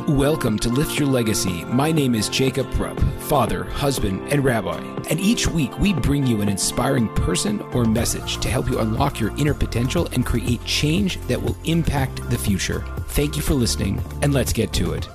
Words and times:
Welcome 0.00 0.58
to 0.60 0.68
Lift 0.68 0.98
Your 0.98 1.06
Legacy. 1.06 1.64
My 1.66 1.92
name 1.92 2.16
is 2.16 2.28
Jacob 2.28 2.66
Rupp, 2.74 2.98
father, 3.20 3.64
husband, 3.64 4.32
and 4.32 4.42
rabbi. 4.42 4.78
And 5.10 5.20
each 5.20 5.46
week 5.46 5.78
we 5.78 5.92
bring 5.92 6.26
you 6.26 6.40
an 6.40 6.48
inspiring 6.48 7.08
person 7.14 7.60
or 7.72 7.84
message 7.84 8.38
to 8.38 8.48
help 8.48 8.68
you 8.68 8.80
unlock 8.80 9.20
your 9.20 9.36
inner 9.36 9.54
potential 9.54 10.08
and 10.12 10.26
create 10.26 10.64
change 10.64 11.20
that 11.28 11.40
will 11.40 11.56
impact 11.64 12.28
the 12.30 12.38
future. 12.38 12.84
Thank 13.08 13.36
you 13.36 13.42
for 13.42 13.54
listening, 13.54 14.02
and 14.22 14.34
let's 14.34 14.52
get 14.52 14.72
to 14.72 14.92
it. 14.94 15.08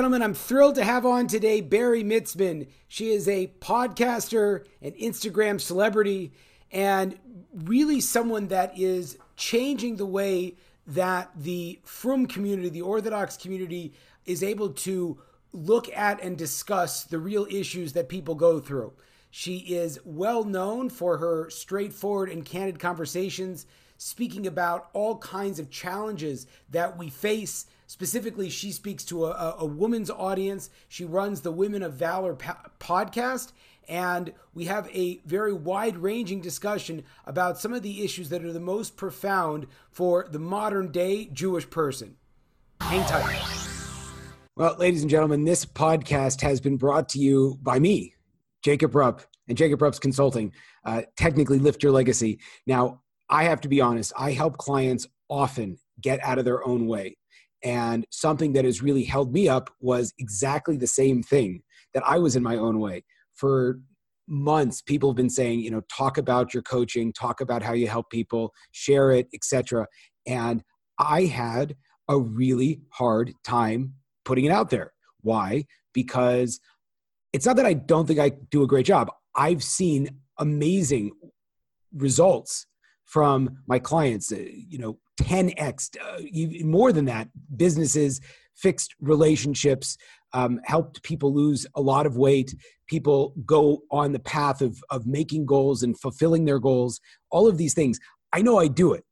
Gentlemen, 0.00 0.22
I'm 0.22 0.34
thrilled 0.34 0.74
to 0.74 0.84
have 0.84 1.06
on 1.06 1.28
today 1.28 1.60
Bari 1.60 2.02
Mitzman. 2.02 2.66
She 2.88 3.12
is 3.12 3.28
a 3.28 3.52
podcaster, 3.60 4.64
an 4.82 4.92
Instagram 4.92 5.60
celebrity, 5.60 6.32
and 6.72 7.16
really 7.54 8.00
someone 8.00 8.48
that 8.48 8.76
is 8.76 9.18
changing 9.36 9.96
the 9.96 10.06
way 10.06 10.56
that 10.86 11.30
the 11.36 11.80
Frum 11.84 12.26
community, 12.26 12.68
the 12.68 12.82
Orthodox 12.82 13.36
community, 13.36 13.92
is 14.24 14.42
able 14.42 14.70
to 14.70 15.18
look 15.52 15.92
at 15.92 16.22
and 16.22 16.36
discuss 16.36 17.04
the 17.04 17.18
real 17.18 17.46
issues 17.50 17.92
that 17.94 18.08
people 18.08 18.34
go 18.34 18.60
through. 18.60 18.92
She 19.30 19.58
is 19.58 19.98
well 20.04 20.44
known 20.44 20.88
for 20.90 21.18
her 21.18 21.50
straightforward 21.50 22.30
and 22.30 22.44
candid 22.44 22.78
conversations, 22.78 23.66
speaking 23.98 24.46
about 24.46 24.88
all 24.92 25.18
kinds 25.18 25.58
of 25.58 25.70
challenges 25.70 26.46
that 26.70 26.96
we 26.96 27.10
face. 27.10 27.66
Specifically, 27.86 28.50
she 28.50 28.72
speaks 28.72 29.04
to 29.04 29.26
a, 29.26 29.56
a 29.58 29.64
woman's 29.64 30.10
audience. 30.10 30.70
She 30.88 31.04
runs 31.04 31.40
the 31.40 31.52
Women 31.52 31.82
of 31.82 31.94
Valor 31.94 32.34
po- 32.34 32.56
podcast, 32.80 33.52
and 33.88 34.32
we 34.54 34.64
have 34.64 34.88
a 34.94 35.20
very 35.24 35.52
wide 35.52 35.96
ranging 35.96 36.40
discussion 36.40 37.04
about 37.24 37.58
some 37.58 37.72
of 37.72 37.82
the 37.82 38.04
issues 38.04 38.28
that 38.30 38.44
are 38.44 38.52
the 38.52 38.60
most 38.60 38.96
profound 38.96 39.66
for 39.90 40.26
the 40.30 40.38
modern 40.38 40.90
day 40.90 41.26
Jewish 41.26 41.68
person. 41.68 42.16
Hang 42.80 43.04
tight. 43.06 43.42
Well, 44.56 44.76
ladies 44.78 45.02
and 45.02 45.10
gentlemen, 45.10 45.44
this 45.44 45.66
podcast 45.66 46.40
has 46.40 46.60
been 46.60 46.76
brought 46.76 47.10
to 47.10 47.18
you 47.18 47.58
by 47.62 47.78
me, 47.78 48.14
Jacob 48.62 48.94
Rupp, 48.94 49.22
and 49.48 49.56
Jacob 49.56 49.82
Rupp's 49.82 49.98
Consulting, 49.98 50.52
uh, 50.84 51.02
technically 51.16 51.58
Lift 51.58 51.82
Your 51.82 51.92
Legacy. 51.92 52.40
Now, 52.66 53.02
I 53.28 53.44
have 53.44 53.60
to 53.62 53.68
be 53.68 53.80
honest, 53.80 54.12
I 54.16 54.32
help 54.32 54.56
clients 54.56 55.06
often 55.28 55.78
get 56.00 56.22
out 56.22 56.38
of 56.38 56.44
their 56.44 56.66
own 56.66 56.86
way. 56.86 57.16
And 57.62 58.06
something 58.10 58.52
that 58.52 58.64
has 58.64 58.82
really 58.82 59.04
held 59.04 59.32
me 59.32 59.48
up 59.48 59.70
was 59.80 60.12
exactly 60.18 60.76
the 60.76 60.86
same 60.86 61.22
thing 61.22 61.62
that 61.94 62.06
I 62.06 62.18
was 62.18 62.36
in 62.36 62.42
my 62.42 62.56
own 62.56 62.78
way 62.78 63.04
for 63.36 63.78
months 64.28 64.82
people 64.82 65.08
have 65.08 65.16
been 65.16 65.30
saying 65.30 65.60
you 65.60 65.70
know 65.70 65.82
talk 65.88 66.18
about 66.18 66.52
your 66.52 66.62
coaching 66.62 67.12
talk 67.12 67.40
about 67.40 67.62
how 67.62 67.72
you 67.72 67.86
help 67.86 68.10
people 68.10 68.52
share 68.72 69.12
it 69.12 69.28
etc 69.32 69.86
and 70.26 70.64
i 70.98 71.22
had 71.22 71.76
a 72.08 72.18
really 72.18 72.80
hard 72.90 73.32
time 73.44 73.94
putting 74.24 74.44
it 74.44 74.50
out 74.50 74.70
there. 74.70 74.92
Why? 75.22 75.64
Because 75.92 76.60
it's 77.32 77.46
not 77.46 77.56
that 77.56 77.66
i 77.66 77.74
don't 77.74 78.06
think 78.06 78.20
i 78.20 78.30
do 78.50 78.62
a 78.62 78.66
great 78.66 78.86
job. 78.86 79.10
I've 79.34 79.62
seen 79.62 80.08
amazing 80.38 81.12
results 81.94 82.66
from 83.04 83.58
my 83.66 83.78
clients 83.78 84.32
uh, 84.32 84.36
you 84.38 84.78
know 84.78 84.98
10x 85.20 85.96
uh, 85.96 86.66
more 86.66 86.92
than 86.92 87.06
that 87.06 87.28
businesses 87.56 88.20
fixed 88.54 88.94
relationships 89.00 89.96
um, 90.32 90.60
helped 90.64 91.02
people 91.02 91.32
lose 91.32 91.66
a 91.74 91.80
lot 91.80 92.04
of 92.04 92.16
weight 92.16 92.54
people 92.86 93.34
go 93.44 93.82
on 93.90 94.12
the 94.12 94.18
path 94.18 94.60
of, 94.60 94.82
of 94.90 95.06
making 95.06 95.46
goals 95.46 95.82
and 95.82 95.98
fulfilling 95.98 96.44
their 96.44 96.58
goals 96.58 97.00
all 97.30 97.48
of 97.48 97.58
these 97.58 97.74
things. 97.74 97.98
I 98.32 98.42
know 98.42 98.58
i 98.58 98.68
do 98.68 98.92
it. 98.92 99.04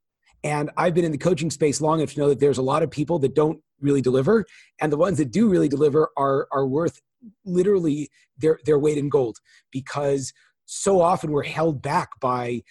And 0.43 0.71
i've 0.77 0.95
been 0.95 1.05
in 1.05 1.13
the 1.13 1.19
coaching 1.19 1.51
space 1.51 1.81
long 1.81 2.01
enough 2.01 2.15
to 2.15 2.21
know 2.21 2.29
that 2.29 2.41
there's 2.41 2.59
a 2.59 2.63
lot 2.63 2.83
of 2.83 2.91
people 2.91 3.19
that 3.21 3.35
don't 3.35 3.61
really 3.81 4.01
deliver. 4.01 4.45
And 4.81 4.93
the 4.93 4.97
ones 4.97 5.19
that 5.19 5.31
do 5.31 5.49
really 5.49 5.69
deliver 5.69 6.11
are 6.17 6.49
are 6.53 6.67
worth 6.67 7.01
literally 7.45 8.11
their 8.39 8.59
their 8.67 8.79
weight 8.79 8.99
in 8.99 9.09
gold 9.09 9.39
because 9.71 10.33
so 10.67 11.01
often 11.01 11.31
we're 11.31 11.45
held 11.45 11.83
back 11.83 12.09
by 12.21 12.63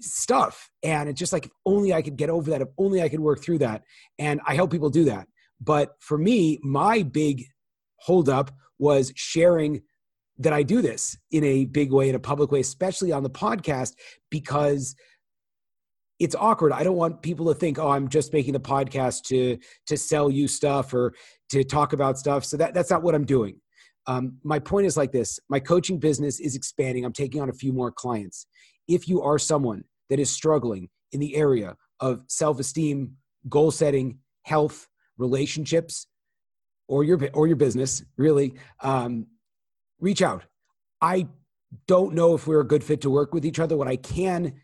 stuff. 0.00 0.70
And 0.82 1.08
it's 1.08 1.18
just 1.18 1.32
like 1.32 1.46
if 1.46 1.52
only 1.66 1.92
i 1.92 2.02
could 2.02 2.16
get 2.16 2.30
over 2.30 2.50
that 2.50 2.62
if 2.62 2.68
only 2.78 3.02
i 3.02 3.08
could 3.08 3.20
work 3.20 3.42
through 3.42 3.58
that. 3.58 3.82
And 4.18 4.40
i 4.46 4.54
help 4.54 4.70
people 4.70 4.90
do 4.90 5.04
that. 5.04 5.28
But 5.60 5.94
for 6.00 6.18
me 6.18 6.58
my 6.62 7.02
big 7.02 7.44
holdup 8.00 8.52
was 8.78 9.12
sharing 9.16 9.82
that 10.38 10.52
I 10.52 10.62
do 10.62 10.80
this 10.82 11.16
in 11.30 11.44
a 11.44 11.64
big 11.64 11.92
way, 11.92 12.08
in 12.08 12.14
a 12.14 12.20
public 12.20 12.52
way, 12.52 12.60
especially 12.60 13.12
on 13.12 13.22
the 13.22 13.30
podcast, 13.30 13.94
because 14.30 14.94
it's 16.18 16.34
awkward. 16.34 16.72
I 16.72 16.82
don't 16.82 16.96
want 16.96 17.22
people 17.22 17.46
to 17.46 17.54
think, 17.54 17.78
oh, 17.78 17.88
I'm 17.88 18.08
just 18.08 18.32
making 18.32 18.52
the 18.52 18.60
podcast 18.60 19.22
to 19.24 19.58
to 19.86 19.96
sell 19.96 20.30
you 20.30 20.48
stuff 20.48 20.92
or 20.92 21.14
to 21.50 21.64
talk 21.64 21.92
about 21.92 22.18
stuff. 22.18 22.44
So 22.44 22.56
that, 22.56 22.74
that's 22.74 22.90
not 22.90 23.02
what 23.02 23.14
I'm 23.14 23.24
doing. 23.24 23.60
Um, 24.06 24.38
my 24.42 24.58
point 24.58 24.86
is 24.86 24.96
like 24.96 25.12
this 25.12 25.38
my 25.48 25.60
coaching 25.60 25.98
business 25.98 26.40
is 26.40 26.56
expanding. 26.56 27.04
I'm 27.04 27.12
taking 27.12 27.40
on 27.40 27.50
a 27.50 27.54
few 27.54 27.72
more 27.72 27.92
clients. 27.92 28.46
If 28.88 29.08
you 29.08 29.22
are 29.22 29.38
someone 29.38 29.84
that 30.10 30.18
is 30.18 30.30
struggling 30.30 30.88
in 31.12 31.20
the 31.20 31.36
area 31.36 31.76
of 32.00 32.22
self 32.28 32.58
esteem, 32.58 33.16
goal 33.48 33.70
setting, 33.70 34.18
health, 34.42 34.88
relationships, 35.18 36.06
or 36.88 37.04
your 37.04 37.18
or 37.34 37.46
your 37.46 37.56
business 37.56 38.02
really 38.16 38.54
um, 38.80 39.26
reach 40.00 40.22
out. 40.22 40.44
I 41.00 41.28
don't 41.86 42.14
know 42.14 42.34
if 42.34 42.46
we're 42.46 42.60
a 42.60 42.66
good 42.66 42.84
fit 42.84 43.00
to 43.02 43.10
work 43.10 43.34
with 43.34 43.44
each 43.44 43.58
other. 43.58 43.76
What 43.76 43.88
i 43.88 43.96
can 43.96 44.54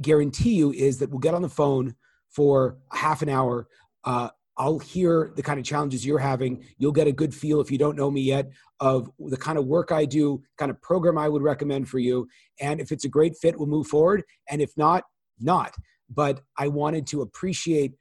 guarantee 0.00 0.54
you 0.54 0.72
is 0.72 0.98
that 0.98 1.10
we'll 1.10 1.20
get 1.20 1.34
on 1.34 1.42
the 1.42 1.48
phone 1.48 1.94
for 2.30 2.78
half 2.92 3.22
an 3.22 3.28
hour. 3.28 3.68
Uh, 4.04 4.28
i'll 4.56 4.78
hear 4.78 5.32
the 5.36 5.42
kind 5.42 5.58
of 5.58 5.64
challenges 5.64 6.06
you're 6.06 6.18
having. 6.18 6.64
You'll 6.78 6.92
get 6.92 7.06
a 7.06 7.12
good 7.12 7.34
feel 7.34 7.60
if 7.60 7.70
you 7.70 7.78
don't 7.78 7.96
know 7.96 8.10
me 8.10 8.22
yet 8.22 8.50
of 8.80 9.10
the 9.18 9.36
kind 9.36 9.56
of 9.56 9.66
work 9.66 9.92
i 9.92 10.04
do 10.04 10.42
kind 10.58 10.70
of 10.70 10.80
program 10.82 11.18
i 11.18 11.28
would 11.28 11.42
recommend 11.42 11.88
for 11.88 11.98
you. 11.98 12.26
And 12.60 12.80
if 12.80 12.92
it's 12.92 13.04
a 13.04 13.08
great 13.08 13.36
fit 13.36 13.58
we'll 13.58 13.68
move 13.68 13.86
forward. 13.86 14.22
And 14.50 14.60
if 14.60 14.70
not 14.76 15.04
not. 15.38 15.74
But 16.08 16.40
i 16.58 16.68
wanted 16.68 17.06
to 17.08 17.22
appreciate 17.22 17.94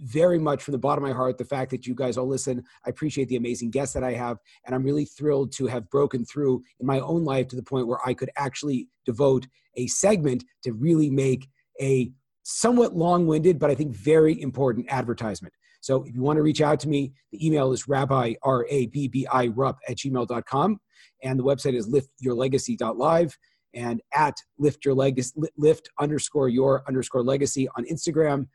very 0.00 0.38
much 0.38 0.62
from 0.62 0.72
the 0.72 0.78
bottom 0.78 1.04
of 1.04 1.10
my 1.10 1.16
heart 1.16 1.38
the 1.38 1.44
fact 1.44 1.70
that 1.70 1.86
you 1.86 1.94
guys 1.94 2.16
all 2.16 2.26
listen. 2.26 2.62
I 2.86 2.90
appreciate 2.90 3.28
the 3.28 3.36
amazing 3.36 3.70
guests 3.70 3.94
that 3.94 4.04
I 4.04 4.12
have, 4.12 4.38
and 4.64 4.74
I'm 4.74 4.82
really 4.82 5.04
thrilled 5.04 5.52
to 5.52 5.66
have 5.66 5.90
broken 5.90 6.24
through 6.24 6.62
in 6.80 6.86
my 6.86 7.00
own 7.00 7.24
life 7.24 7.48
to 7.48 7.56
the 7.56 7.62
point 7.62 7.86
where 7.86 7.98
I 8.04 8.14
could 8.14 8.30
actually 8.36 8.88
devote 9.04 9.46
a 9.76 9.86
segment 9.86 10.44
to 10.62 10.72
really 10.72 11.10
make 11.10 11.48
a 11.80 12.10
somewhat 12.42 12.96
long-winded 12.96 13.58
but 13.58 13.70
I 13.70 13.74
think 13.74 13.94
very 13.94 14.40
important 14.40 14.86
advertisement. 14.88 15.52
So 15.80 16.04
if 16.04 16.14
you 16.14 16.22
want 16.22 16.38
to 16.38 16.42
reach 16.42 16.60
out 16.60 16.80
to 16.80 16.88
me, 16.88 17.12
the 17.30 17.46
email 17.46 17.72
is 17.72 17.88
rabbi, 17.88 18.34
R-A-B-B-I, 18.42 19.46
rupp 19.48 19.78
at 19.88 19.96
gmail.com. 19.96 20.80
And 21.22 21.38
the 21.38 21.44
website 21.44 21.74
is 21.74 21.88
liftyourlegacy.live 21.88 23.38
and 23.74 24.00
at 24.14 24.34
lift 24.58 24.84
your 24.84 24.94
legacy, 24.94 25.40
lift 25.56 25.88
underscore 26.00 26.48
your 26.48 26.82
underscore 26.88 27.22
legacy 27.22 27.68
on 27.76 27.84
Instagram. 27.84 28.48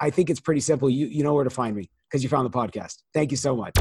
I 0.00 0.10
think 0.10 0.30
it's 0.30 0.40
pretty 0.40 0.60
simple. 0.60 0.90
You 0.90 1.06
you 1.06 1.22
know 1.22 1.34
where 1.34 1.44
to 1.44 1.50
find 1.50 1.76
me 1.76 1.90
because 2.08 2.22
you 2.22 2.28
found 2.28 2.46
the 2.46 2.56
podcast. 2.56 3.02
Thank 3.12 3.30
you 3.30 3.36
so 3.36 3.56
much. 3.56 3.74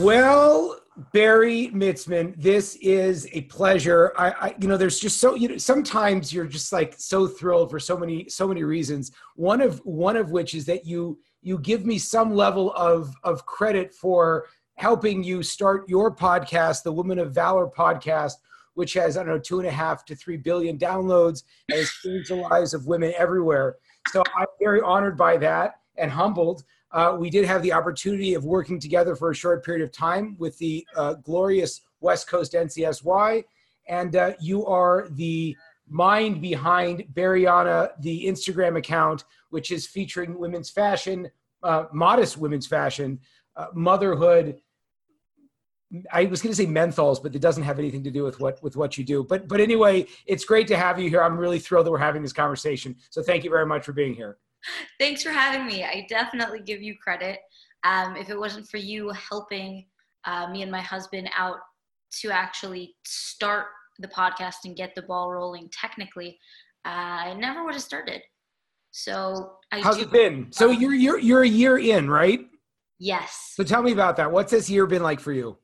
Well, 0.00 0.80
Bari 1.12 1.68
Mitzman, 1.68 2.34
this 2.40 2.76
is 2.76 3.26
a 3.32 3.42
pleasure. 3.42 4.12
I, 4.16 4.30
I, 4.30 4.54
you 4.60 4.68
know, 4.68 4.76
there's 4.76 5.00
just 5.00 5.18
so 5.18 5.34
you 5.34 5.48
know 5.48 5.56
sometimes 5.58 6.32
you're 6.32 6.46
just 6.46 6.72
like 6.72 6.94
so 6.98 7.26
thrilled 7.26 7.70
for 7.70 7.80
so 7.80 7.96
many 7.96 8.28
so 8.28 8.46
many 8.46 8.62
reasons. 8.62 9.12
One 9.36 9.60
of 9.60 9.78
one 9.84 10.16
of 10.16 10.30
which 10.30 10.54
is 10.54 10.66
that 10.66 10.86
you 10.86 11.18
you 11.40 11.58
give 11.58 11.86
me 11.86 11.98
some 11.98 12.34
level 12.34 12.72
of 12.74 13.14
of 13.24 13.46
credit 13.46 13.94
for 13.94 14.46
helping 14.76 15.22
you 15.22 15.42
start 15.42 15.88
your 15.88 16.14
podcast, 16.14 16.82
the 16.82 16.92
Women 16.92 17.18
of 17.18 17.34
Valor 17.34 17.68
podcast, 17.68 18.34
which 18.74 18.94
has 18.94 19.16
I 19.16 19.22
don't 19.22 19.34
know 19.34 19.38
two 19.38 19.58
and 19.58 19.68
a 19.68 19.72
half 19.72 20.04
to 20.06 20.14
three 20.14 20.36
billion 20.36 20.78
downloads 20.78 21.42
and 21.68 21.78
has 21.78 21.90
changed 22.02 22.30
the 22.30 22.36
lives 22.36 22.74
of 22.74 22.86
women 22.86 23.12
everywhere. 23.16 23.76
So 24.08 24.22
I'm 24.36 24.46
very 24.60 24.80
honored 24.80 25.16
by 25.16 25.36
that 25.38 25.76
and 25.96 26.10
humbled. 26.10 26.64
Uh, 26.90 27.16
we 27.18 27.30
did 27.30 27.44
have 27.44 27.62
the 27.62 27.72
opportunity 27.72 28.34
of 28.34 28.44
working 28.44 28.78
together 28.78 29.16
for 29.16 29.30
a 29.30 29.34
short 29.34 29.64
period 29.64 29.82
of 29.82 29.92
time 29.92 30.36
with 30.38 30.58
the 30.58 30.86
uh, 30.96 31.14
glorious 31.14 31.80
West 32.00 32.28
Coast 32.28 32.52
NCSY. 32.52 33.44
And 33.88 34.16
uh, 34.16 34.32
you 34.40 34.66
are 34.66 35.08
the 35.12 35.56
mind 35.88 36.40
behind 36.40 37.04
Bariana, 37.14 37.90
the 38.00 38.26
Instagram 38.26 38.76
account, 38.76 39.24
which 39.50 39.70
is 39.70 39.86
featuring 39.86 40.38
women's 40.38 40.70
fashion, 40.70 41.30
uh, 41.62 41.84
modest 41.92 42.36
women's 42.36 42.66
fashion, 42.66 43.20
uh, 43.56 43.66
motherhood, 43.74 44.60
I 46.10 46.24
was 46.24 46.40
going 46.40 46.52
to 46.52 46.56
say 46.56 46.66
menthols, 46.66 47.22
but 47.22 47.34
it 47.34 47.42
doesn't 47.42 47.62
have 47.64 47.78
anything 47.78 48.02
to 48.04 48.10
do 48.10 48.22
with 48.24 48.40
what 48.40 48.62
with 48.62 48.76
what 48.76 48.96
you 48.96 49.04
do. 49.04 49.24
But 49.24 49.48
but 49.48 49.60
anyway, 49.60 50.06
it's 50.26 50.44
great 50.44 50.66
to 50.68 50.76
have 50.76 50.98
you 50.98 51.10
here. 51.10 51.22
I'm 51.22 51.36
really 51.36 51.58
thrilled 51.58 51.86
that 51.86 51.90
we're 51.90 51.98
having 51.98 52.22
this 52.22 52.32
conversation. 52.32 52.96
So 53.10 53.22
thank 53.22 53.44
you 53.44 53.50
very 53.50 53.66
much 53.66 53.84
for 53.84 53.92
being 53.92 54.14
here. 54.14 54.38
Thanks 54.98 55.22
for 55.22 55.30
having 55.30 55.66
me. 55.66 55.84
I 55.84 56.06
definitely 56.08 56.60
give 56.60 56.80
you 56.82 56.96
credit. 56.96 57.40
Um, 57.84 58.16
if 58.16 58.30
it 58.30 58.38
wasn't 58.38 58.68
for 58.68 58.76
you 58.76 59.10
helping 59.10 59.86
uh, 60.24 60.48
me 60.48 60.62
and 60.62 60.70
my 60.70 60.80
husband 60.80 61.28
out 61.36 61.56
to 62.20 62.30
actually 62.30 62.94
start 63.04 63.66
the 63.98 64.08
podcast 64.08 64.64
and 64.64 64.76
get 64.76 64.94
the 64.94 65.02
ball 65.02 65.30
rolling 65.32 65.68
technically, 65.72 66.38
uh, 66.84 66.88
I 67.28 67.34
never 67.34 67.64
would 67.64 67.74
have 67.74 67.82
started. 67.82 68.22
So 68.92 69.56
I 69.72 69.80
how's 69.80 69.96
do- 69.96 70.02
it 70.02 70.12
been? 70.12 70.52
So 70.52 70.70
you're 70.70 70.94
you're 70.94 71.18
you're 71.18 71.42
a 71.42 71.48
year 71.48 71.78
in, 71.78 72.08
right? 72.08 72.40
Yes. 72.98 73.54
So 73.56 73.64
tell 73.64 73.82
me 73.82 73.92
about 73.92 74.16
that. 74.16 74.30
What's 74.30 74.52
this 74.52 74.70
year 74.70 74.86
been 74.86 75.02
like 75.02 75.18
for 75.18 75.32
you? 75.32 75.58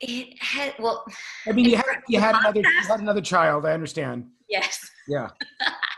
It 0.00 0.40
had 0.40 0.74
well. 0.78 1.04
I 1.46 1.52
mean, 1.52 1.64
you 1.64 1.76
had 1.76 1.84
you 2.08 2.20
had 2.20 2.36
another 2.36 2.60
you 2.60 2.88
had 2.88 3.00
another 3.00 3.20
child. 3.20 3.66
I 3.66 3.72
understand. 3.72 4.26
Yes. 4.48 4.78
Yeah. 5.08 5.28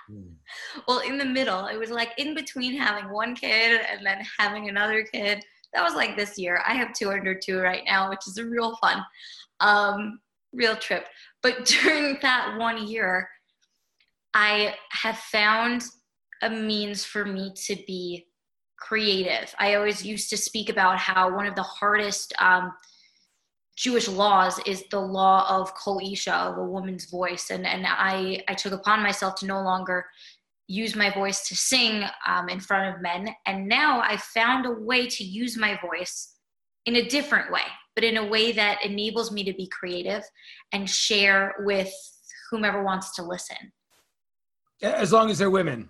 well, 0.89 1.01
in 1.01 1.19
the 1.19 1.25
middle, 1.25 1.67
it 1.67 1.79
was 1.79 1.91
like 1.91 2.11
in 2.19 2.35
between 2.35 2.77
having 2.77 3.11
one 3.11 3.35
kid 3.35 3.81
and 3.91 4.05
then 4.05 4.25
having 4.39 4.69
another 4.69 5.05
kid. 5.05 5.45
That 5.75 5.85
was 5.85 5.95
like 5.95 6.17
this 6.17 6.39
year. 6.39 6.63
I 6.67 6.75
have 6.75 6.93
two 6.93 7.11
under 7.11 7.35
two 7.35 7.59
right 7.61 7.83
now, 7.87 8.09
which 8.11 8.27
is 8.27 8.39
a 8.39 8.45
real 8.45 8.77
fun, 8.77 9.05
um, 9.61 10.21
real 10.53 10.77
trip. 10.77 11.07
But 11.43 11.65
during 11.83 12.19
that 12.23 12.57
one 12.59 12.89
year, 12.89 13.29
I 14.35 14.75
have 14.91 15.19
found 15.19 15.85
a 16.43 16.51
means 16.51 17.05
for 17.05 17.25
me 17.25 17.53
to 17.67 17.77
be 17.87 18.27
creative. 18.79 19.55
I 19.59 19.75
always 19.75 20.05
used 20.05 20.31
to 20.31 20.37
speak 20.37 20.71
about 20.71 20.99
how 20.99 21.35
one 21.35 21.47
of 21.47 21.55
the 21.55 21.63
hardest 21.63 22.33
um, 22.41 22.73
Jewish 23.81 24.09
laws 24.09 24.61
is 24.67 24.85
the 24.91 25.01
law 25.01 25.47
of 25.49 25.75
kol 25.75 25.99
isha, 26.05 26.35
of 26.35 26.59
a 26.59 26.65
woman's 26.65 27.07
voice, 27.07 27.49
and 27.49 27.67
and 27.67 27.87
I 27.89 28.43
I 28.47 28.53
took 28.53 28.75
upon 28.75 29.03
myself 29.03 29.37
to 29.37 29.47
no 29.47 29.63
longer 29.63 30.05
use 30.69 30.95
my 30.95 31.09
voice 31.09 31.49
to 31.49 31.57
sing 31.57 32.05
um, 32.29 32.51
in 32.51 32.61
front 32.61 32.95
of 32.95 33.01
men, 33.01 33.35
and 33.47 33.67
now 33.67 34.03
I 34.03 34.19
found 34.19 34.67
a 34.67 34.71
way 34.71 35.07
to 35.07 35.25
use 35.25 35.57
my 35.57 35.81
voice 35.81 36.35
in 36.85 36.97
a 36.97 37.09
different 37.09 37.51
way, 37.51 37.63
but 37.95 38.05
in 38.05 38.19
a 38.19 38.27
way 38.27 38.53
that 38.53 38.85
enables 38.85 39.33
me 39.33 39.45
to 39.45 39.55
be 39.55 39.67
creative 39.69 40.25
and 40.73 40.89
share 40.89 41.55
with 41.61 41.91
whomever 42.51 42.85
wants 42.85 43.15
to 43.17 43.23
listen. 43.23 43.73
As 44.83 45.11
long 45.11 45.31
as 45.31 45.39
they're 45.39 45.51
women. 45.51 45.89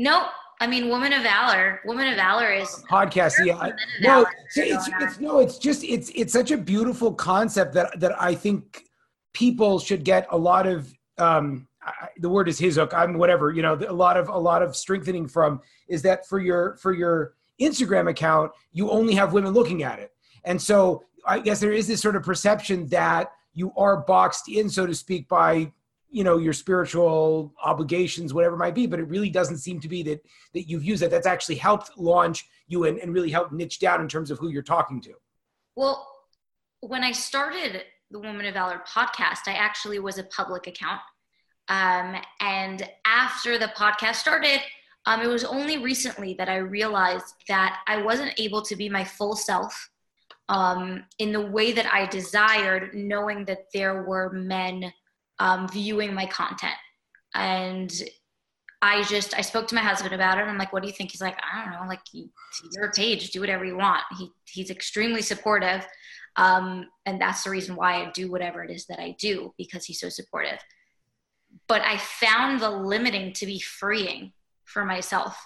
No, 0.00 0.26
I 0.60 0.66
mean, 0.66 0.88
Woman 0.88 1.12
of 1.12 1.22
Valor. 1.22 1.80
Woman 1.84 2.08
of 2.08 2.16
Valor 2.16 2.52
is 2.52 2.68
podcast. 2.90 3.34
Yeah, 3.44 3.70
no, 4.00 4.26
it's, 4.56 4.88
it's 5.00 5.20
no, 5.20 5.38
it's 5.38 5.58
just 5.58 5.84
it's 5.84 6.10
it's 6.14 6.32
such 6.32 6.50
a 6.50 6.56
beautiful 6.56 7.14
concept 7.14 7.74
that 7.74 7.98
that 8.00 8.20
I 8.20 8.34
think 8.34 8.84
people 9.32 9.78
should 9.78 10.04
get 10.04 10.26
a 10.30 10.36
lot 10.36 10.66
of. 10.66 10.92
Um, 11.18 11.68
I, 11.80 12.08
the 12.18 12.28
word 12.28 12.48
is 12.48 12.60
hizuk. 12.60 12.92
I'm 12.92 13.18
whatever 13.18 13.52
you 13.52 13.62
know. 13.62 13.74
A 13.74 13.92
lot 13.92 14.16
of 14.16 14.28
a 14.28 14.38
lot 14.38 14.62
of 14.62 14.74
strengthening 14.74 15.28
from 15.28 15.60
is 15.88 16.02
that 16.02 16.26
for 16.26 16.40
your 16.40 16.76
for 16.76 16.92
your 16.92 17.34
Instagram 17.60 18.10
account, 18.10 18.50
you 18.72 18.90
only 18.90 19.14
have 19.14 19.32
women 19.32 19.52
looking 19.54 19.84
at 19.84 20.00
it, 20.00 20.10
and 20.44 20.60
so 20.60 21.04
I 21.24 21.38
guess 21.38 21.60
there 21.60 21.72
is 21.72 21.86
this 21.86 22.00
sort 22.00 22.16
of 22.16 22.24
perception 22.24 22.88
that 22.88 23.30
you 23.54 23.72
are 23.76 23.98
boxed 23.98 24.48
in, 24.48 24.68
so 24.68 24.86
to 24.86 24.94
speak, 24.94 25.28
by 25.28 25.72
you 26.10 26.24
know 26.24 26.38
your 26.38 26.52
spiritual 26.52 27.52
obligations 27.62 28.32
whatever 28.32 28.54
it 28.54 28.58
might 28.58 28.74
be 28.74 28.86
but 28.86 28.98
it 28.98 29.08
really 29.08 29.30
doesn't 29.30 29.58
seem 29.58 29.78
to 29.80 29.88
be 29.88 30.02
that 30.02 30.20
that 30.54 30.62
you've 30.62 30.84
used 30.84 31.02
that. 31.02 31.10
That's 31.10 31.26
actually 31.26 31.56
helped 31.56 31.96
launch 31.98 32.46
you 32.66 32.84
and, 32.84 32.98
and 32.98 33.12
really 33.12 33.30
helped 33.30 33.52
niche 33.52 33.78
down 33.78 34.00
in 34.00 34.08
terms 34.08 34.30
of 34.30 34.38
who 34.38 34.48
you're 34.48 34.62
talking 34.62 35.00
to. 35.02 35.12
Well 35.76 36.06
when 36.80 37.02
i 37.02 37.12
started 37.12 37.82
the 38.10 38.18
woman 38.18 38.46
of 38.46 38.54
valor 38.54 38.82
podcast 38.88 39.40
i 39.46 39.52
actually 39.52 39.98
was 39.98 40.18
a 40.18 40.24
public 40.24 40.66
account. 40.66 41.00
Um, 41.70 42.16
and 42.40 42.88
after 43.04 43.58
the 43.58 43.72
podcast 43.76 44.16
started 44.16 44.60
um, 45.06 45.20
it 45.20 45.26
was 45.26 45.44
only 45.44 45.78
recently 45.78 46.34
that 46.34 46.48
i 46.48 46.56
realized 46.56 47.34
that 47.48 47.80
i 47.86 48.00
wasn't 48.00 48.32
able 48.38 48.62
to 48.62 48.76
be 48.76 48.88
my 48.88 49.04
full 49.04 49.36
self 49.36 49.90
um, 50.48 51.04
in 51.18 51.32
the 51.32 51.44
way 51.44 51.72
that 51.72 51.92
i 51.92 52.06
desired 52.06 52.94
knowing 52.94 53.44
that 53.44 53.66
there 53.74 54.04
were 54.04 54.30
men 54.32 54.92
um, 55.38 55.68
viewing 55.68 56.14
my 56.14 56.26
content. 56.26 56.74
And 57.34 57.92
I 58.80 59.02
just 59.04 59.36
I 59.36 59.40
spoke 59.40 59.66
to 59.68 59.74
my 59.74 59.80
husband 59.80 60.14
about 60.14 60.38
it. 60.38 60.42
I'm 60.42 60.58
like, 60.58 60.72
what 60.72 60.82
do 60.82 60.88
you 60.88 60.94
think? 60.94 61.10
He's 61.10 61.20
like, 61.20 61.36
I 61.52 61.64
don't 61.64 61.74
know, 61.74 61.88
like 61.88 62.00
your 62.12 62.92
page, 62.92 63.30
do 63.30 63.40
whatever 63.40 63.64
you 63.64 63.76
want. 63.76 64.02
He 64.16 64.30
he's 64.44 64.70
extremely 64.70 65.22
supportive, 65.22 65.84
um, 66.36 66.86
and 67.04 67.20
that's 67.20 67.42
the 67.42 67.50
reason 67.50 67.74
why 67.74 68.02
I 68.02 68.10
do 68.12 68.30
whatever 68.30 68.62
it 68.62 68.70
is 68.70 68.86
that 68.86 69.00
I 69.00 69.16
do 69.18 69.52
because 69.58 69.84
he's 69.84 70.00
so 70.00 70.08
supportive. 70.08 70.60
But 71.66 71.82
I 71.82 71.96
found 71.98 72.60
the 72.60 72.70
limiting 72.70 73.32
to 73.34 73.46
be 73.46 73.58
freeing 73.58 74.32
for 74.64 74.84
myself. 74.84 75.36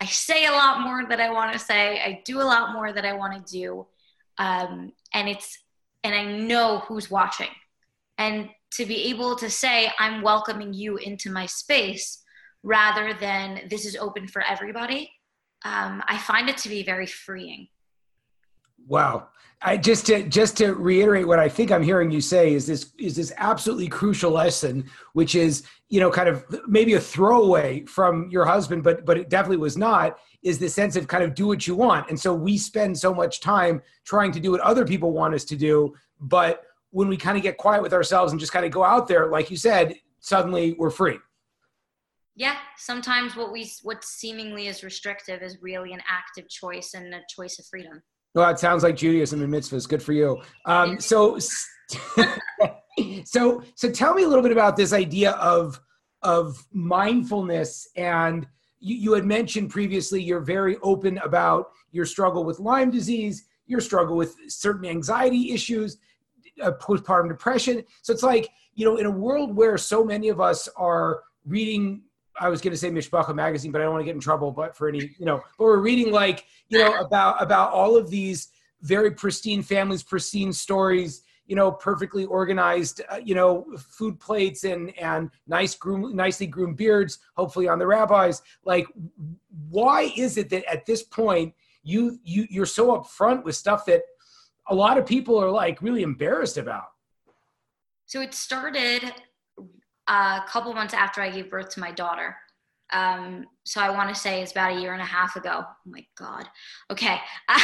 I 0.00 0.06
say 0.06 0.46
a 0.46 0.52
lot 0.52 0.80
more 0.80 1.04
that 1.08 1.20
I 1.20 1.30
want 1.30 1.52
to 1.52 1.58
say. 1.58 2.00
I 2.00 2.22
do 2.24 2.40
a 2.40 2.44
lot 2.44 2.72
more 2.72 2.92
that 2.92 3.04
I 3.04 3.12
want 3.12 3.46
to 3.46 3.52
do, 3.52 3.86
um, 4.38 4.92
and 5.12 5.28
it's 5.28 5.58
and 6.04 6.14
I 6.14 6.24
know 6.24 6.78
who's 6.78 7.10
watching, 7.10 7.50
and 8.16 8.48
to 8.72 8.86
be 8.86 9.04
able 9.04 9.36
to 9.36 9.50
say, 9.50 9.90
I'm 9.98 10.22
welcoming 10.22 10.72
you 10.72 10.96
into 10.96 11.30
my 11.30 11.46
space 11.46 12.22
rather 12.62 13.14
than 13.14 13.62
this 13.70 13.84
is 13.86 13.96
open 13.96 14.28
for 14.28 14.42
everybody, 14.42 15.10
um, 15.64 16.02
I 16.06 16.18
find 16.18 16.48
it 16.48 16.56
to 16.58 16.68
be 16.68 16.82
very 16.82 17.06
freeing. 17.06 17.68
Wow. 18.86 19.28
I 19.60 19.76
just 19.76 20.06
to 20.06 20.22
just 20.22 20.56
to 20.58 20.74
reiterate 20.74 21.26
what 21.26 21.40
I 21.40 21.48
think 21.48 21.72
I'm 21.72 21.82
hearing 21.82 22.12
you 22.12 22.20
say 22.20 22.54
is 22.54 22.66
this 22.66 22.92
is 22.96 23.16
this 23.16 23.32
absolutely 23.38 23.88
crucial 23.88 24.30
lesson, 24.30 24.88
which 25.14 25.34
is 25.34 25.64
you 25.88 25.98
know 25.98 26.10
kind 26.10 26.28
of 26.28 26.44
maybe 26.68 26.94
a 26.94 27.00
throwaway 27.00 27.84
from 27.86 28.30
your 28.30 28.44
husband, 28.44 28.84
but 28.84 29.04
but 29.04 29.18
it 29.18 29.28
definitely 29.28 29.56
was 29.56 29.76
not. 29.76 30.18
Is 30.42 30.60
the 30.60 30.68
sense 30.68 30.94
of 30.94 31.08
kind 31.08 31.24
of 31.24 31.34
do 31.34 31.48
what 31.48 31.66
you 31.66 31.74
want, 31.74 32.08
and 32.08 32.18
so 32.18 32.32
we 32.32 32.56
spend 32.56 32.96
so 32.96 33.12
much 33.12 33.40
time 33.40 33.82
trying 34.04 34.30
to 34.30 34.38
do 34.38 34.52
what 34.52 34.60
other 34.60 34.84
people 34.84 35.10
want 35.10 35.34
us 35.34 35.44
to 35.46 35.56
do, 35.56 35.92
but 36.20 36.62
when 36.90 37.08
we 37.08 37.16
kind 37.16 37.36
of 37.36 37.42
get 37.42 37.56
quiet 37.56 37.82
with 37.82 37.92
ourselves 37.92 38.32
and 38.32 38.40
just 38.40 38.52
kind 38.52 38.64
of 38.64 38.72
go 38.72 38.84
out 38.84 39.08
there, 39.08 39.28
like 39.28 39.50
you 39.50 39.56
said, 39.56 39.94
suddenly 40.20 40.74
we're 40.78 40.90
free. 40.90 41.18
Yeah, 42.34 42.56
sometimes 42.76 43.34
what 43.34 43.52
we 43.52 43.70
what 43.82 44.04
seemingly 44.04 44.68
is 44.68 44.84
restrictive 44.84 45.42
is 45.42 45.58
really 45.60 45.92
an 45.92 46.00
active 46.08 46.48
choice 46.48 46.94
and 46.94 47.12
a 47.12 47.20
choice 47.28 47.58
of 47.58 47.66
freedom. 47.66 48.00
Well, 48.34 48.48
it 48.50 48.60
sounds 48.60 48.84
like 48.84 48.96
Judaism 48.96 49.42
and 49.42 49.52
mitzvahs. 49.52 49.88
Good 49.88 50.02
for 50.02 50.12
you. 50.12 50.40
Um, 50.64 51.00
so, 51.00 51.38
so, 53.24 53.62
so, 53.74 53.90
tell 53.90 54.14
me 54.14 54.22
a 54.22 54.28
little 54.28 54.42
bit 54.42 54.52
about 54.52 54.76
this 54.76 54.92
idea 54.92 55.32
of 55.32 55.80
of 56.22 56.64
mindfulness. 56.72 57.88
And 57.96 58.46
you, 58.78 58.96
you 58.96 59.12
had 59.14 59.24
mentioned 59.24 59.70
previously 59.70 60.22
you're 60.22 60.40
very 60.40 60.76
open 60.82 61.18
about 61.18 61.70
your 61.90 62.04
struggle 62.04 62.44
with 62.44 62.60
Lyme 62.60 62.90
disease, 62.90 63.46
your 63.66 63.80
struggle 63.80 64.16
with 64.16 64.36
certain 64.48 64.88
anxiety 64.88 65.52
issues 65.52 65.96
uh, 66.62 66.72
postpartum 66.72 67.28
depression. 67.28 67.84
So 68.02 68.12
it's 68.12 68.22
like, 68.22 68.50
you 68.74 68.84
know, 68.84 68.96
in 68.96 69.06
a 69.06 69.10
world 69.10 69.54
where 69.56 69.76
so 69.78 70.04
many 70.04 70.28
of 70.28 70.40
us 70.40 70.68
are 70.76 71.22
reading, 71.44 72.02
I 72.40 72.48
was 72.48 72.60
going 72.60 72.72
to 72.72 72.76
say 72.76 72.90
Mishpacha 72.90 73.34
magazine, 73.34 73.72
but 73.72 73.80
I 73.80 73.84
don't 73.84 73.94
want 73.94 74.02
to 74.02 74.06
get 74.06 74.14
in 74.14 74.20
trouble, 74.20 74.52
but 74.52 74.76
for 74.76 74.88
any, 74.88 75.14
you 75.18 75.26
know, 75.26 75.40
but 75.58 75.64
we're 75.64 75.78
reading 75.78 76.12
like, 76.12 76.44
you 76.68 76.78
know, 76.78 76.94
about, 77.00 77.42
about 77.42 77.72
all 77.72 77.96
of 77.96 78.10
these 78.10 78.48
very 78.82 79.10
pristine 79.10 79.62
families, 79.62 80.02
pristine 80.02 80.52
stories, 80.52 81.22
you 81.46 81.56
know, 81.56 81.72
perfectly 81.72 82.26
organized, 82.26 83.00
uh, 83.10 83.16
you 83.24 83.34
know, 83.34 83.66
food 83.78 84.20
plates 84.20 84.64
and, 84.64 84.96
and 84.98 85.30
nice 85.46 85.74
groom, 85.74 86.14
nicely 86.14 86.46
groomed 86.46 86.76
beards, 86.76 87.18
hopefully 87.36 87.66
on 87.66 87.78
the 87.78 87.86
rabbis. 87.86 88.42
Like, 88.64 88.86
why 89.70 90.12
is 90.16 90.36
it 90.36 90.50
that 90.50 90.70
at 90.70 90.86
this 90.86 91.02
point 91.02 91.54
you, 91.82 92.18
you, 92.22 92.46
you're 92.50 92.66
so 92.66 92.96
upfront 92.96 93.44
with 93.44 93.56
stuff 93.56 93.86
that 93.86 94.02
a 94.68 94.74
lot 94.74 94.98
of 94.98 95.06
people 95.06 95.38
are 95.38 95.50
like 95.50 95.80
really 95.82 96.02
embarrassed 96.02 96.58
about? 96.58 96.84
So 98.06 98.20
it 98.20 98.34
started 98.34 99.12
a 100.08 100.40
couple 100.48 100.72
months 100.72 100.94
after 100.94 101.20
I 101.20 101.30
gave 101.30 101.50
birth 101.50 101.70
to 101.70 101.80
my 101.80 101.90
daughter. 101.90 102.36
Um, 102.90 103.44
so 103.64 103.80
I 103.80 103.90
want 103.90 104.08
to 104.08 104.14
say 104.14 104.42
it's 104.42 104.52
about 104.52 104.76
a 104.76 104.80
year 104.80 104.94
and 104.94 105.02
a 105.02 105.06
half 105.06 105.36
ago. 105.36 105.62
Oh 105.62 105.74
my 105.84 106.04
God. 106.16 106.46
Okay. 106.90 107.18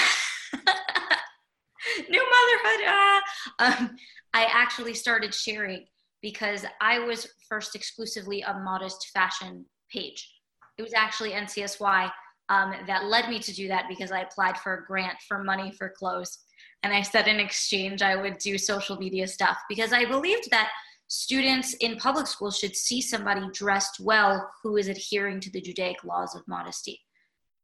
New 2.09 2.23
motherhood. 2.23 2.87
Ah. 2.87 3.23
Um, 3.59 3.97
I 4.35 4.45
actually 4.51 4.95
started 4.95 5.35
sharing 5.35 5.87
because 6.21 6.65
I 6.81 6.99
was 6.99 7.29
first 7.49 7.75
exclusively 7.75 8.43
a 8.43 8.55
modest 8.55 9.11
fashion 9.15 9.65
page. 9.91 10.31
It 10.77 10.83
was 10.83 10.93
actually 10.95 11.31
NCSY 11.31 12.11
um, 12.49 12.75
that 12.87 13.05
led 13.05 13.29
me 13.29 13.39
to 13.39 13.55
do 13.55 13.69
that 13.69 13.87
because 13.89 14.11
I 14.11 14.21
applied 14.21 14.59
for 14.59 14.75
a 14.75 14.85
grant 14.87 15.17
for 15.27 15.43
money 15.43 15.73
for 15.73 15.93
clothes. 15.97 16.39
And 16.85 16.93
I 16.93 17.01
said 17.01 17.27
in 17.27 17.41
exchange, 17.41 18.03
I 18.03 18.15
would 18.15 18.37
do 18.37 18.59
social 18.59 18.97
media 18.99 19.27
stuff 19.27 19.57
because 19.71 19.95
I 19.95 20.05
believed 20.05 20.51
that 20.51 20.71
students 21.09 21.73
in 21.75 21.97
public 21.97 22.27
school 22.27 22.51
should 22.51 22.77
see 22.77 23.01
somebody 23.01 23.49
dressed 23.55 24.01
well 24.01 24.51
who 24.63 24.77
is 24.77 24.89
adhering 24.89 25.41
to 25.41 25.51
the 25.51 25.63
Judaic 25.63 26.05
laws 26.05 26.37
of 26.37 26.47
modesty. 26.47 27.01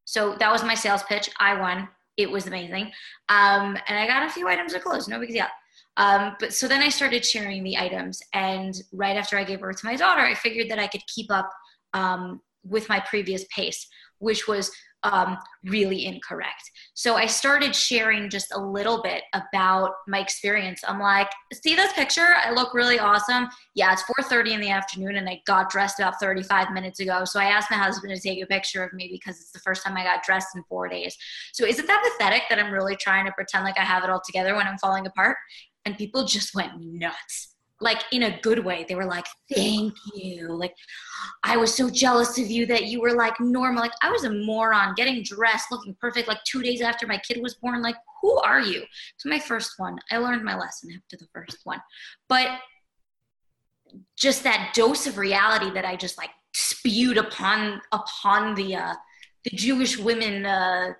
So 0.05 0.35
that 0.39 0.51
was 0.51 0.63
my 0.63 0.73
sales 0.73 1.03
pitch. 1.03 1.29
I 1.39 1.59
won. 1.59 1.87
It 2.17 2.31
was 2.31 2.47
amazing. 2.47 2.91
Um, 3.29 3.77
and 3.87 3.97
I 3.97 4.07
got 4.07 4.23
a 4.23 4.29
few 4.29 4.47
items 4.47 4.73
of 4.73 4.81
clothes, 4.81 5.07
no 5.07 5.19
big 5.19 5.29
deal. 5.29 5.45
Um, 5.97 6.35
but 6.39 6.51
so 6.51 6.67
then 6.67 6.81
I 6.81 6.89
started 6.89 7.23
sharing 7.23 7.63
the 7.63 7.77
items. 7.77 8.21
And 8.33 8.73
right 8.91 9.15
after 9.15 9.37
I 9.37 9.43
gave 9.43 9.59
birth 9.59 9.81
to 9.81 9.85
my 9.85 9.95
daughter, 9.95 10.21
I 10.21 10.33
figured 10.33 10.69
that 10.71 10.79
I 10.79 10.87
could 10.87 11.05
keep 11.13 11.29
up 11.29 11.49
um, 11.93 12.41
with 12.63 12.89
my 12.89 12.99
previous 13.01 13.45
pace, 13.55 13.87
which 14.17 14.47
was 14.47 14.71
um, 15.03 15.37
really 15.65 16.05
incorrect. 16.05 16.69
So 16.93 17.15
I 17.15 17.25
started 17.25 17.75
sharing 17.75 18.29
just 18.29 18.53
a 18.53 18.59
little 18.59 19.01
bit 19.01 19.23
about 19.33 19.91
my 20.07 20.19
experience. 20.19 20.81
I'm 20.87 20.99
like, 20.99 21.29
see 21.53 21.75
this 21.75 21.91
picture? 21.93 22.35
I 22.43 22.51
look 22.51 22.73
really 22.73 22.99
awesome. 22.99 23.47
Yeah, 23.73 23.93
it's 23.93 24.03
4:30 24.03 24.53
in 24.53 24.61
the 24.61 24.69
afternoon, 24.69 25.15
and 25.15 25.27
I 25.27 25.41
got 25.47 25.69
dressed 25.69 25.99
about 25.99 26.19
35 26.19 26.71
minutes 26.71 26.99
ago. 26.99 27.25
So 27.25 27.39
I 27.39 27.45
asked 27.45 27.71
my 27.71 27.77
husband 27.77 28.13
to 28.15 28.21
take 28.21 28.43
a 28.43 28.47
picture 28.47 28.83
of 28.83 28.93
me 28.93 29.09
because 29.11 29.39
it's 29.39 29.51
the 29.51 29.59
first 29.59 29.83
time 29.83 29.97
I 29.97 30.03
got 30.03 30.23
dressed 30.23 30.55
in 30.55 30.63
four 30.69 30.87
days. 30.87 31.17
So 31.53 31.65
isn't 31.65 31.87
that 31.87 32.03
pathetic 32.17 32.43
that 32.49 32.59
I'm 32.59 32.71
really 32.71 32.95
trying 32.95 33.25
to 33.25 33.31
pretend 33.31 33.63
like 33.65 33.79
I 33.79 33.83
have 33.83 34.03
it 34.03 34.09
all 34.09 34.21
together 34.25 34.55
when 34.55 34.67
I'm 34.67 34.77
falling 34.77 35.07
apart? 35.07 35.37
And 35.85 35.97
people 35.97 36.25
just 36.25 36.53
went 36.53 36.73
nuts 36.79 37.55
like 37.81 38.03
in 38.11 38.23
a 38.23 38.39
good 38.41 38.63
way. 38.63 38.85
They 38.87 38.95
were 38.95 39.05
like, 39.05 39.25
thank 39.53 39.93
you. 40.13 40.53
Like, 40.53 40.75
I 41.43 41.57
was 41.57 41.73
so 41.73 41.89
jealous 41.89 42.37
of 42.37 42.49
you 42.49 42.65
that 42.67 42.85
you 42.85 43.01
were 43.01 43.15
like 43.15 43.39
normal. 43.39 43.81
Like, 43.81 43.91
I 44.01 44.11
was 44.11 44.23
a 44.23 44.31
moron 44.31 44.93
getting 44.95 45.23
dressed, 45.23 45.71
looking 45.71 45.95
perfect, 45.99 46.27
like 46.27 46.43
two 46.45 46.61
days 46.61 46.81
after 46.81 47.07
my 47.07 47.17
kid 47.17 47.41
was 47.41 47.55
born. 47.55 47.81
Like, 47.81 47.95
who 48.21 48.37
are 48.39 48.61
you? 48.61 48.83
So, 49.17 49.29
my 49.29 49.39
first 49.39 49.73
one, 49.77 49.97
I 50.11 50.17
learned 50.17 50.43
my 50.43 50.57
lesson 50.57 50.91
after 50.95 51.17
the 51.17 51.27
first 51.33 51.59
one. 51.63 51.81
But 52.29 52.59
just 54.15 54.43
that 54.43 54.71
dose 54.73 55.07
of 55.07 55.17
reality 55.17 55.71
that 55.71 55.83
I 55.83 55.95
just 55.95 56.17
like 56.17 56.29
spewed 56.53 57.17
upon 57.17 57.81
upon 57.91 58.55
the 58.55 58.75
uh, 58.75 58.93
the 59.43 59.49
Jewish 59.51 59.97
women 59.97 60.45
uh, 60.45 60.93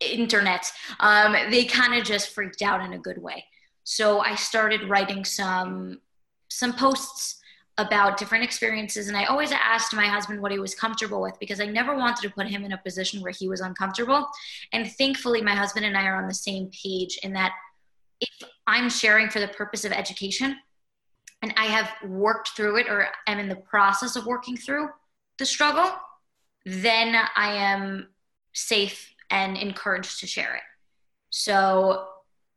internet, 0.00 0.70
um, 1.00 1.32
they 1.50 1.64
kind 1.64 1.94
of 1.94 2.04
just 2.04 2.30
freaked 2.30 2.62
out 2.62 2.80
in 2.80 2.92
a 2.92 2.98
good 2.98 3.18
way. 3.18 3.44
So 3.84 4.20
I 4.20 4.34
started 4.34 4.88
writing 4.88 5.24
some 5.24 6.00
some 6.48 6.72
posts 6.72 7.40
about 7.76 8.16
different 8.16 8.44
experiences 8.44 9.08
and 9.08 9.16
I 9.16 9.24
always 9.24 9.50
asked 9.50 9.92
my 9.94 10.06
husband 10.06 10.40
what 10.40 10.52
he 10.52 10.60
was 10.60 10.74
comfortable 10.74 11.20
with 11.20 11.36
because 11.40 11.60
I 11.60 11.66
never 11.66 11.96
wanted 11.96 12.22
to 12.22 12.30
put 12.30 12.46
him 12.46 12.64
in 12.64 12.72
a 12.72 12.78
position 12.78 13.20
where 13.20 13.32
he 13.32 13.48
was 13.48 13.60
uncomfortable. 13.60 14.28
And 14.72 14.90
thankfully 14.92 15.42
my 15.42 15.54
husband 15.54 15.84
and 15.84 15.96
I 15.96 16.06
are 16.06 16.16
on 16.16 16.28
the 16.28 16.34
same 16.34 16.70
page 16.70 17.18
in 17.24 17.32
that 17.32 17.52
if 18.20 18.48
I'm 18.68 18.88
sharing 18.88 19.28
for 19.28 19.40
the 19.40 19.48
purpose 19.48 19.84
of 19.84 19.90
education 19.90 20.56
and 21.42 21.52
I 21.56 21.64
have 21.64 21.90
worked 22.08 22.50
through 22.50 22.76
it 22.76 22.88
or 22.88 23.08
am 23.26 23.40
in 23.40 23.48
the 23.48 23.56
process 23.56 24.14
of 24.14 24.24
working 24.24 24.56
through 24.56 24.88
the 25.38 25.46
struggle, 25.46 25.90
then 26.64 27.16
I 27.36 27.54
am 27.54 28.08
safe 28.52 29.12
and 29.30 29.56
encouraged 29.56 30.20
to 30.20 30.28
share 30.28 30.54
it. 30.54 30.62
So 31.30 32.06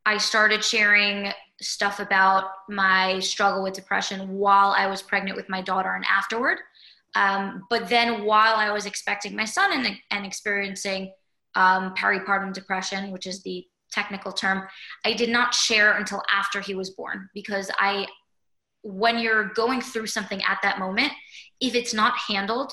I 0.07 0.17
started 0.19 0.63
sharing 0.63 1.33
stuff 1.59 1.99
about 1.99 2.45
my 2.69 3.19
struggle 3.19 3.61
with 3.61 3.73
depression 3.73 4.37
while 4.37 4.71
I 4.71 4.87
was 4.87 5.01
pregnant 5.01 5.35
with 5.35 5.49
my 5.49 5.61
daughter 5.61 5.93
and 5.95 6.05
afterward. 6.09 6.59
Um, 7.15 7.65
but 7.69 7.89
then 7.89 8.23
while 8.23 8.55
I 8.55 8.71
was 8.71 8.85
expecting 8.85 9.35
my 9.35 9.43
son 9.43 9.73
and, 9.73 9.97
and 10.09 10.25
experiencing 10.25 11.11
um, 11.55 11.93
peripartum 11.93 12.53
depression, 12.53 13.11
which 13.11 13.27
is 13.27 13.43
the 13.43 13.65
technical 13.91 14.31
term, 14.31 14.65
I 15.03 15.11
did 15.11 15.29
not 15.29 15.53
share 15.53 15.97
until 15.97 16.23
after 16.33 16.61
he 16.61 16.73
was 16.73 16.91
born 16.91 17.27
because 17.33 17.69
I, 17.77 18.07
when 18.83 19.19
you're 19.19 19.49
going 19.55 19.81
through 19.81 20.07
something 20.07 20.41
at 20.43 20.59
that 20.63 20.79
moment, 20.79 21.11
if 21.59 21.75
it's 21.75 21.93
not 21.93 22.13
handled 22.29 22.71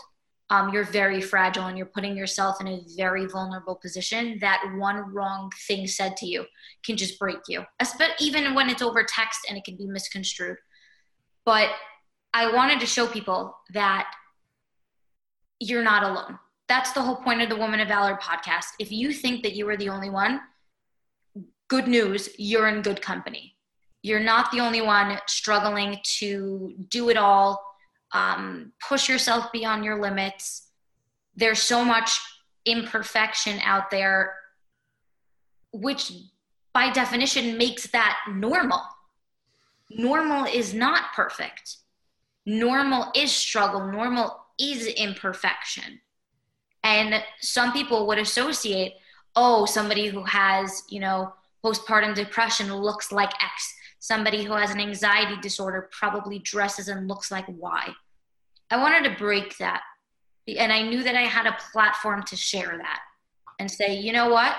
um, 0.55 0.73
you're 0.73 0.85
very 0.85 1.21
fragile 1.21 1.67
and 1.67 1.77
you're 1.77 1.87
putting 1.87 2.17
yourself 2.17 2.61
in 2.61 2.69
a 2.69 2.81
very 2.97 3.27
vulnerable 3.27 3.75
position 3.75 4.39
that 4.41 4.63
one 4.77 5.13
wrong 5.13 5.51
thing 5.67 5.87
said 5.87 6.17
to 6.19 6.27
you 6.27 6.45
can 6.85 6.97
just 6.97 7.19
break 7.19 7.39
you. 7.49 7.65
Even 8.21 8.55
when 8.55 8.71
it's 8.71 8.83
over 8.83 9.03
text 9.03 9.41
and 9.49 9.59
it 9.59 9.65
can 9.65 9.77
be 9.77 9.87
misconstrued. 9.87 10.59
But 11.45 11.71
i 12.33 12.53
wanted 12.53 12.81
to 12.81 12.87
show 12.87 13.07
people 13.07 13.57
that 13.75 14.13
you're 15.61 15.85
not 15.85 16.03
alone. 16.03 16.39
That's 16.69 16.93
the 16.93 17.03
whole 17.03 17.17
point 17.17 17.43
of 17.43 17.49
the 17.49 17.57
woman 17.57 17.81
of 17.81 17.89
valor 17.89 18.19
podcast. 18.23 18.67
If 18.79 18.91
you 18.93 19.13
think 19.13 19.43
that 19.43 19.55
you 19.55 19.69
are 19.69 19.77
the 19.77 19.89
only 19.89 20.11
one 20.11 20.41
good 21.69 21.89
news 21.89 22.29
you're 22.39 22.69
in 22.69 22.83
good 22.83 23.03
company. 23.03 23.57
You're 24.03 24.21
not 24.21 24.53
the 24.53 24.61
only 24.61 24.83
one 24.83 25.19
struggling 25.27 25.99
to 26.19 26.75
do 26.91 27.09
it 27.09 27.17
all 27.17 27.74
um, 28.15 28.73
push 28.89 29.09
yourself 29.09 29.53
beyond 29.53 29.85
your 29.85 30.01
limits. 30.01 30.69
There's 31.37 31.61
so 31.61 31.85
much 31.85 32.19
imperfection 32.65 33.59
out 33.65 33.91
there, 33.91 34.35
which 35.73 36.13
by 36.73 36.91
definition 36.91 37.59
makes 37.59 37.89
that 37.89 38.19
normal. 38.33 38.81
Normal 39.91 40.47
is 40.47 40.73
not 40.73 41.13
perfect. 41.15 41.77
Normal 42.47 43.11
is 43.15 43.33
struggle. 43.33 43.91
Normal 43.91 44.39
is 44.59 44.87
imperfection. 44.87 46.01
And 46.85 47.23
some 47.41 47.73
people 47.73 48.07
would 48.07 48.19
associate, 48.19 48.95
oh, 49.35 49.67
somebody 49.67 50.07
who 50.07 50.23
has, 50.25 50.85
you 50.89 51.01
know, 51.01 51.35
postpartum 51.65 52.15
depression 52.15 52.73
looks 52.75 53.11
like 53.11 53.31
X. 53.43 53.75
Somebody 54.05 54.45
who 54.45 54.53
has 54.53 54.71
an 54.71 54.83
anxiety 54.83 55.41
disorder 55.41 55.89
probably 55.91 56.39
dresses 56.39 56.89
and 56.89 57.09
looks 57.09 57.31
like 57.31 57.47
Y. 57.49 57.89
I 58.71 58.77
wanted 58.77 59.09
to 59.09 59.17
break 59.17 59.57
that. 59.57 59.81
And 60.47 60.71
I 60.71 60.83
knew 60.83 61.03
that 61.03 61.15
I 61.15 61.23
had 61.23 61.47
a 61.47 61.57
platform 61.73 62.23
to 62.25 62.37
share 62.37 62.77
that 62.77 63.01
and 63.59 63.71
say, 63.71 63.99
you 63.99 64.13
know 64.13 64.29
what? 64.29 64.57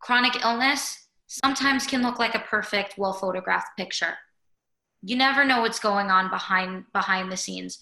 Chronic 0.00 0.44
illness 0.44 1.08
sometimes 1.28 1.86
can 1.86 2.02
look 2.02 2.18
like 2.18 2.34
a 2.34 2.40
perfect, 2.40 2.98
well 2.98 3.14
photographed 3.14 3.74
picture. 3.78 4.18
You 5.00 5.16
never 5.16 5.46
know 5.46 5.62
what's 5.62 5.78
going 5.78 6.10
on 6.10 6.28
behind 6.28 6.84
behind 6.92 7.32
the 7.32 7.38
scenes. 7.38 7.78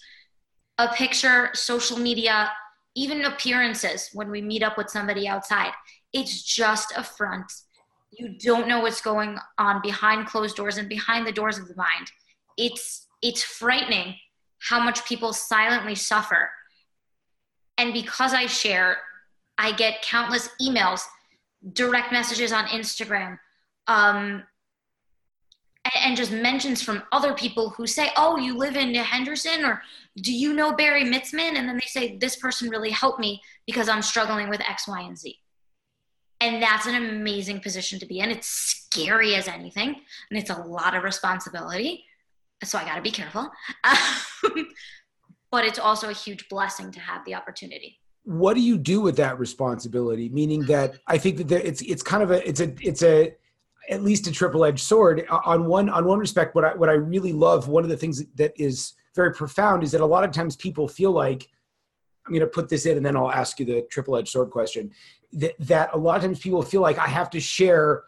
A 0.77 0.87
picture, 0.87 1.49
social 1.53 1.99
media, 1.99 2.49
even 2.95 3.25
appearances 3.25 4.09
when 4.13 4.31
we 4.31 4.41
meet 4.41 4.63
up 4.63 4.77
with 4.77 4.89
somebody 4.89 5.27
outside, 5.27 5.73
it's 6.13 6.43
just 6.43 6.93
a 6.95 7.03
front. 7.03 7.51
You 8.17 8.35
don't 8.37 8.67
know 8.67 8.79
what's 8.81 9.01
going 9.01 9.37
on 9.57 9.81
behind 9.81 10.27
closed 10.27 10.55
doors 10.55 10.77
and 10.77 10.87
behind 10.87 11.25
the 11.25 11.31
doors 11.31 11.57
of 11.57 11.67
the 11.67 11.75
mind. 11.75 12.11
It's 12.57 13.07
it's 13.21 13.43
frightening 13.43 14.15
how 14.59 14.79
much 14.79 15.05
people 15.05 15.33
silently 15.33 15.95
suffer. 15.95 16.51
And 17.77 17.93
because 17.93 18.33
I 18.33 18.45
share, 18.45 18.97
I 19.57 19.71
get 19.71 20.01
countless 20.01 20.49
emails, 20.61 21.01
direct 21.73 22.11
messages 22.11 22.51
on 22.51 22.65
Instagram, 22.65 23.39
um, 23.87 24.43
and 25.95 26.15
just 26.15 26.31
mentions 26.31 26.81
from 26.81 27.03
other 27.11 27.33
people 27.33 27.69
who 27.71 27.85
say, 27.87 28.09
Oh, 28.15 28.37
you 28.37 28.57
live 28.57 28.75
in 28.77 28.93
Henderson, 28.95 29.65
or 29.65 29.81
do 30.17 30.33
you 30.33 30.53
know 30.53 30.73
Bari 30.73 31.03
Mitzman? 31.03 31.55
And 31.55 31.67
then 31.67 31.75
they 31.75 31.87
say, 31.87 32.17
This 32.17 32.35
person 32.35 32.69
really 32.69 32.91
helped 32.91 33.19
me 33.19 33.41
because 33.65 33.89
I'm 33.89 34.01
struggling 34.01 34.49
with 34.49 34.61
X, 34.61 34.87
Y, 34.87 35.01
and 35.01 35.17
Z. 35.17 35.37
And 36.43 36.61
that's 36.61 36.85
an 36.85 36.95
amazing 36.95 37.61
position 37.61 37.99
to 37.99 38.05
be 38.05 38.19
in. 38.19 38.29
It's 38.29 38.47
scary 38.47 39.35
as 39.35 39.47
anything, 39.47 39.95
and 40.29 40.39
it's 40.39 40.49
a 40.49 40.61
lot 40.61 40.95
of 40.95 41.03
responsibility 41.03 42.05
so 42.65 42.77
I 42.77 42.85
got 42.85 42.95
to 42.95 43.01
be 43.01 43.11
careful. 43.11 43.51
Um, 43.83 44.67
but 45.51 45.65
it's 45.65 45.79
also 45.79 46.09
a 46.09 46.13
huge 46.13 46.47
blessing 46.49 46.91
to 46.91 46.99
have 46.99 47.23
the 47.25 47.35
opportunity. 47.35 47.99
What 48.23 48.53
do 48.53 48.61
you 48.61 48.77
do 48.77 49.01
with 49.01 49.17
that 49.17 49.37
responsibility? 49.37 50.29
Meaning 50.29 50.65
that 50.65 50.95
I 51.07 51.17
think 51.17 51.47
that 51.47 51.67
it's 51.67 51.81
it's 51.81 52.01
kind 52.01 52.23
of 52.23 52.31
a 52.31 52.47
it's 52.47 52.61
a 52.61 52.73
it's 52.81 53.03
a 53.03 53.35
at 53.89 54.01
least 54.01 54.27
a 54.27 54.31
triple 54.31 54.63
edged 54.63 54.79
sword. 54.79 55.25
On 55.29 55.65
one 55.65 55.89
on 55.89 56.05
one 56.05 56.19
respect, 56.19 56.55
what 56.55 56.63
I 56.63 56.73
what 56.73 56.89
I 56.89 56.93
really 56.93 57.33
love, 57.33 57.67
one 57.67 57.83
of 57.83 57.89
the 57.89 57.97
things 57.97 58.23
that 58.35 58.53
is 58.55 58.93
very 59.13 59.33
profound 59.33 59.83
is 59.83 59.91
that 59.91 60.01
a 60.01 60.05
lot 60.05 60.23
of 60.23 60.31
times 60.31 60.55
people 60.55 60.87
feel 60.87 61.11
like 61.11 61.49
I'm 62.25 62.33
going 62.33 62.39
to 62.39 62.47
put 62.47 62.69
this 62.69 62.85
in 62.85 62.95
and 62.95 63.05
then 63.05 63.17
I'll 63.17 63.31
ask 63.31 63.59
you 63.59 63.65
the 63.65 63.85
triple 63.91 64.15
edged 64.15 64.29
sword 64.29 64.49
question. 64.51 64.91
That, 65.33 65.55
that 65.59 65.89
a 65.93 65.97
lot 65.97 66.17
of 66.17 66.23
times 66.23 66.39
people 66.39 66.61
feel 66.61 66.81
like 66.81 66.97
I 66.97 67.07
have 67.07 67.29
to 67.31 67.39
share 67.39 68.03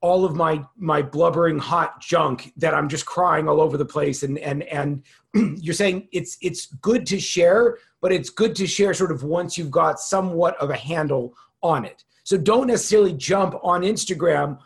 all 0.00 0.24
of 0.24 0.34
my 0.34 0.64
my 0.76 1.02
blubbering 1.02 1.58
hot 1.58 2.00
junk 2.00 2.52
that 2.56 2.74
I'm 2.74 2.88
just 2.88 3.04
crying 3.04 3.48
all 3.48 3.60
over 3.60 3.76
the 3.76 3.84
place. 3.84 4.22
And 4.22 4.38
and 4.38 4.62
and 4.64 5.02
you're 5.60 5.74
saying 5.74 6.08
it's 6.12 6.38
it's 6.40 6.66
good 6.66 7.06
to 7.06 7.20
share 7.20 7.76
but 8.00 8.12
it's 8.12 8.30
good 8.30 8.56
to 8.56 8.66
share 8.66 8.94
sort 8.94 9.12
of 9.12 9.22
once 9.22 9.58
you've 9.58 9.70
got 9.70 10.00
somewhat 10.00 10.56
of 10.56 10.70
a 10.70 10.76
handle 10.76 11.34
on 11.62 11.84
it. 11.84 12.04
So 12.24 12.36
don't 12.36 12.66
necessarily 12.66 13.12
jump 13.12 13.54
on 13.62 13.82
Instagram 13.82 14.58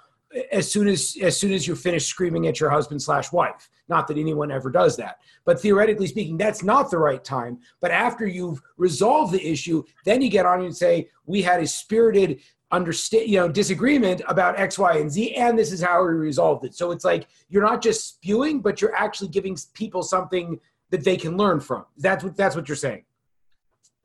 as 0.53 0.71
soon 0.71 0.88
as 0.88 1.17
as 1.23 1.38
soon 1.38 1.53
as 1.53 1.67
you 1.67 1.75
finish 1.76 2.07
screaming 2.07 2.47
at 2.47 2.61
your 2.61 2.71
husband 2.71 3.00
slash 3.00 3.33
wife. 3.33 3.69
Not 3.88 4.09
that 4.09 4.19
anyone 4.19 4.50
ever 4.50 4.71
does 4.71 4.97
that. 4.97 5.19
But 5.45 5.61
theoretically 5.61 6.07
speaking 6.07 6.37
that's 6.37 6.62
not 6.62 6.91
the 6.91 6.99
right 6.99 7.23
time. 7.23 7.59
But 7.81 7.91
after 7.91 8.26
you've 8.26 8.61
resolved 8.76 9.33
the 9.33 9.47
issue 9.47 9.85
then 10.05 10.23
you 10.23 10.31
get 10.31 10.47
on 10.47 10.62
and 10.62 10.76
say 10.76 11.09
we 11.26 11.43
had 11.43 11.61
a 11.61 11.67
spirited 11.67 12.41
understand 12.73 13.29
you 13.29 13.38
know 13.38 13.49
disagreement 13.49 14.23
about 14.26 14.59
x 14.59 14.79
y 14.79 14.97
and 14.97 15.12
z 15.12 15.35
and 15.37 15.57
this 15.57 15.71
is 15.71 15.83
how 15.83 16.03
we 16.03 16.12
resolved 16.14 16.64
it. 16.64 16.75
So 16.75 16.91
it's 16.91 17.05
like 17.05 17.29
you're 17.49 17.62
not 17.62 17.83
just 17.83 18.09
spewing 18.09 18.61
but 18.61 18.81
you're 18.81 18.95
actually 18.95 19.29
giving 19.29 19.57
people 19.75 20.03
something 20.03 20.59
that 20.91 21.05
they 21.05 21.17
can 21.17 21.37
learn 21.37 21.61
from. 21.61 21.85
That's 21.99 22.25
what 22.25 22.37
that's 22.37 22.57
what 22.57 22.69
you're 22.69 22.76
saying. 22.76 23.05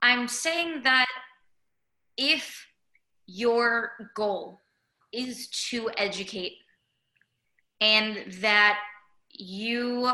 I'm 0.02 0.28
saying 0.28 0.82
that 0.84 1.06
if 2.16 2.66
your 3.26 3.92
goal 4.14 4.60
is 5.12 5.48
to 5.48 5.90
educate 5.96 6.54
and 7.80 8.32
that 8.40 8.78
you 9.30 10.12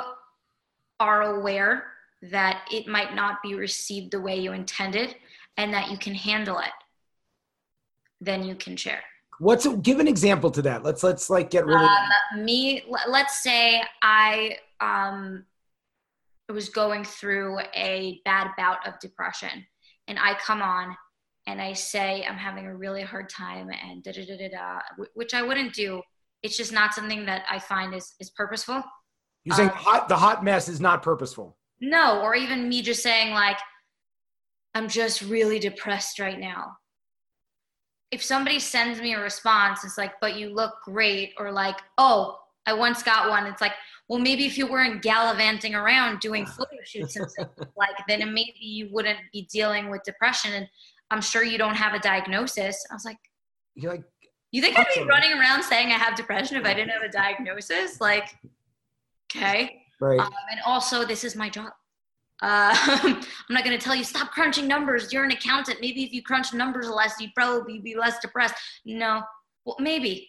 are 1.00 1.36
aware 1.38 1.84
that 2.22 2.66
it 2.72 2.86
might 2.86 3.14
not 3.14 3.42
be 3.42 3.54
received 3.54 4.10
the 4.10 4.20
way 4.20 4.38
you 4.38 4.52
intended 4.52 5.14
and 5.56 5.72
that 5.72 5.90
you 5.90 5.98
can 5.98 6.14
handle 6.14 6.58
it 6.58 6.72
then 8.20 8.44
you 8.44 8.54
can 8.54 8.76
share. 8.76 9.02
What's 9.38 9.66
give 9.66 10.00
an 10.00 10.08
example 10.08 10.50
to 10.52 10.62
that? 10.62 10.82
Let's 10.82 11.02
let's 11.02 11.28
like 11.28 11.50
get 11.50 11.66
really 11.66 11.84
um, 11.84 12.44
me. 12.44 12.84
Let's 13.08 13.42
say 13.42 13.82
I 14.02 14.58
um 14.80 15.44
was 16.48 16.68
going 16.70 17.04
through 17.04 17.58
a 17.74 18.20
bad 18.24 18.48
bout 18.56 18.86
of 18.86 18.98
depression, 19.00 19.66
and 20.08 20.18
I 20.18 20.34
come 20.34 20.62
on 20.62 20.96
and 21.46 21.60
I 21.60 21.72
say 21.72 22.24
I'm 22.28 22.36
having 22.36 22.66
a 22.66 22.76
really 22.76 23.02
hard 23.02 23.28
time 23.28 23.70
and 23.70 24.02
da 24.02 24.12
da 24.12 24.26
da 24.26 24.36
da 24.36 24.48
da, 24.48 24.78
which 25.14 25.34
I 25.34 25.42
wouldn't 25.42 25.74
do. 25.74 26.02
It's 26.42 26.56
just 26.56 26.72
not 26.72 26.94
something 26.94 27.24
that 27.26 27.44
I 27.50 27.58
find 27.58 27.94
is 27.94 28.14
is 28.20 28.30
purposeful. 28.30 28.82
You're 29.44 29.56
saying 29.56 29.70
um, 29.70 29.76
hot, 29.76 30.08
the 30.08 30.16
hot 30.16 30.42
mess 30.42 30.68
is 30.68 30.80
not 30.80 31.02
purposeful. 31.02 31.56
No, 31.80 32.20
or 32.20 32.34
even 32.34 32.68
me 32.68 32.82
just 32.82 33.02
saying 33.02 33.32
like, 33.32 33.58
I'm 34.74 34.88
just 34.88 35.22
really 35.22 35.58
depressed 35.58 36.18
right 36.18 36.38
now. 36.38 36.76
If 38.10 38.22
somebody 38.22 38.58
sends 38.58 39.00
me 39.00 39.14
a 39.14 39.20
response, 39.20 39.84
it's 39.84 39.98
like, 39.98 40.14
but 40.20 40.36
you 40.36 40.54
look 40.54 40.74
great, 40.84 41.32
or 41.38 41.52
like, 41.52 41.76
oh, 41.98 42.38
I 42.66 42.72
once 42.72 43.02
got 43.02 43.28
one. 43.28 43.46
It's 43.46 43.60
like, 43.60 43.72
well, 44.08 44.18
maybe 44.18 44.46
if 44.46 44.58
you 44.58 44.66
weren't 44.66 45.02
gallivanting 45.02 45.74
around 45.74 46.20
doing 46.20 46.46
photo 46.46 46.76
shoots 46.84 47.16
and 47.16 47.30
stuff 47.30 47.48
like, 47.76 47.96
then 48.08 48.20
maybe 48.32 48.54
you 48.58 48.88
wouldn't 48.92 49.18
be 49.32 49.48
dealing 49.52 49.90
with 49.90 50.02
depression. 50.04 50.52
And 50.52 50.68
I'm 51.10 51.20
sure 51.20 51.42
you 51.42 51.58
don't 51.58 51.74
have 51.74 51.94
a 51.94 51.98
diagnosis. 51.98 52.84
I 52.90 52.94
was 52.94 53.04
like, 53.04 53.18
you're 53.74 53.92
like, 53.92 54.04
you 54.52 54.62
think 54.62 54.78
I'd 54.78 54.86
be 54.94 55.04
running 55.04 55.32
around 55.32 55.62
saying 55.62 55.88
I 55.88 55.98
have 55.98 56.16
depression 56.16 56.56
if 56.56 56.64
I 56.64 56.74
didn't 56.74 56.90
have 56.90 57.02
a 57.02 57.08
diagnosis? 57.08 58.00
Like, 58.00 58.34
okay. 59.30 59.82
Right. 60.00 60.20
Um, 60.20 60.32
and 60.50 60.60
also, 60.64 61.04
this 61.04 61.24
is 61.24 61.36
my 61.36 61.48
job. 61.48 61.72
Uh, 62.42 62.74
I'm 62.76 63.20
not 63.50 63.64
going 63.64 63.76
to 63.76 63.82
tell 63.82 63.94
you 63.94 64.04
stop 64.04 64.30
crunching 64.30 64.68
numbers. 64.68 65.12
You're 65.12 65.24
an 65.24 65.30
accountant. 65.30 65.78
Maybe 65.80 66.04
if 66.04 66.12
you 66.12 66.22
crunch 66.22 66.52
numbers 66.52 66.88
less, 66.88 67.14
you'd 67.20 67.34
probably 67.34 67.80
be 67.80 67.96
less 67.96 68.18
depressed. 68.20 68.54
No, 68.84 69.22
well, 69.64 69.76
maybe, 69.78 70.28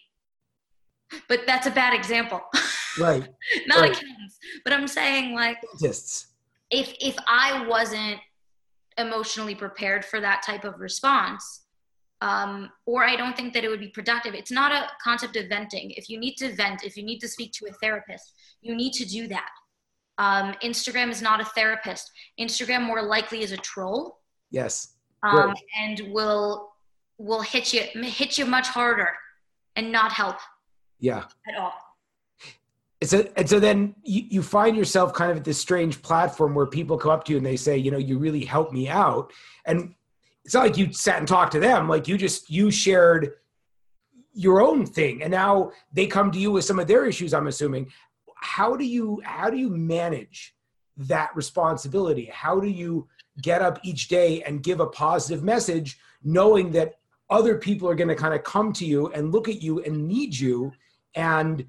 but 1.28 1.46
that's 1.46 1.66
a 1.66 1.70
bad 1.70 1.94
example. 1.94 2.40
Right. 2.98 3.28
not 3.68 3.78
right. 3.78 3.92
accountants, 3.92 4.38
but 4.64 4.72
I'm 4.72 4.88
saying 4.88 5.32
like 5.32 5.58
dentists. 5.60 6.28
If 6.68 6.92
if 7.00 7.14
I 7.28 7.64
wasn't 7.68 8.18
emotionally 8.98 9.54
prepared 9.54 10.04
for 10.04 10.20
that 10.20 10.42
type 10.42 10.64
of 10.64 10.80
response, 10.80 11.62
um, 12.20 12.70
or 12.84 13.04
I 13.04 13.16
don't 13.16 13.36
think 13.36 13.54
that 13.54 13.64
it 13.64 13.68
would 13.68 13.80
be 13.80 13.88
productive. 13.88 14.34
It's 14.34 14.50
not 14.50 14.72
a 14.72 14.88
concept 15.02 15.36
of 15.36 15.48
venting. 15.48 15.92
If 15.92 16.08
you 16.10 16.18
need 16.18 16.34
to 16.36 16.54
vent, 16.54 16.84
if 16.84 16.96
you 16.96 17.04
need 17.04 17.20
to 17.20 17.28
speak 17.28 17.52
to 17.52 17.66
a 17.66 17.72
therapist, 17.74 18.32
you 18.60 18.74
need 18.74 18.92
to 18.94 19.04
do 19.04 19.28
that. 19.28 19.50
Um, 20.18 20.54
Instagram 20.64 21.10
is 21.10 21.22
not 21.22 21.40
a 21.40 21.44
therapist. 21.44 22.10
Instagram 22.40 22.82
more 22.82 23.02
likely 23.02 23.42
is 23.42 23.52
a 23.52 23.56
troll. 23.56 24.18
Yes. 24.50 24.94
Um, 25.22 25.54
and 25.80 26.00
will 26.12 26.70
will 27.18 27.42
hit 27.42 27.72
you 27.72 27.82
hit 28.02 28.38
you 28.38 28.46
much 28.46 28.68
harder 28.68 29.10
and 29.76 29.90
not 29.92 30.12
help. 30.12 30.36
Yeah. 30.98 31.24
At 31.48 31.60
all. 31.60 31.72
So, 33.04 33.28
and 33.36 33.48
so 33.48 33.60
then 33.60 33.94
you, 34.02 34.22
you 34.28 34.42
find 34.42 34.76
yourself 34.76 35.12
kind 35.12 35.30
of 35.30 35.36
at 35.36 35.44
this 35.44 35.58
strange 35.58 36.02
platform 36.02 36.54
where 36.54 36.66
people 36.66 36.98
come 36.98 37.12
up 37.12 37.24
to 37.24 37.32
you 37.32 37.38
and 37.38 37.46
they 37.46 37.56
say, 37.56 37.76
you 37.76 37.90
know, 37.90 37.98
you 37.98 38.18
really 38.18 38.44
helped 38.44 38.72
me 38.72 38.88
out. 38.88 39.32
And 39.66 39.94
it's 40.44 40.54
not 40.54 40.64
like 40.64 40.76
you 40.76 40.92
sat 40.92 41.18
and 41.18 41.28
talked 41.28 41.52
to 41.52 41.60
them. 41.60 41.88
Like 41.88 42.08
you 42.08 42.18
just, 42.18 42.50
you 42.50 42.70
shared 42.70 43.34
your 44.32 44.60
own 44.60 44.84
thing. 44.84 45.22
And 45.22 45.30
now 45.30 45.72
they 45.92 46.06
come 46.06 46.32
to 46.32 46.38
you 46.38 46.50
with 46.50 46.64
some 46.64 46.78
of 46.78 46.88
their 46.88 47.06
issues, 47.06 47.32
I'm 47.32 47.46
assuming. 47.46 47.92
How 48.34 48.76
do 48.76 48.84
you, 48.84 49.20
how 49.24 49.48
do 49.48 49.56
you 49.56 49.68
manage 49.70 50.56
that 50.96 51.30
responsibility? 51.36 52.24
How 52.32 52.58
do 52.58 52.68
you 52.68 53.06
get 53.42 53.62
up 53.62 53.78
each 53.84 54.08
day 54.08 54.42
and 54.42 54.62
give 54.62 54.80
a 54.80 54.86
positive 54.86 55.44
message 55.44 55.98
knowing 56.24 56.72
that 56.72 56.98
other 57.30 57.58
people 57.58 57.88
are 57.88 57.94
going 57.94 58.08
to 58.08 58.16
kind 58.16 58.34
of 58.34 58.42
come 58.42 58.72
to 58.72 58.84
you 58.84 59.08
and 59.08 59.32
look 59.32 59.48
at 59.48 59.62
you 59.62 59.80
and 59.82 60.08
need 60.08 60.36
you 60.36 60.72
and 61.14 61.64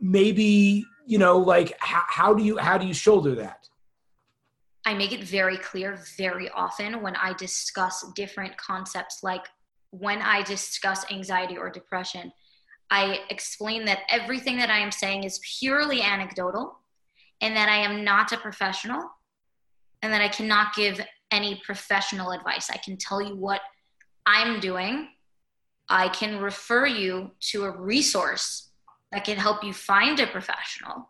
maybe 0.00 0.84
you 1.06 1.18
know 1.18 1.38
like 1.38 1.76
how, 1.80 2.02
how 2.08 2.34
do 2.34 2.42
you 2.42 2.56
how 2.58 2.78
do 2.78 2.86
you 2.86 2.94
shoulder 2.94 3.34
that? 3.34 3.68
I 4.86 4.94
make 4.94 5.12
it 5.12 5.22
very 5.22 5.58
clear 5.58 5.98
very 6.16 6.48
often 6.50 7.02
when 7.02 7.14
i 7.16 7.32
discuss 7.34 8.04
different 8.14 8.56
concepts 8.56 9.22
like 9.22 9.46
when 9.90 10.22
i 10.22 10.42
discuss 10.42 11.04
anxiety 11.10 11.58
or 11.58 11.68
depression 11.68 12.32
i 12.90 13.18
explain 13.28 13.84
that 13.84 14.00
everything 14.08 14.56
that 14.56 14.70
i 14.70 14.78
am 14.78 14.90
saying 14.90 15.24
is 15.24 15.38
purely 15.58 16.00
anecdotal 16.00 16.78
and 17.42 17.54
that 17.54 17.68
i 17.68 17.76
am 17.76 18.04
not 18.04 18.32
a 18.32 18.38
professional 18.38 19.02
and 20.00 20.12
that 20.12 20.22
i 20.22 20.28
cannot 20.28 20.74
give 20.74 21.00
any 21.30 21.60
professional 21.64 22.32
advice. 22.32 22.70
I 22.70 22.76
can 22.78 22.96
tell 22.96 23.22
you 23.22 23.36
what 23.36 23.60
i'm 24.26 24.60
doing. 24.60 25.08
I 25.88 26.08
can 26.08 26.40
refer 26.40 26.86
you 26.86 27.32
to 27.50 27.64
a 27.64 27.76
resource 27.76 28.69
that 29.12 29.24
can 29.24 29.36
help 29.36 29.64
you 29.64 29.72
find 29.72 30.20
a 30.20 30.26
professional 30.26 31.08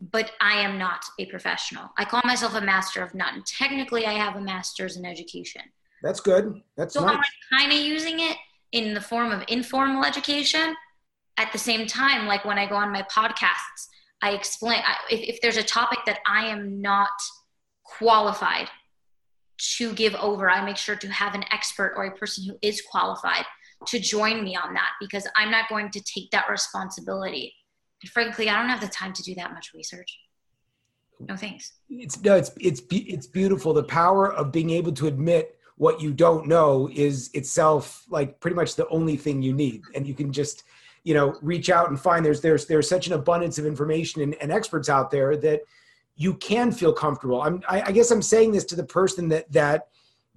but 0.00 0.32
I 0.40 0.60
am 0.60 0.78
not 0.78 1.04
a 1.18 1.26
professional. 1.26 1.90
I 1.96 2.04
call 2.04 2.20
myself 2.24 2.54
a 2.54 2.60
master 2.60 3.02
of 3.02 3.14
none. 3.14 3.42
Technically, 3.44 4.06
I 4.06 4.12
have 4.12 4.36
a 4.36 4.40
master's 4.40 4.96
in 4.96 5.04
education. 5.04 5.62
That's 6.02 6.20
good. 6.20 6.62
That's 6.76 6.94
so 6.94 7.04
nice. 7.04 7.16
I'm 7.16 7.58
kind 7.58 7.72
of 7.72 7.78
using 7.78 8.20
it 8.20 8.36
in 8.72 8.94
the 8.94 9.00
form 9.00 9.32
of 9.32 9.42
informal 9.48 10.04
education. 10.04 10.76
At 11.36 11.52
the 11.52 11.58
same 11.58 11.86
time, 11.86 12.26
like 12.26 12.44
when 12.44 12.58
I 12.58 12.66
go 12.66 12.76
on 12.76 12.92
my 12.92 13.02
podcasts, 13.02 13.88
I 14.22 14.32
explain 14.32 14.82
I, 14.84 14.96
if, 15.10 15.36
if 15.36 15.40
there's 15.40 15.56
a 15.56 15.62
topic 15.62 16.00
that 16.06 16.18
I 16.26 16.46
am 16.46 16.80
not 16.80 17.10
qualified 17.84 18.68
to 19.76 19.92
give 19.94 20.14
over, 20.16 20.48
I 20.48 20.64
make 20.64 20.76
sure 20.76 20.96
to 20.96 21.08
have 21.08 21.34
an 21.34 21.44
expert 21.50 21.94
or 21.96 22.04
a 22.04 22.16
person 22.16 22.44
who 22.44 22.56
is 22.62 22.80
qualified 22.82 23.44
to 23.86 23.98
join 23.98 24.44
me 24.44 24.56
on 24.56 24.74
that 24.74 24.90
because 25.00 25.26
I'm 25.36 25.50
not 25.50 25.68
going 25.68 25.90
to 25.90 26.00
take 26.00 26.30
that 26.32 26.48
responsibility. 26.50 27.54
And 28.02 28.10
frankly, 28.10 28.48
I 28.48 28.58
don't 28.58 28.68
have 28.68 28.80
the 28.80 28.88
time 28.88 29.12
to 29.12 29.22
do 29.22 29.34
that 29.36 29.52
much 29.52 29.72
research. 29.74 30.18
No 31.20 31.36
thanks. 31.36 31.72
It's 31.90 32.20
no, 32.22 32.36
it's 32.36 32.52
it's 32.60 32.80
it's 32.90 33.26
beautiful. 33.26 33.72
The 33.72 33.82
power 33.82 34.32
of 34.32 34.52
being 34.52 34.70
able 34.70 34.92
to 34.92 35.08
admit 35.08 35.56
what 35.76 36.00
you 36.00 36.12
don't 36.12 36.46
know 36.46 36.88
is 36.94 37.30
itself 37.34 38.04
like 38.08 38.38
pretty 38.40 38.54
much 38.54 38.76
the 38.76 38.86
only 38.88 39.16
thing 39.16 39.42
you 39.42 39.52
need, 39.52 39.82
and 39.94 40.06
you 40.06 40.14
can 40.14 40.32
just 40.32 40.62
you 41.02 41.14
know 41.14 41.36
reach 41.42 41.70
out 41.70 41.88
and 41.88 41.98
find 41.98 42.24
there's 42.24 42.40
there's 42.40 42.66
there's 42.66 42.88
such 42.88 43.08
an 43.08 43.14
abundance 43.14 43.58
of 43.58 43.66
information 43.66 44.22
and, 44.22 44.36
and 44.36 44.52
experts 44.52 44.88
out 44.88 45.10
there 45.10 45.36
that 45.36 45.62
you 46.14 46.34
can 46.34 46.70
feel 46.70 46.92
comfortable. 46.92 47.42
I'm 47.42 47.64
I, 47.68 47.82
I 47.82 47.92
guess 47.92 48.12
I'm 48.12 48.22
saying 48.22 48.52
this 48.52 48.64
to 48.66 48.76
the 48.76 48.84
person 48.84 49.28
that 49.30 49.50
that 49.50 49.88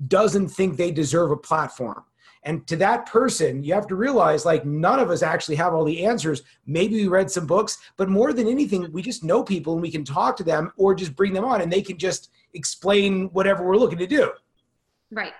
doesn't 0.08 0.48
think 0.48 0.78
they 0.78 0.92
deserve 0.92 1.30
a 1.30 1.38
platform 1.38 2.04
and 2.44 2.66
to 2.68 2.76
that 2.78 3.06
person, 3.06 3.64
you 3.64 3.74
have 3.74 3.88
to 3.88 3.96
realize 3.96 4.46
like 4.46 4.66
none 4.66 5.00
of 5.00 5.12
us 5.12 5.22
actually 5.22 5.56
have 5.56 5.74
all 5.74 5.86
the 5.86 6.06
answers. 6.06 6.42
Maybe 6.66 6.96
we 6.96 7.08
read 7.08 7.30
some 7.30 7.46
books, 7.46 7.78
but 7.98 8.10
more 8.10 8.34
than 8.34 8.48
anything, 8.48 8.92
we 8.92 9.04
just 9.04 9.24
know 9.24 9.44
people 9.44 9.74
and 9.74 9.82
we 9.82 9.92
can 9.92 10.04
talk 10.04 10.38
to 10.38 10.44
them 10.44 10.72
or 10.76 10.96
just 10.96 11.16
bring 11.16 11.34
them 11.34 11.46
on 11.46 11.62
and 11.62 11.72
they 11.72 11.84
can 11.84 11.98
just 11.98 12.32
explain 12.54 13.26
whatever 13.30 13.64
we're 13.64 13.78
looking 13.78 14.00
to 14.00 14.08
do. 14.08 14.32
Right. 15.12 15.34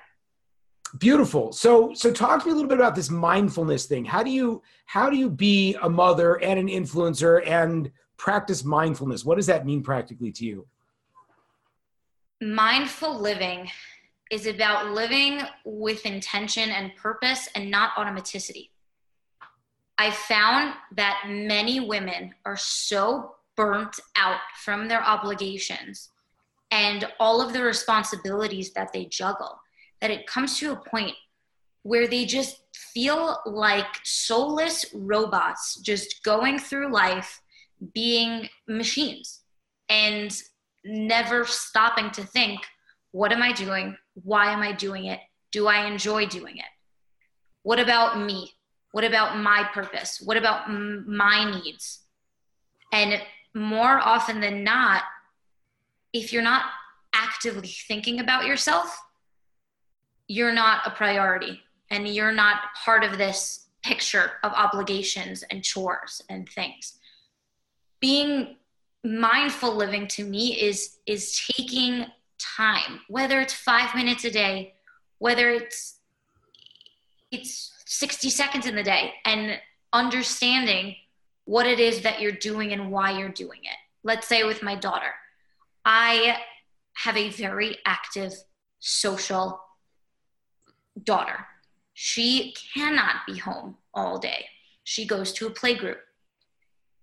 Beautiful. 1.00 1.54
So 1.54 1.94
so 1.94 2.12
talk 2.12 2.42
to 2.42 2.48
me 2.48 2.52
a 2.52 2.56
little 2.56 2.70
bit 2.70 2.78
about 2.78 2.96
this 2.96 3.10
mindfulness 3.10 3.86
thing. 3.86 4.06
How 4.06 4.22
do 4.22 4.30
you 4.30 4.62
how 4.86 5.10
do 5.10 5.18
you 5.18 5.30
be 5.30 5.76
a 5.82 5.90
mother 5.90 6.36
and 6.36 6.60
an 6.60 6.68
influencer 6.68 7.48
and 7.48 7.90
practice 8.18 8.64
mindfulness? 8.64 9.24
What 9.24 9.36
does 9.36 9.48
that 9.48 9.66
mean 9.66 9.82
practically 9.82 10.32
to 10.34 10.46
you? 10.46 10.68
Mindful 12.42 13.18
living 13.18 13.72
is 14.32 14.48
about 14.48 14.92
living 14.92 15.42
with 15.66 16.06
intention 16.06 16.70
and 16.70 16.96
purpose 16.96 17.50
and 17.54 17.70
not 17.70 17.94
automaticity. 17.96 18.70
I 19.98 20.10
found 20.10 20.74
that 20.96 21.26
many 21.28 21.82
women 21.82 22.34
are 22.46 22.58
so 22.58 23.36
burnt 23.58 24.00
out 24.16 24.40
from 24.64 24.88
their 24.88 25.04
obligations 25.04 26.10
and 26.72 27.06
all 27.20 27.42
of 27.42 27.52
the 27.52 27.62
responsibilities 27.62 28.72
that 28.72 28.94
they 28.94 29.06
juggle 29.06 29.60
that 30.00 30.10
it 30.10 30.26
comes 30.26 30.58
to 30.58 30.72
a 30.72 30.90
point 30.90 31.14
where 31.84 32.08
they 32.08 32.26
just 32.26 32.62
feel 32.74 33.40
like 33.46 34.00
soulless 34.04 34.86
robots 34.94 35.80
just 35.82 36.24
going 36.24 36.58
through 36.58 36.92
life 36.92 37.42
being 37.94 38.48
machines 38.68 39.42
and 39.90 40.42
never 40.86 41.46
stopping 41.46 42.10
to 42.12 42.24
think 42.24 42.62
what 43.12 43.32
am 43.32 43.42
I 43.42 43.52
doing? 43.52 43.98
Why 44.24 44.52
am 44.52 44.62
I 44.62 44.72
doing 44.72 45.06
it? 45.06 45.20
Do 45.52 45.68
I 45.68 45.86
enjoy 45.86 46.26
doing 46.28 46.58
it? 46.58 46.66
What 47.64 47.80
about 47.80 48.20
me? 48.20 48.54
What 48.92 49.04
about 49.04 49.38
my 49.38 49.68
purpose? 49.74 50.22
What 50.24 50.38
about 50.38 50.68
m- 50.70 51.06
my 51.08 51.50
needs? 51.50 52.00
And 52.92 53.22
more 53.54 54.00
often 54.00 54.40
than 54.40 54.64
not, 54.64 55.04
if 56.14 56.34
you're 56.34 56.42
not 56.42 56.66
actively 57.14 57.68
thinking 57.68 58.20
about 58.20 58.46
yourself, 58.46 58.98
you're 60.28 60.54
not 60.54 60.88
a 60.88 60.92
priority 60.92 61.62
and 61.90 62.08
you're 62.08 62.32
not 62.32 62.58
part 62.86 63.04
of 63.04 63.18
this 63.18 63.68
picture 63.84 64.34
of 64.44 64.54
obligations 64.54 65.44
and 65.52 65.64
chores 65.64 66.22
and 66.30 66.48
things. 66.48 66.98
Being 68.00 68.56
mindful 69.04 69.76
living 69.76 70.08
to 70.08 70.24
me 70.24 70.62
is 70.62 70.98
is 71.06 71.40
taking 71.58 72.06
time, 72.58 73.02
whether 73.08 73.40
it's 73.40 73.54
five 73.54 73.96
minutes 73.96 74.26
a 74.26 74.32
day, 74.32 74.74
whether 75.20 75.50
it's 75.50 75.98
it's 77.32 77.72
60 77.86 78.30
seconds 78.30 78.66
in 78.66 78.76
the 78.76 78.84
day 78.84 79.14
and 79.26 79.60
understanding 79.94 80.96
what 81.46 81.66
it 81.66 81.80
is 81.80 82.02
that 82.02 82.22
you're 82.22 82.32
doing 82.32 82.74
and 82.74 82.92
why 82.92 83.18
you're 83.18 83.30
doing 83.30 83.60
it. 83.64 83.78
Let's 84.04 84.28
say 84.28 84.44
with 84.44 84.62
my 84.64 84.76
daughter, 84.76 85.14
I 85.86 86.38
have 86.94 87.18
a 87.18 87.30
very 87.30 87.78
active 87.86 88.34
social 88.80 89.62
daughter. 91.04 91.48
She 91.94 92.56
cannot 92.74 93.26
be 93.28 93.38
home 93.38 93.78
all 93.94 94.20
day. 94.20 94.46
She 94.84 95.06
goes 95.06 95.32
to 95.34 95.48
a 95.48 95.52
play 95.52 95.76
group. 95.76 96.00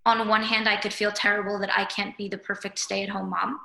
On 0.05 0.29
one 0.29 0.42
hand, 0.42 0.68
I 0.68 0.77
could 0.77 0.92
feel 0.92 1.12
terrible 1.12 1.59
that 1.59 1.77
I 1.77 1.85
can't 1.85 2.16
be 2.16 2.29
the 2.29 2.38
perfect 2.38 2.79
stay 2.79 3.03
at 3.03 3.11
home 3.11 3.31
mom. 3.31 3.61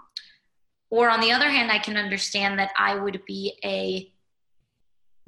Or 0.93 1.09
on 1.09 1.21
the 1.21 1.31
other 1.31 1.49
hand, 1.49 1.71
I 1.71 1.79
can 1.79 1.97
understand 1.97 2.59
that 2.59 2.69
I 2.77 2.93
would 2.93 3.25
be 3.25 3.57
a 3.65 4.13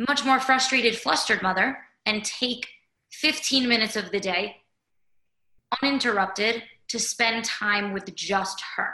much 0.07 0.23
more 0.23 0.39
frustrated, 0.39 0.95
flustered 0.95 1.41
mother 1.41 1.79
and 2.05 2.23
take 2.23 2.67
15 3.13 3.67
minutes 3.67 3.95
of 3.95 4.11
the 4.11 4.19
day 4.19 4.57
uninterrupted 5.81 6.61
to 6.89 6.99
spend 6.99 7.45
time 7.45 7.93
with 7.93 8.13
just 8.13 8.61
her 8.75 8.93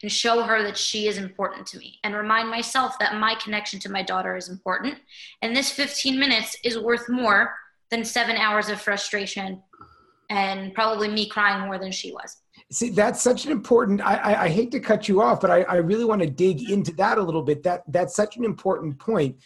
and 0.00 0.12
show 0.12 0.42
her 0.44 0.62
that 0.62 0.78
she 0.78 1.08
is 1.08 1.18
important 1.18 1.66
to 1.66 1.78
me 1.78 1.98
and 2.04 2.14
remind 2.14 2.48
myself 2.48 2.96
that 3.00 3.16
my 3.18 3.34
connection 3.34 3.80
to 3.80 3.90
my 3.90 4.04
daughter 4.04 4.36
is 4.36 4.48
important. 4.48 4.94
And 5.42 5.56
this 5.56 5.72
15 5.72 6.16
minutes 6.16 6.56
is 6.62 6.78
worth 6.78 7.08
more 7.08 7.56
than 7.90 8.04
seven 8.04 8.36
hours 8.36 8.68
of 8.68 8.80
frustration 8.80 9.64
and 10.30 10.72
probably 10.74 11.08
me 11.08 11.28
crying 11.28 11.66
more 11.66 11.76
than 11.76 11.90
she 11.90 12.12
was. 12.12 12.36
See, 12.70 12.90
that's 12.90 13.22
such 13.22 13.46
an 13.46 13.52
important. 13.52 14.02
I, 14.02 14.16
I, 14.16 14.42
I 14.44 14.48
hate 14.48 14.70
to 14.72 14.80
cut 14.80 15.08
you 15.08 15.22
off, 15.22 15.40
but 15.40 15.50
I, 15.50 15.62
I 15.62 15.76
really 15.76 16.04
want 16.04 16.20
to 16.20 16.28
dig 16.28 16.70
into 16.70 16.92
that 16.96 17.16
a 17.16 17.22
little 17.22 17.42
bit. 17.42 17.62
That 17.62 17.82
that's 17.88 18.14
such 18.14 18.36
an 18.36 18.44
important 18.44 18.98
point. 18.98 19.36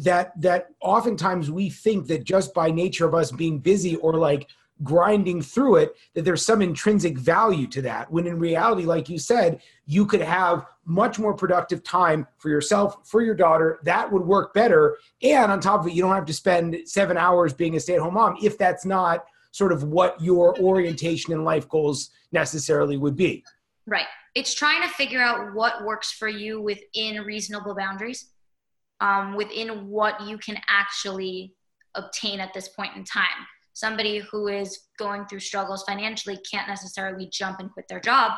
That 0.00 0.40
that 0.40 0.68
oftentimes 0.80 1.50
we 1.50 1.70
think 1.70 2.06
that 2.06 2.24
just 2.24 2.54
by 2.54 2.70
nature 2.70 3.06
of 3.06 3.14
us 3.14 3.32
being 3.32 3.58
busy 3.58 3.96
or 3.96 4.14
like 4.14 4.48
grinding 4.84 5.42
through 5.42 5.76
it 5.76 5.96
that 6.14 6.24
there's 6.24 6.44
some 6.44 6.62
intrinsic 6.62 7.18
value 7.18 7.66
to 7.66 7.82
that 7.82 8.10
when 8.12 8.26
in 8.28 8.38
reality 8.38 8.84
like 8.84 9.08
you 9.08 9.18
said 9.18 9.60
you 9.86 10.06
could 10.06 10.20
have 10.20 10.64
much 10.84 11.18
more 11.18 11.34
productive 11.34 11.82
time 11.82 12.24
for 12.36 12.48
yourself 12.48 12.96
for 13.04 13.20
your 13.20 13.34
daughter 13.34 13.80
that 13.82 14.10
would 14.10 14.22
work 14.22 14.54
better 14.54 14.96
and 15.22 15.50
on 15.50 15.58
top 15.58 15.80
of 15.80 15.88
it 15.88 15.94
you 15.94 16.00
don't 16.00 16.14
have 16.14 16.24
to 16.24 16.32
spend 16.32 16.76
seven 16.84 17.16
hours 17.16 17.52
being 17.52 17.74
a 17.74 17.80
stay-at-home 17.80 18.14
mom 18.14 18.36
if 18.40 18.56
that's 18.56 18.84
not 18.84 19.24
sort 19.50 19.72
of 19.72 19.82
what 19.82 20.20
your 20.22 20.56
orientation 20.60 21.32
and 21.32 21.44
life 21.44 21.68
goals 21.68 22.10
necessarily 22.32 22.96
would 22.96 23.16
be 23.16 23.44
right 23.86 24.06
it's 24.34 24.54
trying 24.54 24.82
to 24.82 24.88
figure 24.88 25.20
out 25.20 25.54
what 25.54 25.84
works 25.84 26.12
for 26.12 26.28
you 26.28 26.60
within 26.60 27.22
reasonable 27.24 27.74
boundaries 27.74 28.30
um, 29.00 29.36
within 29.36 29.88
what 29.88 30.20
you 30.26 30.38
can 30.38 30.58
actually 30.68 31.54
obtain 31.94 32.40
at 32.40 32.52
this 32.52 32.68
point 32.68 32.94
in 32.96 33.04
time 33.04 33.46
somebody 33.78 34.18
who 34.18 34.48
is 34.48 34.86
going 34.98 35.24
through 35.26 35.38
struggles 35.38 35.84
financially 35.86 36.36
can't 36.50 36.66
necessarily 36.66 37.28
jump 37.32 37.60
and 37.60 37.70
quit 37.70 37.86
their 37.88 38.00
job. 38.00 38.32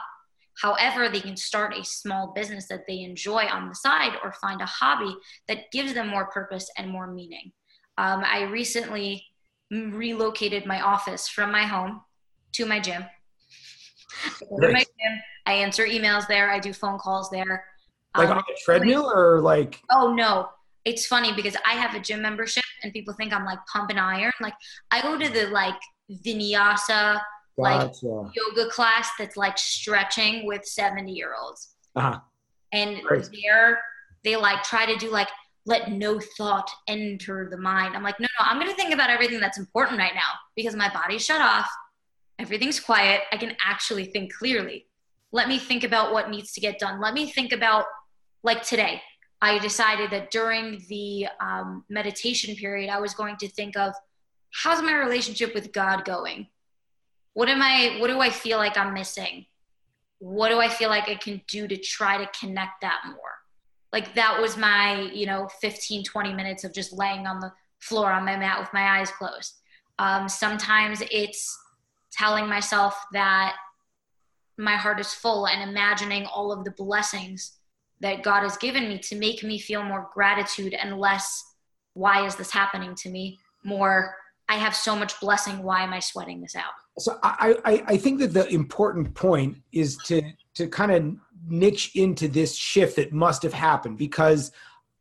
However, 0.61 1.09
they 1.09 1.21
can 1.21 1.37
start 1.37 1.75
a 1.75 1.83
small 1.83 2.35
business 2.35 2.69
that 2.69 2.87
they 2.87 3.01
enjoy 3.01 3.47
on 3.47 3.71
the 3.71 3.75
side 3.75 4.19
or 4.23 4.33
find 4.33 4.61
a 4.61 4.67
hobby 4.67 5.17
that 5.49 5.71
gives 5.73 5.95
them 5.95 6.09
more 6.09 6.27
purpose 6.27 6.71
and 6.77 6.91
more 6.91 7.07
meaning. 7.07 7.53
Um, 7.97 8.23
I 8.27 8.43
recently 8.43 9.25
relocated 9.71 10.67
my 10.67 10.83
office 10.83 11.27
from 11.27 11.51
my 11.51 11.63
home 11.63 12.03
to 12.53 12.67
my 12.67 12.79
gym. 12.79 13.05
I 15.47 15.53
answer 15.53 15.87
emails 15.87 16.27
there. 16.29 16.51
I 16.51 16.59
do 16.59 16.73
phone 16.73 16.99
calls 16.99 17.31
there. 17.31 17.65
Like 18.17 18.29
um, 18.29 18.39
on 18.39 18.45
a 18.45 18.65
treadmill 18.65 19.11
or 19.11 19.41
like? 19.41 19.81
Oh 19.91 20.13
no, 20.15 20.49
it's 20.85 21.07
funny 21.07 21.33
because 21.33 21.57
I 21.67 21.75
have 21.75 21.95
a 21.95 22.01
gym 22.01 22.23
membership 22.23 22.65
and 22.83 22.93
people 22.93 23.15
think 23.15 23.33
I'm 23.33 23.45
like 23.45 23.59
pumping 23.73 23.99
iron. 23.99 24.33
Like 24.41 24.55
I 24.91 25.03
go 25.03 25.19
to 25.19 25.29
the 25.29 25.47
like 25.49 25.81
vinyasa 26.11 27.21
gotcha. 27.57 28.07
like 28.07 28.33
yoga 28.35 28.71
class 28.71 29.11
that's 29.19 29.37
like 29.37 29.59
stretching 29.59 30.47
with 30.47 30.65
70 30.65 31.13
year 31.13 31.35
olds. 31.41 31.75
Uh-huh. 31.97 32.19
And 32.73 33.01
they're 33.09 33.81
they 34.23 34.37
like 34.37 34.63
try 34.63 34.87
to 34.87 34.97
do 34.97 35.11
like 35.11 35.29
let 35.67 35.91
no 35.91 36.19
thought 36.37 36.71
enter 36.89 37.49
the 37.51 37.59
mind. 37.59 37.95
I'm 37.95 38.03
like, 38.03 38.19
no, 38.19 38.27
no, 38.39 38.47
I'm 38.47 38.59
gonna 38.59 38.75
think 38.75 38.95
about 38.95 39.11
everything 39.11 39.41
that's 39.41 39.59
important 39.59 39.99
right 39.99 40.15
now 40.15 40.33
because 40.57 40.75
my 40.75 40.93
body's 40.93 41.25
shut 41.25 41.41
off, 41.41 41.69
everything's 42.41 42.81
quiet, 42.81 43.23
I 43.31 43.37
can 43.37 43.55
actually 43.65 44.07
think 44.07 44.33
clearly. 44.35 44.87
Let 45.33 45.49
me 45.49 45.59
think 45.59 45.85
about 45.85 46.13
what 46.13 46.31
needs 46.31 46.53
to 46.53 46.61
get 46.61 46.79
done. 46.79 47.01
Let 47.01 47.15
me 47.15 47.31
think 47.31 47.53
about 47.53 47.85
like 48.43 48.63
today. 48.63 49.03
I 49.43 49.59
decided 49.59 50.11
that 50.11 50.31
during 50.31 50.83
the 50.89 51.27
um, 51.41 51.85
meditation 51.89 52.55
period, 52.57 52.91
I 52.91 53.01
was 53.01 53.15
going 53.15 53.37
to 53.39 53.49
think 53.49 53.77
of 53.77 53.95
how's 54.63 54.83
my 54.83 54.95
relationship 54.95 55.55
with 55.55 55.73
God 55.73 56.05
going? 56.05 56.49
What 57.35 57.49
am 57.49 57.63
I, 57.63 57.97
what 58.01 58.09
do 58.09 58.21
I 58.21 58.31
feel 58.31 58.59
like 58.59 58.77
I'm 58.77 58.93
missing? 58.93 59.47
What 60.19 60.49
do 60.49 60.59
I 60.59 60.69
feel 60.69 60.91
like 60.91 61.09
I 61.09 61.15
can 61.15 61.41
do 61.49 61.69
to 61.69 61.77
try 61.77 62.19
to 62.19 62.29
connect 62.39 62.81
that 62.83 63.03
more? 63.07 63.17
Like 63.93 64.15
that 64.15 64.41
was 64.41 64.57
my, 64.57 65.03
you 65.13 65.27
know, 65.27 65.49
15, 65.61 66.05
20 66.05 66.35
minutes 66.35 66.65
of 66.65 66.75
just 66.75 66.93
laying 66.93 67.27
on 67.27 67.41
the 67.41 67.53
floor 67.79 68.13
on 68.13 68.25
my 68.25 68.37
mat 68.37 68.61
with 68.61 68.69
my 68.75 68.99
eyes 68.99 69.11
closed. 69.11 69.61
Um, 69.99 70.29
sometimes 70.29 71.03
it's 71.11 71.59
telling 72.13 72.49
myself 72.49 72.99
that 73.13 73.55
my 74.59 74.77
heart 74.77 75.01
is 75.01 75.15
full 75.15 75.47
and 75.47 75.69
imagining 75.69 76.27
all 76.27 76.53
of 76.53 76.65
the 76.65 76.71
blessings 76.73 77.59
that 78.01 78.23
God 78.23 78.43
has 78.43 78.57
given 78.57 78.89
me 78.89 78.99
to 78.99 79.17
make 79.17 79.43
me 79.43 79.59
feel 79.59 79.83
more 79.83 80.09
gratitude 80.13 80.75
and 80.75 80.99
less, 80.99 81.43
why 81.95 82.27
is 82.27 82.37
this 82.37 82.51
happening 82.51 82.95
to 82.97 83.11
me? 83.11 83.39
More, 83.65 84.15
I 84.49 84.55
have 84.55 84.75
so 84.75 84.97
much 84.97 85.19
blessing. 85.21 85.63
Why 85.63 85.83
am 85.83 85.93
I 85.93 86.01
sweating 86.01 86.41
this 86.41 86.57
out? 86.57 86.73
So 86.99 87.19
I, 87.23 87.57
I, 87.65 87.85
I 87.87 87.97
think 87.97 88.19
that 88.21 88.33
the 88.33 88.49
important 88.49 89.15
point 89.15 89.59
is 89.73 89.97
to 90.07 90.23
to 90.55 90.67
kind 90.67 90.91
of 90.93 91.17
niche 91.47 91.93
into 91.95 92.29
this 92.29 92.57
shift 92.57 92.97
that 92.97 93.13
must 93.13 93.43
have 93.43 93.55
happened 93.55 93.97
because 93.97 94.53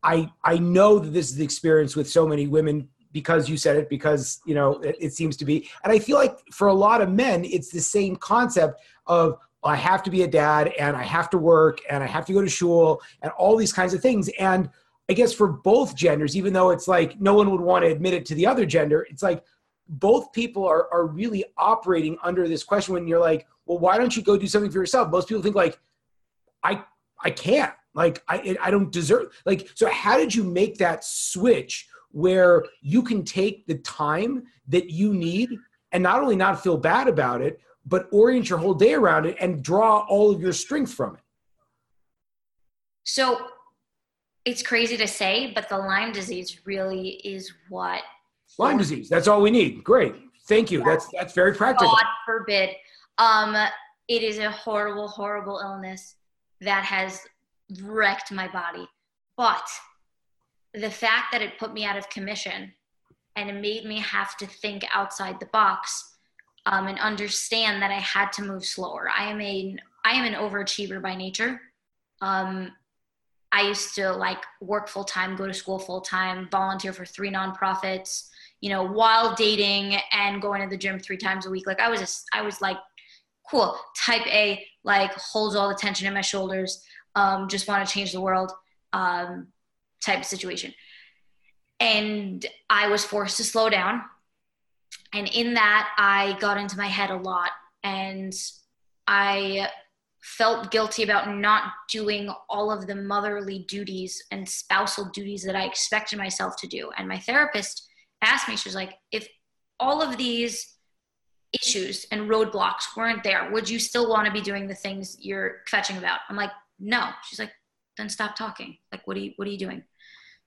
I 0.03 0.31
I 0.43 0.57
know 0.59 0.99
that 0.99 1.09
this 1.09 1.29
is 1.29 1.35
the 1.35 1.43
experience 1.43 1.95
with 1.95 2.09
so 2.09 2.27
many 2.27 2.47
women 2.47 2.89
because 3.11 3.49
you 3.49 3.57
said 3.57 3.75
it 3.75 3.89
because 3.89 4.39
you 4.45 4.53
know 4.53 4.73
it, 4.79 4.95
it 4.99 5.13
seems 5.13 5.35
to 5.37 5.45
be 5.45 5.69
and 5.83 5.91
I 5.91 5.99
feel 5.99 6.17
like 6.17 6.37
for 6.51 6.67
a 6.67 6.73
lot 6.73 7.01
of 7.01 7.09
men 7.09 7.43
it's 7.43 7.69
the 7.69 7.81
same 7.81 8.15
concept 8.15 8.81
of 9.07 9.37
I 9.63 9.75
have 9.75 10.03
to 10.03 10.11
be 10.11 10.23
a 10.23 10.27
dad 10.27 10.73
and 10.79 10.95
I 10.95 11.03
have 11.03 11.29
to 11.31 11.37
work 11.37 11.79
and 11.89 12.03
I 12.03 12.07
have 12.07 12.25
to 12.27 12.33
go 12.33 12.41
to 12.41 12.49
school 12.49 13.01
and 13.21 13.31
all 13.33 13.57
these 13.57 13.73
kinds 13.73 13.93
of 13.93 14.01
things. 14.01 14.29
And 14.39 14.69
I 15.09 15.13
guess 15.13 15.33
for 15.33 15.47
both 15.47 15.95
genders, 15.95 16.37
even 16.37 16.53
though 16.53 16.69
it's 16.69 16.87
like 16.87 17.19
no 17.19 17.33
one 17.33 17.51
would 17.51 17.61
want 17.61 17.83
to 17.83 17.91
admit 17.91 18.13
it 18.13 18.25
to 18.27 18.35
the 18.35 18.47
other 18.47 18.65
gender, 18.65 19.05
it's 19.09 19.23
like 19.23 19.43
both 19.89 20.31
people 20.31 20.65
are, 20.65 20.87
are 20.93 21.07
really 21.07 21.43
operating 21.57 22.17
under 22.23 22.47
this 22.47 22.63
question 22.63 22.93
when 22.93 23.07
you're 23.07 23.19
like, 23.19 23.47
well, 23.65 23.79
why 23.79 23.97
don't 23.97 24.15
you 24.15 24.21
go 24.21 24.37
do 24.37 24.47
something 24.47 24.71
for 24.71 24.77
yourself? 24.77 25.09
Most 25.09 25.27
people 25.27 25.43
think 25.43 25.55
like, 25.55 25.79
I, 26.63 26.83
I 27.21 27.31
can't, 27.31 27.73
like, 27.93 28.23
I, 28.29 28.55
I 28.61 28.71
don't 28.71 28.91
deserve, 28.91 29.33
like, 29.45 29.69
so 29.73 29.89
how 29.89 30.17
did 30.17 30.33
you 30.33 30.43
make 30.43 30.77
that 30.77 31.03
switch 31.03 31.88
where 32.11 32.63
you 32.81 33.01
can 33.01 33.23
take 33.23 33.65
the 33.67 33.75
time 33.75 34.43
that 34.67 34.89
you 34.89 35.13
need 35.13 35.49
and 35.91 36.03
not 36.03 36.21
only 36.21 36.35
not 36.35 36.61
feel 36.61 36.77
bad 36.77 37.07
about 37.07 37.41
it, 37.41 37.59
but 37.85 38.07
orient 38.11 38.49
your 38.49 38.59
whole 38.59 38.73
day 38.73 38.93
around 38.93 39.25
it 39.25 39.35
and 39.39 39.63
draw 39.63 39.99
all 40.07 40.31
of 40.31 40.41
your 40.41 40.53
strength 40.53 40.93
from 40.93 41.15
it. 41.15 41.21
So 43.03 43.47
it's 44.45 44.61
crazy 44.61 44.97
to 44.97 45.07
say, 45.07 45.51
but 45.53 45.69
the 45.69 45.77
Lyme 45.77 46.11
disease 46.11 46.61
really 46.65 47.21
is 47.23 47.51
what 47.69 48.01
Lyme 48.57 48.77
disease. 48.77 49.09
That's 49.09 49.27
all 49.27 49.41
we 49.41 49.51
need. 49.51 49.83
Great. 49.83 50.15
Thank 50.47 50.71
you. 50.71 50.79
Yeah. 50.79 50.85
That's 50.85 51.07
that's 51.13 51.33
very 51.33 51.53
practical. 51.53 51.91
God 51.91 52.05
forbid. 52.25 52.71
Um, 53.17 53.55
it 54.07 54.23
is 54.23 54.39
a 54.39 54.49
horrible, 54.49 55.07
horrible 55.07 55.59
illness 55.59 56.15
that 56.61 56.83
has 56.83 57.21
wrecked 57.83 58.31
my 58.31 58.47
body. 58.47 58.87
But 59.37 59.63
the 60.73 60.89
fact 60.89 61.31
that 61.31 61.41
it 61.41 61.57
put 61.57 61.73
me 61.73 61.85
out 61.85 61.97
of 61.97 62.09
commission 62.09 62.73
and 63.35 63.49
it 63.49 63.61
made 63.61 63.85
me 63.85 63.99
have 63.99 64.37
to 64.37 64.45
think 64.45 64.85
outside 64.93 65.39
the 65.39 65.45
box 65.47 66.17
um, 66.65 66.87
and 66.87 66.99
understand 66.99 67.81
that 67.81 67.91
I 67.91 67.99
had 67.99 68.31
to 68.33 68.43
move 68.43 68.65
slower. 68.65 69.09
I 69.15 69.25
am 69.31 69.41
a 69.41 69.75
I 70.05 70.13
am 70.13 70.25
an 70.25 70.33
overachiever 70.33 71.01
by 71.01 71.15
nature. 71.15 71.59
Um, 72.21 72.71
I 73.51 73.63
used 73.63 73.95
to 73.95 74.11
like 74.11 74.43
work 74.61 74.87
full 74.87 75.03
time, 75.03 75.35
go 75.35 75.47
to 75.47 75.53
school 75.53 75.79
full 75.79 76.01
time, 76.01 76.47
volunteer 76.51 76.93
for 76.93 77.05
three 77.05 77.31
nonprofits, 77.31 78.29
you 78.61 78.69
know, 78.69 78.83
while 78.83 79.35
dating 79.35 79.99
and 80.11 80.41
going 80.41 80.61
to 80.61 80.69
the 80.69 80.77
gym 80.77 80.99
three 80.99 81.17
times 81.17 81.45
a 81.45 81.49
week. 81.49 81.65
Like 81.65 81.79
I 81.79 81.89
was, 81.89 82.01
a, 82.01 82.37
I 82.37 82.41
was 82.41 82.61
like, 82.61 82.77
cool, 83.49 83.77
type 83.97 84.25
A, 84.27 84.65
like 84.83 85.11
holds 85.13 85.55
all 85.55 85.69
the 85.69 85.75
tension 85.75 86.07
in 86.07 86.13
my 86.13 86.21
shoulders, 86.21 86.83
um, 87.15 87.47
just 87.47 87.67
want 87.67 87.85
to 87.85 87.91
change 87.91 88.11
the 88.11 88.21
world, 88.21 88.51
um, 88.93 89.47
type 90.05 90.19
of 90.19 90.25
situation. 90.25 90.73
And 91.79 92.45
I 92.69 92.87
was 92.89 93.05
forced 93.05 93.37
to 93.37 93.43
slow 93.43 93.69
down 93.69 94.01
and 95.13 95.27
in 95.29 95.53
that 95.53 95.89
i 95.97 96.37
got 96.39 96.57
into 96.57 96.77
my 96.77 96.87
head 96.87 97.09
a 97.09 97.15
lot 97.15 97.51
and 97.83 98.33
i 99.07 99.67
felt 100.21 100.71
guilty 100.71 101.03
about 101.03 101.35
not 101.35 101.63
doing 101.91 102.31
all 102.49 102.71
of 102.71 102.85
the 102.85 102.95
motherly 102.95 103.65
duties 103.67 104.21
and 104.31 104.47
spousal 104.47 105.05
duties 105.05 105.43
that 105.43 105.55
i 105.55 105.63
expected 105.63 106.17
myself 106.17 106.55
to 106.57 106.67
do 106.67 106.91
and 106.97 107.07
my 107.07 107.17
therapist 107.19 107.89
asked 108.21 108.47
me, 108.47 108.55
she 108.55 108.69
was 108.69 108.75
like, 108.75 108.93
if 109.11 109.27
all 109.79 110.01
of 110.01 110.17
these 110.17 110.75
issues 111.53 112.05
and 112.11 112.29
roadblocks 112.29 112.95
weren't 112.95 113.23
there, 113.23 113.49
would 113.51 113.69
you 113.69 113.79
still 113.79 114.09
want 114.09 114.25
to 114.25 114.31
be 114.31 114.41
doing 114.41 114.67
the 114.67 114.75
things 114.75 115.17
you're 115.19 115.61
fetching 115.67 115.97
about? 115.97 116.19
I'm 116.29 116.35
like, 116.35 116.51
no. 116.79 117.09
She's 117.27 117.39
like, 117.39 117.51
then 117.99 118.09
stop 118.09 118.35
talking. 118.35 118.77
Like, 118.91 119.05
what 119.05 119.17
are 119.17 119.19
you, 119.19 119.33
what 119.35 119.47
are 119.47 119.51
you 119.51 119.57
doing? 119.57 119.83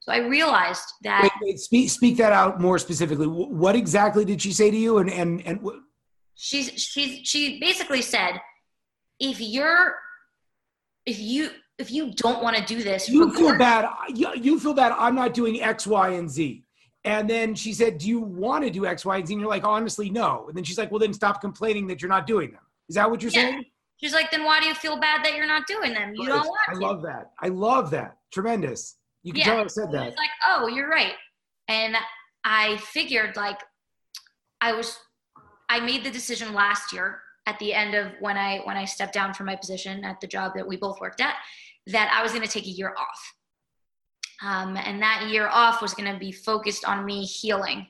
So 0.00 0.12
I 0.12 0.18
realized 0.18 0.82
that. 1.04 1.22
Wait, 1.22 1.32
wait, 1.42 1.58
speak, 1.60 1.90
speak 1.90 2.16
that 2.16 2.32
out 2.32 2.60
more 2.60 2.78
specifically. 2.78 3.26
What 3.26 3.76
exactly 3.76 4.24
did 4.24 4.42
she 4.42 4.52
say 4.52 4.70
to 4.70 4.76
you? 4.76 4.98
And, 4.98 5.10
and, 5.10 5.42
and 5.46 5.62
what? 5.62 5.76
She's, 6.34 6.70
she's, 6.80 7.26
she 7.28 7.60
basically 7.60 8.02
said, 8.02 8.40
if 9.20 9.40
you're, 9.40 9.94
if 11.06 11.20
you, 11.20 11.50
if 11.78 11.90
you 11.92 12.12
don't 12.14 12.42
want 12.42 12.56
to 12.56 12.64
do 12.64 12.82
this, 12.82 13.08
you 13.08 13.32
feel 13.32 13.56
bad. 13.56 13.88
You, 14.08 14.32
you 14.34 14.58
feel 14.58 14.74
bad. 14.74 14.92
I'm 14.92 15.14
not 15.14 15.34
doing 15.34 15.62
X, 15.62 15.86
Y, 15.86 16.10
and 16.10 16.28
Z. 16.28 16.64
And 17.04 17.28
then 17.28 17.54
she 17.54 17.72
said, 17.72 17.98
Do 17.98 18.08
you 18.08 18.20
want 18.20 18.64
to 18.64 18.70
do 18.70 18.86
X, 18.86 19.04
Y, 19.04 19.16
and 19.16 19.26
Z? 19.26 19.34
And 19.34 19.40
you're 19.40 19.50
like, 19.50 19.64
Honestly, 19.64 20.10
no. 20.10 20.46
And 20.48 20.56
then 20.56 20.64
she's 20.64 20.78
like, 20.78 20.90
Well, 20.90 21.00
then 21.00 21.12
stop 21.12 21.40
complaining 21.40 21.86
that 21.88 22.00
you're 22.00 22.08
not 22.08 22.26
doing 22.26 22.52
them. 22.52 22.60
Is 22.88 22.94
that 22.94 23.10
what 23.10 23.22
you're 23.22 23.32
yeah. 23.32 23.50
saying? 23.50 23.64
She's 24.02 24.12
like, 24.12 24.30
Then 24.30 24.44
why 24.44 24.60
do 24.60 24.66
you 24.66 24.74
feel 24.74 24.98
bad 24.98 25.24
that 25.24 25.34
you're 25.34 25.46
not 25.46 25.66
doing 25.66 25.94
them? 25.94 26.12
You 26.14 26.28
right. 26.28 26.36
don't 26.36 26.46
want 26.46 26.60
I 26.68 26.74
love 26.74 27.02
that. 27.02 27.30
I 27.40 27.48
love 27.48 27.90
that. 27.90 28.16
Tremendous. 28.32 28.96
You 29.22 29.32
can 29.32 29.40
yeah. 29.40 29.46
tell 29.46 29.64
I 29.64 29.66
said 29.68 29.92
that. 29.92 30.08
It's 30.08 30.16
like, 30.16 30.30
Oh, 30.46 30.66
you're 30.68 30.88
right. 30.88 31.14
And 31.68 31.96
I 32.44 32.76
figured, 32.78 33.36
like, 33.36 33.60
I 34.60 34.72
was, 34.72 34.98
I 35.68 35.80
made 35.80 36.04
the 36.04 36.10
decision 36.10 36.52
last 36.54 36.92
year 36.92 37.20
at 37.46 37.58
the 37.58 37.72
end 37.74 37.94
of 37.94 38.12
when 38.20 38.36
I 38.36 38.60
when 38.64 38.76
I 38.76 38.84
stepped 38.84 39.14
down 39.14 39.34
from 39.34 39.46
my 39.46 39.56
position 39.56 40.04
at 40.04 40.20
the 40.20 40.26
job 40.26 40.52
that 40.54 40.66
we 40.66 40.76
both 40.76 41.00
worked 41.00 41.20
at 41.20 41.34
that 41.88 42.12
I 42.16 42.22
was 42.22 42.32
going 42.32 42.44
to 42.44 42.50
take 42.50 42.66
a 42.66 42.70
year 42.70 42.94
off. 42.96 43.34
Um, 44.44 44.76
and 44.76 45.00
that 45.02 45.28
year 45.30 45.48
off 45.48 45.82
was 45.82 45.94
going 45.94 46.12
to 46.12 46.18
be 46.18 46.32
focused 46.32 46.84
on 46.84 47.04
me 47.04 47.24
healing 47.24 47.86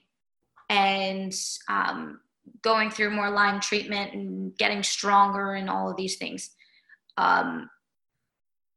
and 0.69 1.35
um, 1.69 2.21
going 2.63 2.91
through 2.91 3.11
more 3.11 3.31
Lyme 3.31 3.61
treatment 3.61 4.13
and 4.13 4.57
getting 4.57 4.83
stronger 4.83 5.55
and 5.55 5.69
all 5.69 5.91
of 5.91 5.97
these 5.97 6.17
things. 6.17 6.51
Um, 7.17 7.69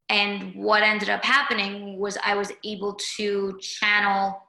and 0.08 0.54
what 0.54 0.82
ended 0.82 1.10
up 1.10 1.24
happening 1.24 1.98
was 1.98 2.16
I 2.24 2.34
was 2.34 2.52
able 2.64 2.94
to 3.16 3.58
channel 3.60 4.42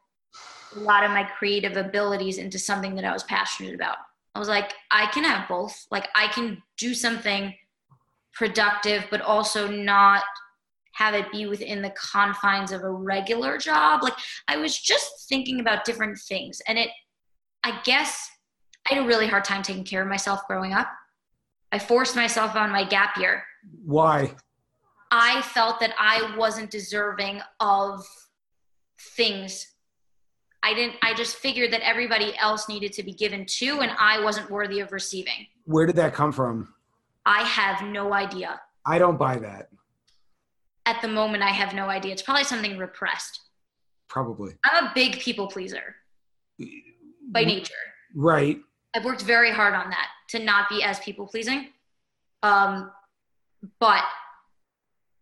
a 0.76 0.80
lot 0.80 1.04
of 1.04 1.12
my 1.12 1.24
creative 1.24 1.78
abilities 1.78 2.38
into 2.38 2.60
something 2.60 2.96
that 2.96 3.06
I 3.06 3.14
was 3.14 3.24
passionate 3.24 3.74
about. 3.74 3.98
I 4.36 4.40
was 4.40 4.50
like, 4.50 4.74
I 4.92 5.08
can 5.08 5.24
have 5.24 5.48
both. 5.48 5.88
Like, 5.90 6.10
I 6.16 6.28
can 6.28 6.62
do 6.78 6.94
something 6.94 7.56
productive, 8.34 9.06
but 9.10 9.22
also 9.22 9.68
not 9.68 10.24
have 10.98 11.14
it 11.14 11.32
be 11.32 11.46
within 11.46 11.82
the 11.82 11.92
confines 11.92 12.72
of 12.72 12.84
a 12.84 12.90
regular 12.90 13.58
job. 13.58 14.02
Like 14.02 14.16
I 14.48 14.58
was 14.58 14.78
just 14.78 15.28
thinking 15.30 15.60
about 15.60 15.86
different 15.86 16.18
things. 16.18 16.60
And 16.68 16.78
it, 16.80 16.90
I 17.64 17.80
guess 17.84 18.30
I 18.90 18.96
had 18.96 19.04
a 19.04 19.08
really 19.08 19.28
hard 19.28 19.44
time 19.44 19.64
taking 19.64 19.84
care 19.84 20.02
of 20.02 20.08
myself 20.08 20.48
growing 20.48 20.74
up. 20.74 20.88
I 21.72 21.80
forced 21.80 22.16
myself 22.16 22.56
on 22.56 22.72
my 22.72 22.84
gap 22.84 23.18
year. 23.18 23.44
Why? 23.84 24.34
I 25.12 25.42
felt 25.42 25.80
that 25.80 25.94
I 25.98 26.36
wasn't 26.38 26.72
deserving 26.72 27.42
of 27.60 28.06
things. 29.16 29.74
I 30.64 30.74
didn't, 30.74 30.96
I 31.02 31.14
just 31.14 31.38
figured 31.38 31.72
that 31.72 31.82
everybody 31.82 32.34
else 32.38 32.68
needed 32.68 32.94
to 32.94 33.04
be 33.04 33.14
given 33.14 33.46
to, 33.46 33.80
and 33.82 33.92
I 34.00 34.24
wasn't 34.24 34.50
worthy 34.50 34.80
of 34.80 34.92
receiving. 34.92 35.48
Where 35.66 35.86
did 35.86 35.96
that 35.98 36.14
come 36.14 36.32
from? 36.32 36.74
I 37.26 37.44
have 37.44 37.86
no 37.86 38.14
idea. 38.14 38.60
I 38.86 39.00
don't 39.00 39.18
buy 39.18 39.38
that 39.38 39.70
at 40.88 41.02
the 41.02 41.08
moment 41.08 41.44
i 41.44 41.50
have 41.50 41.76
no 41.76 41.90
idea 41.90 42.14
it's 42.14 42.22
probably 42.22 42.46
something 42.46 42.78
repressed 42.78 43.42
probably 44.08 44.54
i'm 44.64 44.86
a 44.86 44.92
big 44.96 45.20
people 45.20 45.46
pleaser 45.48 45.96
by 47.32 47.44
nature 47.44 47.74
right 48.16 48.58
i've 48.98 49.06
worked 49.06 49.22
very 49.22 49.52
hard 49.52 49.74
on 49.74 49.90
that 49.90 50.08
to 50.28 50.40
not 50.40 50.68
be 50.70 50.84
as 50.84 51.00
people 51.00 51.28
pleasing 51.28 51.70
um 52.44 52.92
but 53.80 54.04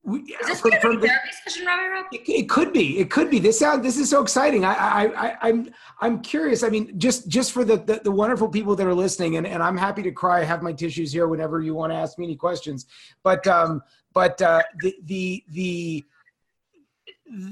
we, 0.04 0.20
is 0.20 0.48
this 0.48 0.62
from, 0.62 0.72
from 0.82 1.00
the, 1.02 1.10
session, 1.48 1.66
it, 2.12 2.30
it, 2.30 2.48
could 2.48 2.72
be. 2.72 3.00
It 3.00 3.10
could 3.10 3.32
be. 3.32 3.40
This 3.40 3.58
sound. 3.58 3.84
This 3.84 3.98
is 3.98 4.08
so 4.08 4.22
exciting. 4.22 4.64
I, 4.64 4.74
I, 4.74 5.04
I, 5.06 5.38
I'm, 5.42 5.72
I'm 6.00 6.22
curious. 6.22 6.62
I 6.62 6.70
mean, 6.70 7.00
just, 7.00 7.28
just 7.28 7.52
for 7.52 7.66
the, 7.66 7.78
the, 7.78 8.02
the 8.04 8.12
wonderful 8.12 8.48
people 8.48 8.76
that 8.76 8.86
are 8.86 8.94
listening, 8.94 9.38
and, 9.38 9.48
and 9.48 9.64
I'm 9.64 9.76
happy 9.76 10.04
to 10.04 10.12
cry. 10.12 10.42
I 10.42 10.44
have 10.44 10.62
my 10.62 10.74
tissues 10.74 11.12
here 11.12 11.28
whenever 11.28 11.60
you 11.60 11.74
want 11.74 11.92
to 11.92 11.98
ask 11.98 12.20
me 12.20 12.26
any 12.26 12.36
questions. 12.36 12.86
But, 13.24 13.48
um, 13.48 13.82
but 14.14 14.40
uh, 14.42 14.62
the 14.82 14.96
the 15.06 15.44
the 15.50 16.06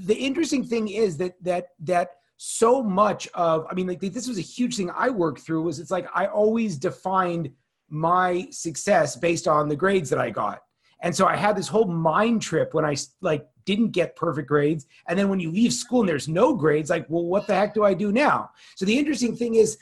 the 0.05 0.15
interesting 0.15 0.63
thing 0.63 0.88
is 0.88 1.17
that 1.17 1.33
that 1.43 1.69
that 1.81 2.12
so 2.45 2.84
much 2.84 3.25
of 3.36 3.65
I 3.71 3.73
mean 3.73 3.88
like 3.88 4.01
this 4.01 4.27
was 4.27 4.38
a 4.38 4.41
huge 4.41 4.75
thing 4.75 4.91
I 4.93 5.10
worked 5.10 5.39
through 5.39 5.62
was 5.62 5.79
it's 5.79 5.91
like 5.91 6.10
I 6.13 6.25
always 6.25 6.77
defined 6.77 7.49
my 7.88 8.47
success 8.51 9.15
based 9.15 9.47
on 9.47 9.69
the 9.69 9.77
grades 9.77 10.10
that 10.10 10.19
I 10.19 10.29
got. 10.29 10.62
And 11.03 11.15
so 11.15 11.25
I 11.25 11.38
had 11.38 11.56
this 11.56 11.69
whole 11.69 11.88
mind 11.88 12.41
trip 12.41 12.73
when 12.73 12.84
I 12.84 12.97
like 13.21 13.47
didn't 13.63 13.91
get 13.91 14.17
perfect 14.17 14.49
grades 14.49 14.88
and 15.08 15.17
then 15.17 15.29
when 15.29 15.39
you 15.39 15.53
leave 15.53 15.71
school 15.71 16.01
and 16.01 16.10
there's 16.10 16.27
no 16.27 16.53
grades 16.53 16.89
like 16.89 17.10
well 17.10 17.23
what 17.23 17.47
the 17.47 17.56
heck 17.56 17.73
do 17.73 17.86
I 17.86 17.93
do 17.93 18.12
now? 18.12 18.49
So 18.75 18.84
the 18.84 18.99
interesting 18.99 19.38
thing 19.38 19.56
is 19.56 19.77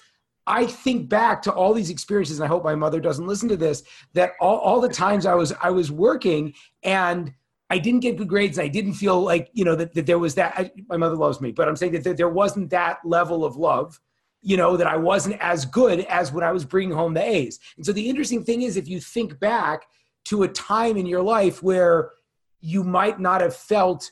I 0.45 0.67
think 0.67 1.09
back 1.09 1.41
to 1.43 1.51
all 1.51 1.73
these 1.73 1.89
experiences, 1.89 2.39
and 2.39 2.45
I 2.45 2.47
hope 2.47 2.63
my 2.63 2.75
mother 2.75 2.99
doesn't 2.99 3.27
listen 3.27 3.47
to 3.49 3.57
this. 3.57 3.83
That 4.13 4.33
all, 4.39 4.57
all 4.57 4.81
the 4.81 4.89
times 4.89 5.25
I 5.25 5.33
was 5.33 5.51
I 5.63 5.71
was 5.71 5.91
working 5.91 6.53
and 6.83 7.33
I 7.71 7.77
didn't 7.77 8.01
get 8.01 8.17
good 8.17 8.27
grades, 8.27 8.59
I 8.59 8.67
didn't 8.67 8.95
feel 8.95 9.21
like 9.21 9.49
you 9.53 9.63
know 9.63 9.75
that, 9.75 9.93
that 9.93 10.05
there 10.05 10.19
was 10.19 10.35
that. 10.35 10.53
I, 10.57 10.71
my 10.89 10.97
mother 10.97 11.15
loves 11.15 11.39
me, 11.39 11.53
but 11.53 11.69
I'm 11.69 11.77
saying 11.77 11.93
that, 11.93 12.03
that 12.03 12.17
there 12.17 12.27
wasn't 12.27 12.69
that 12.71 12.99
level 13.05 13.45
of 13.45 13.55
love. 13.55 13.97
You 14.41 14.57
know 14.57 14.75
that 14.75 14.87
I 14.87 14.97
wasn't 14.97 15.37
as 15.39 15.63
good 15.65 16.01
as 16.01 16.33
when 16.33 16.43
I 16.43 16.51
was 16.51 16.65
bringing 16.65 16.93
home 16.93 17.13
the 17.13 17.23
A's. 17.23 17.59
And 17.77 17.85
so 17.85 17.93
the 17.93 18.09
interesting 18.09 18.43
thing 18.43 18.63
is, 18.63 18.75
if 18.75 18.89
you 18.89 18.99
think 18.99 19.39
back 19.39 19.85
to 20.25 20.43
a 20.43 20.49
time 20.49 20.97
in 20.97 21.05
your 21.05 21.21
life 21.21 21.63
where 21.63 22.11
you 22.59 22.83
might 22.83 23.21
not 23.21 23.39
have 23.39 23.55
felt 23.55 24.11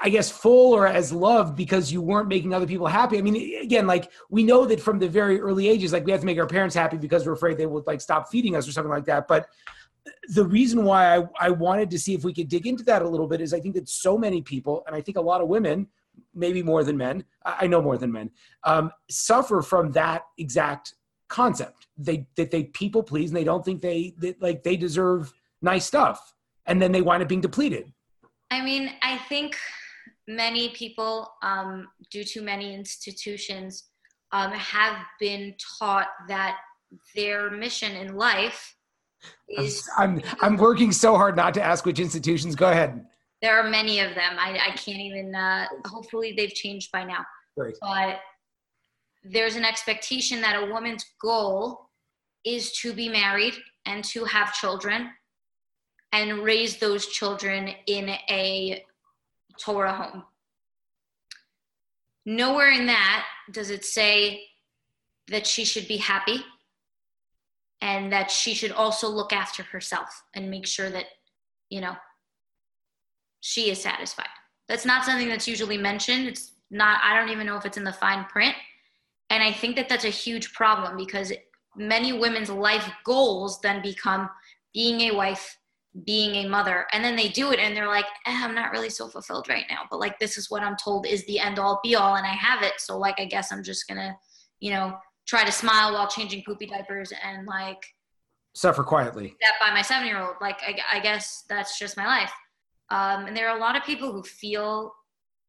I 0.00 0.10
guess 0.10 0.30
full 0.30 0.74
or 0.74 0.86
as 0.86 1.12
loved 1.12 1.56
because 1.56 1.90
you 1.90 2.02
weren't 2.02 2.28
making 2.28 2.54
other 2.54 2.66
people 2.66 2.86
happy. 2.86 3.18
I 3.18 3.22
mean, 3.22 3.60
again, 3.60 3.86
like 3.86 4.10
we 4.30 4.44
know 4.44 4.64
that 4.66 4.80
from 4.80 4.98
the 4.98 5.08
very 5.08 5.40
early 5.40 5.68
ages, 5.68 5.92
like 5.92 6.04
we 6.04 6.12
have 6.12 6.20
to 6.20 6.26
make 6.26 6.38
our 6.38 6.46
parents 6.46 6.74
happy 6.74 6.98
because 6.98 7.26
we're 7.26 7.32
afraid 7.32 7.58
they 7.58 7.66
will 7.66 7.82
like 7.86 8.00
stop 8.00 8.30
feeding 8.30 8.56
us 8.56 8.68
or 8.68 8.72
something 8.72 8.90
like 8.90 9.06
that. 9.06 9.26
But 9.26 9.48
the 10.28 10.44
reason 10.44 10.84
why 10.84 11.16
I, 11.16 11.24
I 11.40 11.50
wanted 11.50 11.90
to 11.90 11.98
see 11.98 12.14
if 12.14 12.24
we 12.24 12.32
could 12.32 12.48
dig 12.48 12.66
into 12.66 12.84
that 12.84 13.02
a 13.02 13.08
little 13.08 13.28
bit 13.28 13.40
is 13.40 13.54
I 13.54 13.60
think 13.60 13.74
that 13.74 13.88
so 13.88 14.18
many 14.18 14.42
people, 14.42 14.82
and 14.86 14.96
I 14.96 15.00
think 15.00 15.16
a 15.16 15.20
lot 15.20 15.40
of 15.40 15.48
women, 15.48 15.86
maybe 16.34 16.62
more 16.62 16.84
than 16.84 16.96
men, 16.96 17.24
I 17.44 17.66
know 17.66 17.80
more 17.80 17.96
than 17.96 18.12
men, 18.12 18.30
um, 18.64 18.90
suffer 19.10 19.62
from 19.62 19.92
that 19.92 20.24
exact 20.38 20.94
concept. 21.28 21.86
They 21.96 22.26
that 22.36 22.50
they 22.50 22.64
people 22.64 23.02
please 23.02 23.30
and 23.30 23.36
they 23.36 23.44
don't 23.44 23.64
think 23.64 23.80
they 23.80 24.14
that 24.18 24.42
like 24.42 24.62
they 24.62 24.76
deserve 24.76 25.32
nice 25.60 25.86
stuff, 25.86 26.34
and 26.66 26.80
then 26.80 26.92
they 26.92 27.02
wind 27.02 27.22
up 27.22 27.28
being 27.28 27.40
depleted. 27.40 27.92
I 28.50 28.62
mean, 28.62 28.90
I 29.02 29.18
think 29.28 29.56
many 30.28 30.70
people, 30.70 31.32
um, 31.42 31.88
due 32.10 32.24
to 32.24 32.42
many 32.42 32.74
institutions, 32.74 33.84
um, 34.32 34.52
have 34.52 34.96
been 35.20 35.54
taught 35.78 36.08
that 36.28 36.58
their 37.14 37.50
mission 37.50 37.96
in 37.96 38.14
life 38.14 38.76
is. 39.48 39.88
I'm, 39.96 40.22
I'm 40.40 40.56
working 40.56 40.92
so 40.92 41.16
hard 41.16 41.36
not 41.36 41.54
to 41.54 41.62
ask 41.62 41.84
which 41.84 42.00
institutions. 42.00 42.54
Go 42.54 42.70
ahead. 42.70 43.04
There 43.40 43.58
are 43.58 43.68
many 43.68 44.00
of 44.00 44.14
them. 44.14 44.36
I, 44.38 44.58
I 44.68 44.76
can't 44.76 45.00
even, 45.00 45.34
uh, 45.34 45.66
hopefully, 45.86 46.34
they've 46.36 46.54
changed 46.54 46.92
by 46.92 47.04
now. 47.04 47.24
Right. 47.56 47.74
But 47.80 48.20
there's 49.24 49.56
an 49.56 49.64
expectation 49.64 50.40
that 50.40 50.62
a 50.62 50.72
woman's 50.72 51.04
goal 51.20 51.90
is 52.44 52.72
to 52.80 52.92
be 52.92 53.08
married 53.08 53.54
and 53.86 54.04
to 54.04 54.24
have 54.24 54.54
children 54.54 55.10
and 56.12 56.40
raise 56.40 56.78
those 56.78 57.06
children 57.06 57.70
in 57.86 58.10
a 58.30 58.84
Torah 59.58 59.92
home. 59.92 60.24
Nowhere 62.26 62.70
in 62.70 62.86
that 62.86 63.24
does 63.50 63.70
it 63.70 63.84
say 63.84 64.42
that 65.28 65.46
she 65.46 65.64
should 65.64 65.88
be 65.88 65.96
happy 65.96 66.44
and 67.82 68.12
that 68.12 68.30
she 68.30 68.54
should 68.54 68.72
also 68.72 69.08
look 69.08 69.32
after 69.32 69.64
herself 69.64 70.22
and 70.34 70.48
make 70.48 70.66
sure 70.66 70.88
that, 70.88 71.06
you 71.68 71.80
know, 71.80 71.94
she 73.40 73.70
is 73.70 73.82
satisfied. 73.82 74.28
That's 74.68 74.86
not 74.86 75.04
something 75.04 75.28
that's 75.28 75.48
usually 75.48 75.76
mentioned. 75.76 76.28
It's 76.28 76.52
not, 76.70 77.00
I 77.02 77.18
don't 77.18 77.28
even 77.28 77.44
know 77.44 77.56
if 77.56 77.66
it's 77.66 77.76
in 77.76 77.84
the 77.84 77.92
fine 77.92 78.24
print. 78.26 78.54
And 79.30 79.42
I 79.42 79.52
think 79.52 79.74
that 79.76 79.88
that's 79.88 80.04
a 80.04 80.10
huge 80.10 80.52
problem 80.54 80.96
because 80.96 81.32
many 81.76 82.12
women's 82.12 82.50
life 82.50 82.88
goals 83.04 83.60
then 83.60 83.82
become 83.82 84.30
being 84.72 85.00
a 85.10 85.14
wife, 85.14 85.58
being 86.06 86.36
a 86.36 86.48
mother 86.48 86.86
and 86.92 87.04
then 87.04 87.14
they 87.14 87.28
do 87.28 87.52
it 87.52 87.58
and 87.58 87.76
they're 87.76 87.86
like 87.86 88.06
eh, 88.24 88.40
i'm 88.42 88.54
not 88.54 88.72
really 88.72 88.88
so 88.88 89.08
fulfilled 89.08 89.46
right 89.50 89.66
now 89.68 89.80
but 89.90 90.00
like 90.00 90.18
this 90.18 90.38
is 90.38 90.50
what 90.50 90.62
i'm 90.62 90.74
told 90.82 91.06
is 91.06 91.22
the 91.26 91.38
end 91.38 91.58
all 91.58 91.80
be 91.82 91.94
all 91.94 92.16
and 92.16 92.26
i 92.26 92.30
have 92.30 92.62
it 92.62 92.72
so 92.78 92.96
like 92.96 93.20
i 93.20 93.26
guess 93.26 93.52
i'm 93.52 93.62
just 93.62 93.86
gonna 93.86 94.16
you 94.58 94.70
know 94.70 94.96
try 95.26 95.44
to 95.44 95.52
smile 95.52 95.92
while 95.92 96.08
changing 96.08 96.42
poopy 96.44 96.66
diapers 96.66 97.12
and 97.24 97.46
like 97.46 97.82
suffer 98.54 98.82
quietly. 98.82 99.34
that 99.40 99.52
by 99.60 99.74
my 99.74 99.82
seven 99.82 100.06
year 100.06 100.20
old 100.20 100.36
like 100.40 100.60
I, 100.66 100.76
I, 100.96 101.00
guess 101.00 101.44
that's 101.48 101.78
just 101.78 101.96
my 101.96 102.06
life. 102.06 102.32
Um, 102.90 103.26
and 103.26 103.36
there 103.36 103.48
are 103.48 103.56
a 103.56 103.60
lot 103.60 103.76
of 103.76 103.84
people 103.84 104.12
who 104.12 104.22
feel 104.22 104.92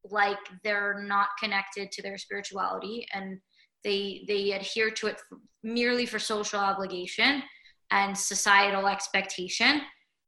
like 0.09 0.37
they're 0.63 1.03
not 1.05 1.29
connected 1.41 1.91
to 1.91 2.01
their 2.01 2.17
spirituality 2.17 3.05
and 3.13 3.39
they 3.83 4.23
they 4.27 4.51
adhere 4.51 4.91
to 4.91 5.07
it 5.07 5.21
merely 5.63 6.05
for 6.05 6.19
social 6.19 6.59
obligation 6.59 7.43
and 7.91 8.17
societal 8.17 8.87
expectation. 8.87 9.81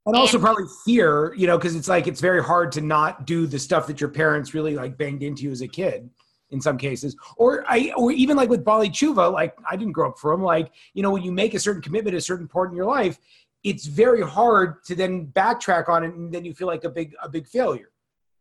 And 0.06 0.16
also 0.16 0.38
and, 0.38 0.46
probably 0.46 0.66
fear 0.86 1.34
you 1.36 1.48
know 1.48 1.58
because 1.58 1.76
it's 1.76 1.88
like 1.88 2.08
it's 2.08 2.22
very 2.22 2.44
hard 2.44 2.72
to 2.74 2.82
not 2.82 3.26
do 3.26 3.48
the 3.48 3.60
stuff 3.60 3.88
that 3.88 4.02
your 4.02 4.10
parents 4.10 4.54
really 4.54 4.76
like 4.76 4.98
banged 4.98 5.24
into 5.24 5.44
you 5.44 5.52
as 5.52 5.62
a 5.62 5.68
kid 5.68 6.10
in 6.56 6.62
some 6.62 6.78
cases. 6.78 7.15
Or 7.38 7.63
i 7.68 7.91
or 7.96 8.12
even 8.12 8.36
like 8.36 8.50
with 8.50 8.63
baal 8.63 8.82
teshuva 8.82 9.32
like 9.32 9.56
i 9.70 9.76
didn't 9.76 9.94
grow 9.94 10.10
up 10.10 10.18
for 10.18 10.34
from 10.34 10.41
like 10.41 10.72
you 10.94 11.04
know 11.04 11.12
when 11.12 11.22
you 11.22 11.32
make 11.32 11.54
a 11.54 11.60
certain 11.60 11.82
commitment 11.82 12.15
a 12.15 12.22
certain 12.22 12.48
part 12.48 12.70
in 12.72 12.76
your 12.76 12.86
life 12.86 13.20
it's 13.63 13.86
very 13.86 14.22
hard 14.22 14.84
to 14.86 14.96
then 14.96 15.28
backtrack 15.28 15.88
on 15.89 16.04
it 16.04 16.13
and 16.13 16.34
then 16.34 16.44
you 16.46 16.54
feel 16.54 16.68
like 16.68 16.84
a 16.84 16.89
big 16.89 17.13
a 17.22 17.30
big 17.30 17.48
failure. 17.48 17.89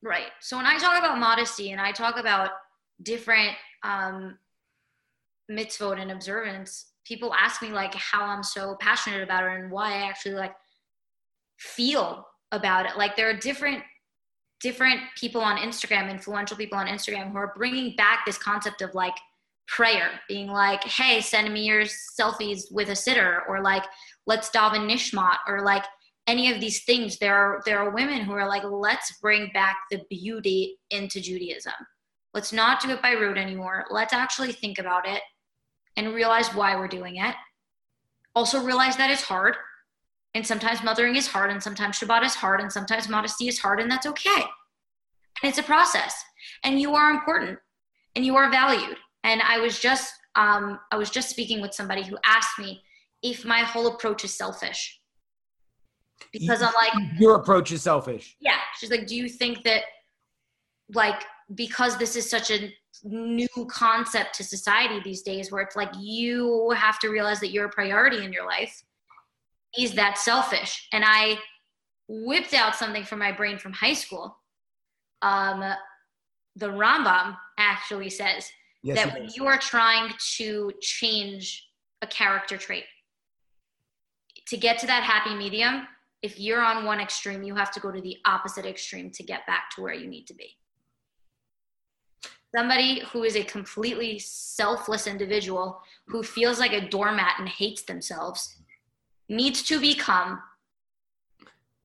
Right. 0.03 0.33
So 0.41 0.57
when 0.57 0.67
i 0.67 0.79
talk 0.79 0.99
about 0.99 1.19
modesty 1.19 1.73
and 1.73 1.81
i 1.81 1.93
talk 1.93 2.19
about 2.19 2.51
different 3.03 3.53
um 3.83 4.39
mitzvot 5.51 6.01
and 6.01 6.11
observance 6.11 6.93
people 7.05 7.35
ask 7.35 7.61
me 7.61 7.69
like 7.69 7.95
how 7.95 8.25
i'm 8.25 8.43
so 8.43 8.77
passionate 8.81 9.23
about 9.23 9.45
it 9.45 9.61
and 9.61 9.71
why 9.71 9.93
i 9.93 10.09
actually 10.09 10.35
like 10.35 10.55
feel 11.59 12.27
about 12.53 12.87
it. 12.87 12.97
Like 12.97 13.17
there 13.17 13.29
are 13.29 13.37
different 13.37 13.83
different 14.65 14.99
people 15.21 15.43
on 15.43 15.59
instagram 15.59 16.11
influential 16.11 16.57
people 16.57 16.79
on 16.79 16.87
instagram 16.87 17.31
who 17.31 17.37
are 17.37 17.53
bringing 17.55 17.95
back 17.97 18.25
this 18.25 18.39
concept 18.39 18.81
of 18.81 18.95
like 18.95 19.15
prayer 19.69 20.11
being 20.27 20.49
like 20.49 20.83
hey 20.85 21.21
send 21.21 21.53
me 21.53 21.65
your 21.65 21.83
selfies 21.83 22.73
with 22.73 22.89
a 22.89 22.93
siddur, 22.93 23.41
or 23.49 23.63
like 23.63 23.85
let's 24.27 24.51
daven 24.51 24.91
nishmat 24.91 25.37
or 25.47 25.63
like 25.63 25.85
any 26.27 26.51
of 26.51 26.61
these 26.61 26.83
things 26.85 27.19
there 27.19 27.37
are 27.37 27.63
there 27.67 27.79
are 27.79 27.91
women 27.91 28.23
who 28.23 28.33
are 28.33 28.49
like 28.49 28.65
let's 28.65 29.19
bring 29.21 29.51
back 29.53 29.77
the 29.91 30.01
beauty 30.09 30.79
into 30.91 31.21
judaism 31.21 31.75
let's 32.33 32.53
not 32.53 32.81
do 32.81 32.89
it 32.91 33.03
by 33.03 33.13
rote 33.13 33.39
anymore 33.39 33.85
let's 33.91 34.15
actually 34.15 34.53
think 34.53 34.79
about 34.79 35.07
it 35.07 35.21
and 35.97 36.15
realize 36.15 36.49
why 36.55 36.77
we're 36.77 36.89
doing 36.89 37.17
it. 37.17 37.35
Also, 38.35 38.63
realize 38.63 38.97
that 38.97 39.11
it's 39.11 39.23
hard. 39.23 39.57
And 40.35 40.47
sometimes 40.47 40.83
mothering 40.83 41.17
is 41.17 41.29
hard, 41.29 41.51
and 41.51 41.63
sometimes 41.63 41.99
Shabbat 41.99 42.25
is 42.25 42.35
hard, 42.35 42.61
and 42.61 42.73
sometimes 42.73 43.09
modesty 43.09 43.47
is 43.47 43.59
hard, 43.59 43.81
and 43.81 43.91
that's 43.91 44.07
okay. 44.07 44.43
And 45.43 45.51
it's 45.51 45.59
a 45.59 45.63
process. 45.63 46.15
And 46.65 46.81
you 46.81 46.95
are 46.95 47.11
important 47.11 47.59
and 48.17 48.25
you 48.25 48.37
are 48.37 48.51
valued. 48.51 48.97
And 49.25 49.43
I 49.43 49.59
was 49.59 49.79
just 49.79 50.13
um, 50.37 50.81
I 50.91 50.97
was 50.97 51.11
just 51.11 51.31
speaking 51.31 51.61
with 51.61 51.75
somebody 51.75 52.03
who 52.03 52.19
asked 52.27 52.59
me 52.59 52.83
if 53.23 53.45
my 53.45 53.61
whole 53.61 53.87
approach 53.87 54.25
is 54.25 54.37
selfish. 54.37 55.01
Because 56.33 56.63
I'm 56.63 56.73
like 56.75 56.93
your 57.19 57.37
approach 57.37 57.73
is 57.73 57.83
selfish. 57.83 58.37
Yeah. 58.41 58.59
She's 58.79 58.91
like, 58.91 59.07
do 59.07 59.15
you 59.15 59.29
think 59.29 59.63
that 59.65 59.83
like 60.93 61.23
because 61.55 61.97
this 61.99 62.17
is 62.17 62.29
such 62.29 62.51
a 62.51 62.71
new 63.05 63.49
concept 63.69 64.35
to 64.37 64.45
society 64.45 65.01
these 65.05 65.23
days 65.23 65.53
where 65.53 65.63
it's 65.63 65.77
like 65.77 65.91
you 65.99 66.71
have 66.71 66.99
to 67.01 67.09
realize 67.09 67.41
that 67.41 67.51
you're 67.51 67.67
a 67.67 67.71
priority 67.71 68.25
in 68.25 68.33
your 68.33 68.47
life 68.47 68.83
is 69.79 69.93
that 69.95 70.19
selfish. 70.19 70.89
And 70.93 71.05
i 71.07 71.39
whipped 72.09 72.55
out 72.55 72.77
something 72.77 73.05
from 73.05 73.19
my 73.19 73.33
brain 73.33 73.59
from 73.59 73.73
high 73.73 73.95
school. 73.95 74.37
Um, 75.23 75.65
the 76.57 76.69
rambam 76.69 77.37
actually 77.59 78.11
says 78.11 78.49
yes, 78.83 78.97
that 78.97 79.15
when 79.15 79.31
you 79.35 79.47
are 79.47 79.59
trying 79.59 80.13
to 80.37 80.73
change 80.81 81.69
a 82.03 82.07
character 82.07 82.57
trait 82.57 82.85
to 84.47 84.57
get 84.57 84.79
to 84.79 84.87
that 84.87 85.03
happy 85.03 85.35
medium 85.35 85.87
if 86.23 86.39
you're 86.39 86.63
on 86.63 86.85
one 86.85 87.01
extreme 87.01 87.43
you 87.43 87.55
have 87.55 87.71
to 87.73 87.81
go 87.81 87.91
to 87.91 88.01
the 88.01 88.19
opposite 88.27 88.67
extreme 88.67 89.11
to 89.11 89.23
get 89.23 89.47
back 89.47 89.71
to 89.75 89.83
where 89.83 89.95
you 89.95 90.07
need 90.07 90.27
to 90.27 90.35
be. 90.35 90.57
Somebody 92.55 93.03
who 93.11 93.25
is 93.25 93.35
a 93.35 93.43
completely 93.43 94.19
selfless 94.21 95.09
individual 95.09 95.81
who 96.07 96.23
feels 96.23 96.61
like 96.61 96.73
a 96.73 96.89
doormat 96.89 97.41
and 97.41 97.49
hates 97.49 97.83
themselves 97.83 98.57
needs 99.29 99.63
to 99.63 99.81
become 99.81 100.41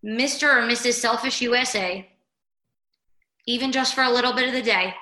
Mr. 0.04 0.44
or 0.44 0.68
Mrs. 0.68 0.94
Selfish 0.94 1.42
USA, 1.42 2.10
even 3.46 3.72
just 3.72 3.96
for 3.96 4.04
a 4.04 4.12
little 4.12 4.34
bit 4.34 4.48
of 4.48 4.54
the 4.54 4.62
day, 4.62 4.94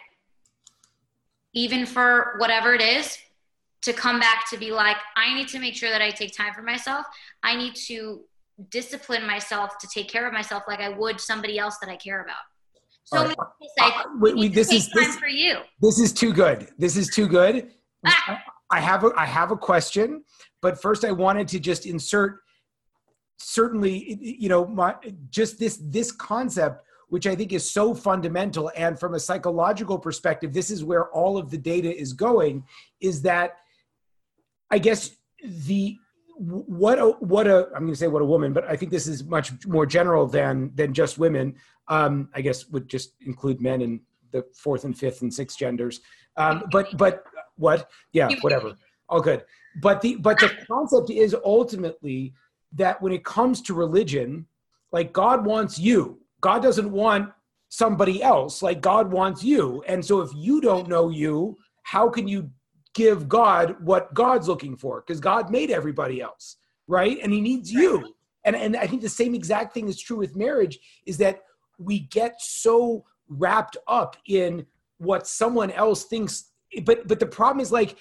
even 1.54 1.86
for 1.86 2.36
whatever 2.38 2.74
it 2.74 2.82
is, 2.82 3.18
to 3.84 3.94
come 3.94 4.20
back 4.20 4.50
to 4.50 4.58
be 4.58 4.72
like, 4.72 4.98
I 5.16 5.34
need 5.34 5.48
to 5.50 5.60
make 5.60 5.76
sure 5.76 5.90
that 5.90 6.02
I 6.02 6.10
take 6.10 6.36
time 6.36 6.54
for 6.54 6.62
myself. 6.62 7.06
I 7.44 7.56
need 7.56 7.76
to 7.88 8.22
discipline 8.70 9.26
myself 9.26 9.78
to 9.80 9.88
take 9.88 10.10
care 10.10 10.28
of 10.28 10.34
myself 10.34 10.64
like 10.68 10.80
I 10.80 10.90
would 10.90 11.22
somebody 11.22 11.60
else 11.60 11.78
that 11.78 11.90
I 11.90 11.96
care 11.96 12.22
about. 12.22 12.36
So 13.04 13.24
right. 13.24 13.36
say, 13.80 13.86
uh, 13.86 14.04
we, 14.20 14.34
we, 14.34 14.48
this 14.50 14.72
is 14.72 14.90
this, 14.90 15.16
for 15.16 15.28
you. 15.28 15.60
This 15.82 16.00
is 16.00 16.12
too 16.12 16.34
good. 16.34 16.68
This 16.78 16.98
is 16.98 17.10
too 17.10 17.28
good. 17.28 17.72
Ah. 18.06 18.42
I 18.70 18.80
have 18.80 19.04
a 19.04 19.12
I 19.18 19.26
have 19.26 19.52
a 19.52 19.58
question, 19.58 20.24
but 20.62 20.82
first 20.82 21.06
I 21.06 21.12
wanted 21.12 21.48
to 21.50 21.60
just 21.60 21.86
insert 21.86 22.40
certainly 23.40 24.18
you 24.22 24.50
know 24.50 24.66
my 24.66 24.96
just 25.30 25.60
this 25.60 25.80
this 25.82 26.12
concept 26.12 26.84
which 27.10 27.26
I 27.26 27.36
think 27.36 27.54
is 27.54 27.70
so 27.72 27.94
fundamental. 27.94 28.70
And 28.76 29.00
from 29.00 29.14
a 29.14 29.20
psychological 29.20 29.98
perspective 29.98 30.54
this 30.54 30.70
is 30.70 30.84
where 30.84 31.10
all 31.12 31.38
of 31.38 31.50
the 31.50 31.58
data 31.58 31.96
is 31.96 32.14
going 32.14 32.64
is 33.00 33.22
that 33.22 33.58
I 34.70 34.80
guess 34.80 35.12
the 35.42 35.98
what 36.40 37.00
a 37.00 37.06
what 37.20 37.48
a 37.48 37.66
i'm 37.74 37.82
going 37.82 37.94
to 37.94 37.96
say 37.96 38.08
what 38.08 38.22
a 38.22 38.26
woman 38.26 38.54
but 38.54 38.64
i 38.70 38.76
think 38.76 38.92
this 38.92 39.08
is 39.08 39.24
much 39.24 39.66
more 39.66 39.88
general 39.88 40.28
than 40.28 40.72
than 40.76 40.94
just 40.94 41.18
women. 41.18 41.56
Um 41.88 42.30
i 42.36 42.42
guess 42.42 42.68
would 42.70 42.88
just 42.88 43.14
include 43.22 43.62
men 43.62 43.82
in 43.82 44.02
the 44.32 44.44
fourth 44.54 44.84
and 44.84 44.98
fifth 44.98 45.22
and 45.22 45.34
sixth 45.34 45.58
genders. 45.58 46.02
Um 46.36 46.66
but 46.72 46.96
but 46.98 47.24
what? 47.58 47.90
Yeah 48.14 48.30
whatever. 48.42 48.76
all 49.10 49.22
good. 49.22 49.44
But 49.82 50.02
the 50.02 50.16
but 50.16 50.40
the 50.40 50.52
concept 50.68 51.10
is 51.10 51.36
ultimately 51.46 52.34
that 52.74 53.02
when 53.02 53.14
it 53.14 53.24
comes 53.24 53.62
to 53.64 53.74
religion 53.74 54.46
like 54.92 55.14
god 55.14 55.46
wants 55.46 55.78
you. 55.78 56.20
God 56.42 56.62
doesn't 56.62 56.92
want 56.92 57.32
somebody 57.70 58.24
else. 58.24 58.62
Like 58.62 58.82
god 58.82 59.12
wants 59.12 59.44
you. 59.44 59.84
And 59.88 60.04
so 60.04 60.22
if 60.22 60.32
you 60.36 60.62
don't 60.62 60.88
know 60.88 61.10
you 61.10 61.58
how 61.84 62.10
can 62.10 62.28
you 62.28 62.50
give 62.98 63.30
God 63.30 63.78
what 63.80 64.14
God's 64.14 64.48
looking 64.48 64.76
for? 64.76 65.02
Because 65.02 65.22
God 65.22 65.52
made 65.52 65.70
everybody 65.72 66.20
else, 66.20 66.58
right? 66.88 67.18
And 67.22 67.32
He 67.32 67.40
needs 67.40 67.72
you. 67.72 68.14
And, 68.44 68.56
and 68.56 68.76
I 68.76 68.88
think 68.88 69.02
the 69.02 69.10
same 69.10 69.36
exact 69.36 69.74
thing 69.74 69.88
is 69.88 70.02
true 70.02 70.18
with 70.18 70.36
marriage 70.36 70.80
is 71.06 71.18
that 71.20 71.44
we 71.78 72.00
get 72.00 72.42
so 72.42 73.06
wrapped 73.30 73.78
up 73.88 74.18
in 74.28 74.66
what 74.98 75.28
someone 75.28 75.72
else 75.72 76.06
thinks. 76.06 76.52
But 76.86 77.08
but 77.08 77.20
the 77.20 77.26
problem 77.26 77.62
is 77.62 77.72
like 77.72 77.98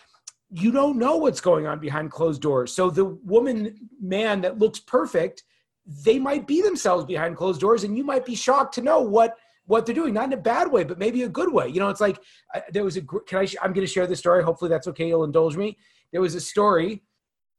you 0.50 0.70
don't 0.70 0.98
know 0.98 1.16
what's 1.16 1.40
going 1.40 1.66
on 1.66 1.80
behind 1.80 2.10
closed 2.10 2.40
doors. 2.40 2.72
So 2.72 2.88
the 2.88 3.04
woman, 3.04 3.76
man 4.00 4.40
that 4.42 4.58
looks 4.58 4.78
perfect, 4.78 5.42
they 5.86 6.18
might 6.18 6.46
be 6.46 6.62
themselves 6.62 7.04
behind 7.04 7.36
closed 7.36 7.60
doors, 7.60 7.84
and 7.84 7.96
you 7.96 8.04
might 8.04 8.24
be 8.24 8.34
shocked 8.34 8.74
to 8.74 8.82
know 8.82 9.00
what 9.00 9.36
what 9.66 9.84
they're 9.84 9.94
doing, 9.94 10.14
not 10.14 10.26
in 10.26 10.32
a 10.32 10.36
bad 10.36 10.70
way, 10.70 10.84
but 10.84 10.98
maybe 10.98 11.24
a 11.24 11.28
good 11.28 11.52
way. 11.52 11.68
You 11.68 11.80
know, 11.80 11.88
it's 11.88 12.00
like 12.00 12.18
uh, 12.54 12.60
there 12.70 12.84
was 12.84 12.96
a. 12.96 13.02
Can 13.02 13.38
I? 13.38 13.48
I'm 13.62 13.72
going 13.72 13.86
to 13.86 13.92
share 13.92 14.06
this 14.06 14.20
story. 14.20 14.42
Hopefully, 14.42 14.68
that's 14.68 14.86
okay. 14.88 15.08
You'll 15.08 15.24
indulge 15.24 15.56
me. 15.56 15.76
There 16.12 16.20
was 16.20 16.34
a 16.34 16.40
story. 16.40 17.02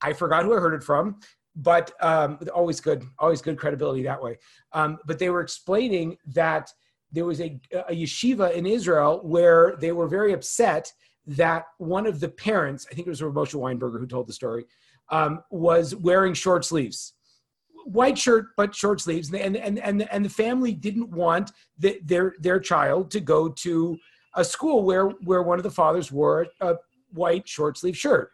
I 0.01 0.13
forgot 0.13 0.45
who 0.45 0.55
I 0.55 0.59
heard 0.59 0.73
it 0.73 0.83
from, 0.83 1.19
but 1.55 1.91
um, 2.01 2.39
always 2.53 2.79
good, 2.79 3.03
always 3.19 3.41
good 3.41 3.57
credibility 3.57 4.03
that 4.03 4.21
way. 4.21 4.37
Um, 4.73 4.99
but 5.05 5.19
they 5.19 5.29
were 5.29 5.41
explaining 5.41 6.17
that 6.27 6.71
there 7.11 7.25
was 7.25 7.41
a, 7.41 7.59
a 7.89 7.93
yeshiva 7.93 8.53
in 8.53 8.65
Israel 8.65 9.21
where 9.23 9.75
they 9.79 9.91
were 9.91 10.07
very 10.07 10.33
upset 10.33 10.91
that 11.27 11.65
one 11.77 12.07
of 12.07 12.19
the 12.19 12.29
parents, 12.29 12.87
I 12.89 12.95
think 12.95 13.07
it 13.07 13.09
was 13.09 13.21
Moshe 13.21 13.53
Weinberger 13.53 13.99
who 13.99 14.07
told 14.07 14.27
the 14.27 14.33
story, 14.33 14.65
um, 15.09 15.43
was 15.51 15.93
wearing 15.95 16.33
short 16.33 16.65
sleeves. 16.65 17.13
White 17.85 18.17
shirt 18.17 18.47
but 18.55 18.73
short 18.73 19.01
sleeves. 19.01 19.31
And 19.31 19.55
and 19.55 19.79
and 19.79 20.09
and 20.11 20.25
the 20.25 20.29
family 20.29 20.73
didn't 20.73 21.09
want 21.09 21.51
the, 21.77 21.99
their 22.03 22.35
their 22.39 22.59
child 22.59 23.11
to 23.11 23.19
go 23.19 23.49
to 23.49 23.97
a 24.35 24.43
school 24.43 24.83
where 24.83 25.07
where 25.07 25.43
one 25.43 25.59
of 25.59 25.63
the 25.63 25.71
fathers 25.71 26.11
wore 26.11 26.47
a 26.61 26.75
white 27.13 27.47
short 27.47 27.77
sleeve 27.77 27.97
shirt. 27.97 28.31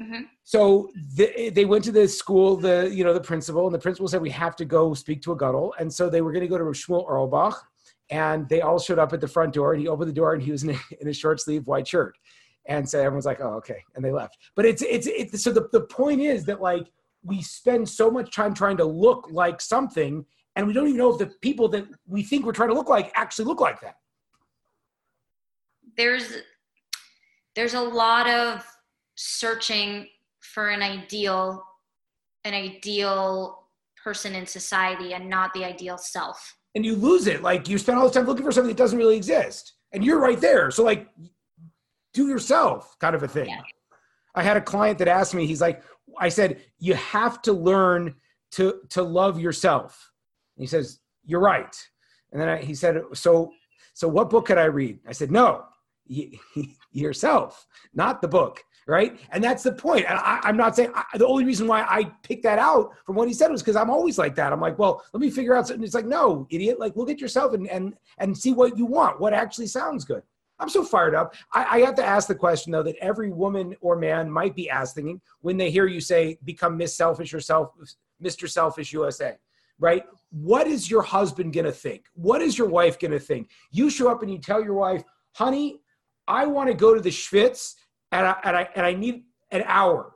Mm-hmm. 0.00 0.22
so 0.44 0.90
the, 1.16 1.50
they 1.50 1.66
went 1.66 1.84
to 1.84 1.92
the 1.92 2.08
school 2.08 2.56
the 2.56 2.90
you 2.90 3.04
know 3.04 3.12
the 3.12 3.20
principal 3.20 3.66
and 3.66 3.74
the 3.74 3.78
principal 3.78 4.08
said 4.08 4.22
we 4.22 4.30
have 4.30 4.56
to 4.56 4.64
go 4.64 4.94
speak 4.94 5.20
to 5.20 5.32
a 5.32 5.36
gadol 5.36 5.74
and 5.78 5.92
so 5.92 6.08
they 6.08 6.22
were 6.22 6.32
going 6.32 6.40
to 6.40 6.48
go 6.48 6.56
to 6.56 6.64
Shmuel 6.64 7.06
Auerbach 7.06 7.62
and 8.10 8.48
they 8.48 8.60
all 8.60 8.78
showed 8.78 8.98
up 8.98 9.12
at 9.12 9.20
the 9.20 9.28
front 9.28 9.54
door 9.54 9.72
and 9.72 9.80
he 9.80 9.88
opened 9.88 10.08
the 10.08 10.14
door 10.14 10.34
and 10.34 10.42
he 10.42 10.50
was 10.50 10.64
in 10.64 10.70
a, 10.70 10.78
in 11.00 11.08
a 11.08 11.12
short 11.12 11.40
sleeve 11.40 11.66
white 11.66 11.86
shirt. 11.86 12.16
And 12.66 12.88
so 12.88 12.98
everyone's 12.98 13.26
like 13.26 13.40
oh 13.40 13.54
okay 13.54 13.82
and 13.94 14.04
they 14.04 14.12
left. 14.12 14.36
But 14.54 14.66
it's 14.66 14.82
it's 14.82 15.06
it's 15.06 15.42
so 15.42 15.52
the, 15.52 15.68
the 15.72 15.82
point 15.82 16.20
is 16.20 16.44
that 16.44 16.60
like 16.60 16.90
we 17.24 17.42
spend 17.42 17.88
so 17.88 18.10
much 18.10 18.34
time 18.34 18.54
trying 18.54 18.76
to 18.78 18.84
look 18.84 19.28
like 19.30 19.60
something 19.60 20.24
and 20.56 20.66
we 20.66 20.72
don't 20.72 20.86
even 20.88 20.98
know 20.98 21.12
if 21.12 21.18
the 21.18 21.26
people 21.40 21.68
that 21.68 21.86
we 22.06 22.22
think 22.22 22.44
we're 22.44 22.52
trying 22.52 22.68
to 22.68 22.74
look 22.74 22.88
like 22.88 23.12
actually 23.14 23.44
look 23.44 23.60
like 23.60 23.80
that. 23.80 23.96
There's 25.96 26.38
there's 27.54 27.74
a 27.74 27.80
lot 27.80 28.28
of 28.28 28.64
searching 29.16 30.08
for 30.40 30.70
an 30.70 30.82
ideal 30.82 31.64
an 32.44 32.54
ideal 32.54 33.68
person 34.02 34.34
in 34.34 34.46
society 34.46 35.12
and 35.12 35.28
not 35.28 35.52
the 35.52 35.64
ideal 35.64 35.98
self 35.98 36.56
and 36.74 36.84
you 36.84 36.94
lose 36.94 37.26
it. 37.26 37.42
Like 37.42 37.68
you 37.68 37.78
spend 37.78 37.98
all 37.98 38.04
this 38.04 38.14
time 38.14 38.26
looking 38.26 38.44
for 38.44 38.52
something 38.52 38.68
that 38.68 38.76
doesn't 38.76 38.98
really 38.98 39.16
exist, 39.16 39.74
and 39.92 40.04
you're 40.04 40.20
right 40.20 40.40
there. 40.40 40.70
So 40.70 40.84
like, 40.84 41.08
do 42.12 42.28
yourself 42.28 42.96
kind 42.98 43.14
of 43.14 43.22
a 43.22 43.28
thing. 43.28 43.48
Yeah. 43.48 43.62
I 44.34 44.42
had 44.42 44.56
a 44.56 44.60
client 44.60 44.98
that 44.98 45.08
asked 45.08 45.34
me. 45.34 45.46
He's 45.46 45.60
like, 45.60 45.82
I 46.18 46.28
said, 46.28 46.60
you 46.78 46.94
have 46.94 47.42
to 47.42 47.52
learn 47.52 48.14
to 48.52 48.80
to 48.90 49.02
love 49.02 49.40
yourself. 49.40 50.12
he 50.56 50.66
says, 50.66 51.00
you're 51.24 51.40
right. 51.40 51.76
And 52.32 52.40
then 52.40 52.48
I, 52.48 52.58
he 52.58 52.74
said, 52.74 53.00
so 53.12 53.52
so 53.94 54.08
what 54.08 54.30
book 54.30 54.46
could 54.46 54.58
I 54.58 54.64
read? 54.64 55.00
I 55.06 55.12
said, 55.12 55.30
no, 55.30 55.64
yourself, 56.92 57.66
not 57.94 58.20
the 58.20 58.28
book 58.28 58.62
right? 58.90 59.18
And 59.30 59.42
that's 59.42 59.62
the 59.62 59.72
point. 59.72 60.04
And 60.08 60.18
I, 60.18 60.40
am 60.44 60.56
not 60.56 60.74
saying 60.74 60.90
I, 60.94 61.04
the 61.16 61.26
only 61.26 61.44
reason 61.44 61.66
why 61.66 61.82
I 61.82 62.04
picked 62.22 62.42
that 62.42 62.58
out 62.58 62.90
from 63.06 63.14
what 63.14 63.28
he 63.28 63.34
said 63.34 63.50
was 63.50 63.62
because 63.62 63.76
I'm 63.76 63.88
always 63.88 64.18
like 64.18 64.34
that. 64.34 64.52
I'm 64.52 64.60
like, 64.60 64.78
well, 64.78 65.02
let 65.12 65.20
me 65.20 65.30
figure 65.30 65.54
out 65.54 65.68
something. 65.68 65.84
It's 65.84 65.94
like, 65.94 66.06
no, 66.06 66.46
idiot. 66.50 66.80
Like, 66.80 66.96
look 66.96 67.08
at 67.08 67.20
yourself 67.20 67.54
and 67.54 67.68
and 67.68 67.94
and 68.18 68.36
see 68.36 68.52
what 68.52 68.76
you 68.76 68.86
want. 68.86 69.20
What 69.20 69.32
actually 69.32 69.68
sounds 69.68 70.04
good. 70.04 70.22
I'm 70.58 70.68
so 70.68 70.84
fired 70.84 71.14
up. 71.14 71.34
I, 71.54 71.78
I 71.78 71.80
have 71.80 71.94
to 71.94 72.04
ask 72.04 72.28
the 72.28 72.34
question 72.34 72.72
though 72.72 72.82
that 72.82 72.96
every 73.00 73.30
woman 73.30 73.76
or 73.80 73.96
man 73.96 74.30
might 74.30 74.54
be 74.54 74.68
asking 74.68 75.20
when 75.40 75.56
they 75.56 75.70
hear 75.70 75.86
you 75.86 76.00
say 76.00 76.38
become 76.44 76.76
Miss 76.76 76.94
Selfish 76.94 77.32
yourself, 77.32 77.70
Mr. 78.22 78.48
Selfish 78.48 78.92
USA, 78.92 79.38
right? 79.78 80.04
What 80.30 80.66
is 80.66 80.90
your 80.90 81.02
husband 81.02 81.52
gonna 81.52 81.72
think? 81.72 82.06
What 82.14 82.42
is 82.42 82.58
your 82.58 82.68
wife 82.68 82.98
gonna 82.98 83.20
think? 83.20 83.50
You 83.70 83.88
show 83.88 84.10
up 84.10 84.22
and 84.22 84.30
you 84.30 84.38
tell 84.38 84.62
your 84.62 84.74
wife, 84.74 85.04
honey, 85.32 85.80
I 86.26 86.46
want 86.46 86.68
to 86.68 86.74
go 86.74 86.94
to 86.94 87.00
the 87.00 87.10
Schwitz 87.10 87.74
and 88.12 88.26
I, 88.26 88.36
and 88.44 88.56
I, 88.56 88.68
and 88.74 88.86
I 88.86 88.94
need 88.94 89.24
an 89.50 89.62
hour. 89.66 90.12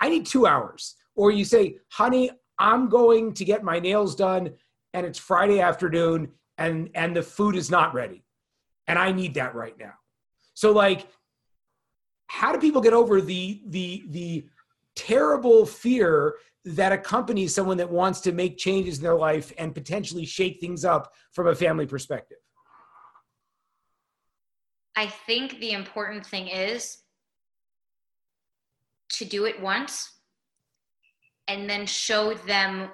I 0.00 0.08
need 0.08 0.26
two 0.26 0.46
hours. 0.46 0.96
Or 1.14 1.30
you 1.30 1.44
say, 1.44 1.76
honey, 1.90 2.30
I'm 2.58 2.88
going 2.88 3.34
to 3.34 3.44
get 3.44 3.62
my 3.62 3.78
nails 3.78 4.14
done 4.14 4.50
and 4.94 5.06
it's 5.06 5.18
Friday 5.18 5.60
afternoon 5.60 6.30
and, 6.58 6.90
and 6.94 7.16
the 7.16 7.22
food 7.22 7.56
is 7.56 7.70
not 7.70 7.94
ready. 7.94 8.24
And 8.86 8.98
I 8.98 9.12
need 9.12 9.34
that 9.34 9.54
right 9.54 9.76
now. 9.78 9.94
So 10.54 10.72
like, 10.72 11.06
how 12.26 12.52
do 12.52 12.58
people 12.58 12.80
get 12.80 12.92
over 12.92 13.20
the, 13.20 13.62
the, 13.66 14.04
the 14.08 14.46
terrible 14.96 15.66
fear 15.66 16.34
that 16.64 16.92
accompanies 16.92 17.54
someone 17.54 17.76
that 17.78 17.90
wants 17.90 18.20
to 18.20 18.32
make 18.32 18.56
changes 18.56 18.98
in 18.98 19.04
their 19.04 19.16
life 19.16 19.52
and 19.58 19.74
potentially 19.74 20.24
shake 20.24 20.60
things 20.60 20.84
up 20.84 21.12
from 21.32 21.48
a 21.48 21.54
family 21.54 21.86
perspective? 21.86 22.38
I 24.94 25.06
think 25.06 25.58
the 25.58 25.72
important 25.72 26.26
thing 26.26 26.48
is 26.48 26.98
to 29.12 29.24
do 29.24 29.44
it 29.44 29.60
once 29.60 30.10
and 31.48 31.68
then 31.68 31.86
show 31.86 32.34
them 32.34 32.90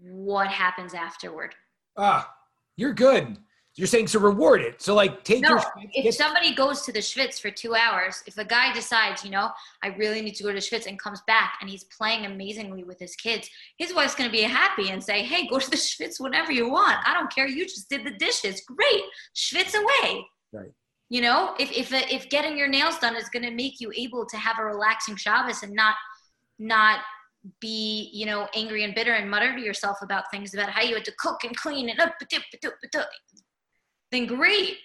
what 0.00 0.48
happens 0.48 0.94
afterward. 0.94 1.54
Ah, 1.96 2.32
you're 2.76 2.92
good. 2.94 3.38
You're 3.74 3.86
saying 3.86 4.06
to 4.06 4.18
reward 4.18 4.60
it. 4.60 4.82
So 4.82 4.94
like 4.94 5.24
take 5.24 5.40
no, 5.40 5.48
your 5.50 5.62
if 5.92 6.04
get- 6.04 6.14
somebody 6.14 6.54
goes 6.54 6.82
to 6.82 6.92
the 6.92 6.98
Schwitz 6.98 7.40
for 7.40 7.50
two 7.50 7.74
hours, 7.74 8.22
if 8.26 8.36
a 8.36 8.44
guy 8.44 8.72
decides, 8.74 9.24
you 9.24 9.30
know, 9.30 9.50
I 9.82 9.88
really 9.88 10.20
need 10.20 10.34
to 10.34 10.42
go 10.42 10.52
to 10.52 10.58
Schwitz 10.58 10.86
and 10.86 10.98
comes 10.98 11.22
back 11.26 11.54
and 11.62 11.70
he's 11.70 11.84
playing 11.84 12.26
amazingly 12.26 12.84
with 12.84 12.98
his 12.98 13.16
kids, 13.16 13.48
his 13.78 13.94
wife's 13.94 14.14
gonna 14.14 14.28
be 14.30 14.42
happy 14.42 14.90
and 14.90 15.02
say, 15.02 15.22
Hey, 15.22 15.46
go 15.46 15.58
to 15.58 15.70
the 15.70 15.76
Schwitz 15.88 16.20
whenever 16.20 16.52
you 16.52 16.68
want. 16.68 16.98
I 17.06 17.14
don't 17.14 17.32
care. 17.34 17.48
You 17.48 17.64
just 17.64 17.88
did 17.88 18.04
the 18.04 18.10
dishes. 18.10 18.60
Great. 18.60 19.04
Schwitz 19.34 19.74
away. 19.74 20.26
Right 20.52 20.72
you 21.12 21.20
know 21.20 21.54
if 21.60 21.70
if 21.72 21.92
if 21.92 22.30
getting 22.30 22.56
your 22.56 22.68
nails 22.68 22.98
done 22.98 23.14
is 23.14 23.28
going 23.28 23.42
to 23.42 23.50
make 23.50 23.80
you 23.80 23.92
able 23.94 24.24
to 24.24 24.38
have 24.38 24.58
a 24.58 24.64
relaxing 24.64 25.14
Shabbos 25.14 25.62
and 25.62 25.74
not 25.74 25.94
not 26.58 27.00
be 27.60 28.08
you 28.14 28.24
know 28.24 28.48
angry 28.54 28.82
and 28.84 28.94
bitter 28.94 29.12
and 29.12 29.30
mutter 29.30 29.54
to 29.54 29.60
yourself 29.60 29.98
about 30.00 30.24
things 30.30 30.54
about 30.54 30.70
how 30.70 30.80
you 30.80 30.94
had 30.94 31.04
to 31.04 31.12
cook 31.18 31.44
and 31.44 31.54
clean 31.54 31.90
and 31.90 32.00
up 32.00 32.14
then 34.10 34.26
great. 34.26 34.76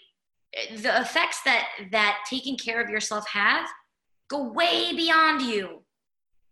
The 0.76 1.00
effects 1.00 1.42
that 1.46 1.68
that 1.92 2.18
taking 2.30 2.58
care 2.58 2.82
of 2.82 2.90
yourself 2.90 3.26
have 3.30 3.68
go 4.30 4.52
way 4.52 4.94
beyond 4.94 5.42
you. 5.44 5.84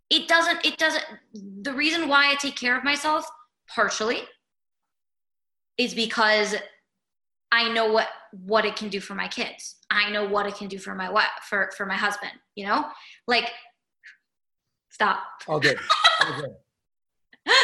It 0.10 0.30
doesn't 0.30 0.66
it 0.66 0.78
doesn't 0.78 1.04
the 1.34 1.74
reason 1.74 2.08
why 2.08 2.32
i 2.32 2.36
take 2.36 2.56
care 2.56 2.78
of 2.78 2.84
myself 2.86 3.28
partially 3.74 4.22
is 5.78 5.94
because 5.94 6.56
I 7.56 7.72
know 7.72 7.90
what 7.90 8.10
what 8.32 8.66
it 8.66 8.76
can 8.76 8.90
do 8.90 9.00
for 9.00 9.16
my 9.16 9.30
kids. 9.30 9.78
I 9.90 10.12
know 10.12 10.28
what 10.28 10.46
it 10.46 10.56
can 10.56 10.68
do 10.68 10.78
for 10.78 10.94
my 10.94 11.10
wife, 11.10 11.30
for 11.50 11.72
for 11.78 11.86
my 11.86 11.96
husband. 11.96 12.34
You 12.56 12.66
know, 12.68 12.86
like 13.28 13.50
stop. 14.90 15.20
All 15.48 15.62
good. 15.62 15.78
All 16.22 16.42
good. 16.42 16.54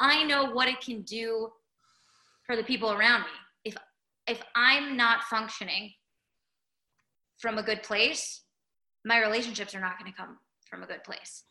I 0.00 0.24
know 0.24 0.46
what 0.52 0.68
it 0.68 0.80
can 0.80 1.02
do 1.02 1.50
for 2.46 2.56
the 2.56 2.62
people 2.62 2.90
around 2.90 3.20
me. 3.20 3.36
If 3.66 3.76
if 4.26 4.42
I'm 4.54 4.96
not 4.96 5.24
functioning 5.24 5.92
from 7.38 7.58
a 7.58 7.62
good 7.62 7.82
place, 7.82 8.44
my 9.04 9.18
relationships 9.20 9.74
are 9.74 9.80
not 9.80 9.98
going 9.98 10.10
to 10.10 10.16
come 10.16 10.38
from 10.70 10.82
a 10.82 10.86
good 10.86 11.04
place. 11.04 11.44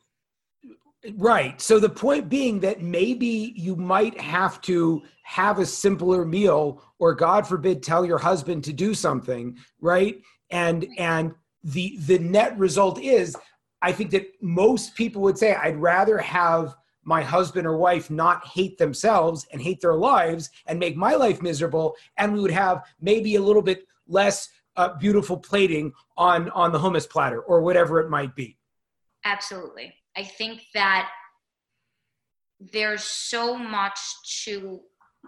Right. 1.16 1.62
So 1.62 1.80
the 1.80 1.90
point 1.90 2.28
being 2.28 2.60
that 2.60 2.82
maybe 2.82 3.54
you 3.56 3.76
might 3.76 4.20
have 4.20 4.60
to 4.64 5.02
have 5.24 5.60
a 5.60 5.66
simpler 5.66 6.26
meal 6.26 6.84
or 7.00 7.16
God 7.16 7.48
forbid 7.48 7.82
tell 7.82 8.06
your 8.06 8.18
husband 8.18 8.66
to 8.66 8.74
do 8.74 8.94
something, 8.94 9.58
right? 9.80 10.22
And 10.50 10.88
and 10.98 11.34
the 11.64 11.98
the 12.00 12.20
net 12.20 12.58
result 12.58 13.00
is 13.00 13.36
I 13.82 13.94
think 13.94 14.12
that 14.12 14.28
most 14.42 14.96
people 14.96 15.22
would 15.22 15.38
say 15.38 15.56
I'd 15.56 15.78
rather 15.78 16.18
have 16.18 16.76
my 17.04 17.22
husband 17.22 17.66
or 17.66 17.78
wife 17.78 18.10
not 18.10 18.46
hate 18.46 18.78
themselves 18.78 19.48
and 19.54 19.62
hate 19.62 19.80
their 19.80 19.96
lives 19.96 20.50
and 20.68 20.78
make 20.78 20.98
my 20.98 21.14
life 21.14 21.42
miserable 21.42 21.96
and 22.18 22.34
we 22.34 22.42
would 22.42 22.52
have 22.52 22.84
maybe 23.00 23.36
a 23.36 23.42
little 23.42 23.62
bit 23.62 23.86
less 24.08 24.50
uh, 24.76 24.96
beautiful 24.98 25.38
plating 25.38 25.94
on 26.18 26.50
on 26.50 26.74
the 26.74 26.80
hummus 26.80 27.10
platter 27.10 27.40
or 27.42 27.62
whatever 27.62 28.02
it 28.02 28.10
might 28.10 28.36
be. 28.36 28.58
Absolutely. 29.24 29.94
I 30.20 30.24
think 30.24 30.64
that 30.74 31.10
there's 32.60 33.04
so 33.04 33.58
much 33.58 33.98
to 34.44 34.82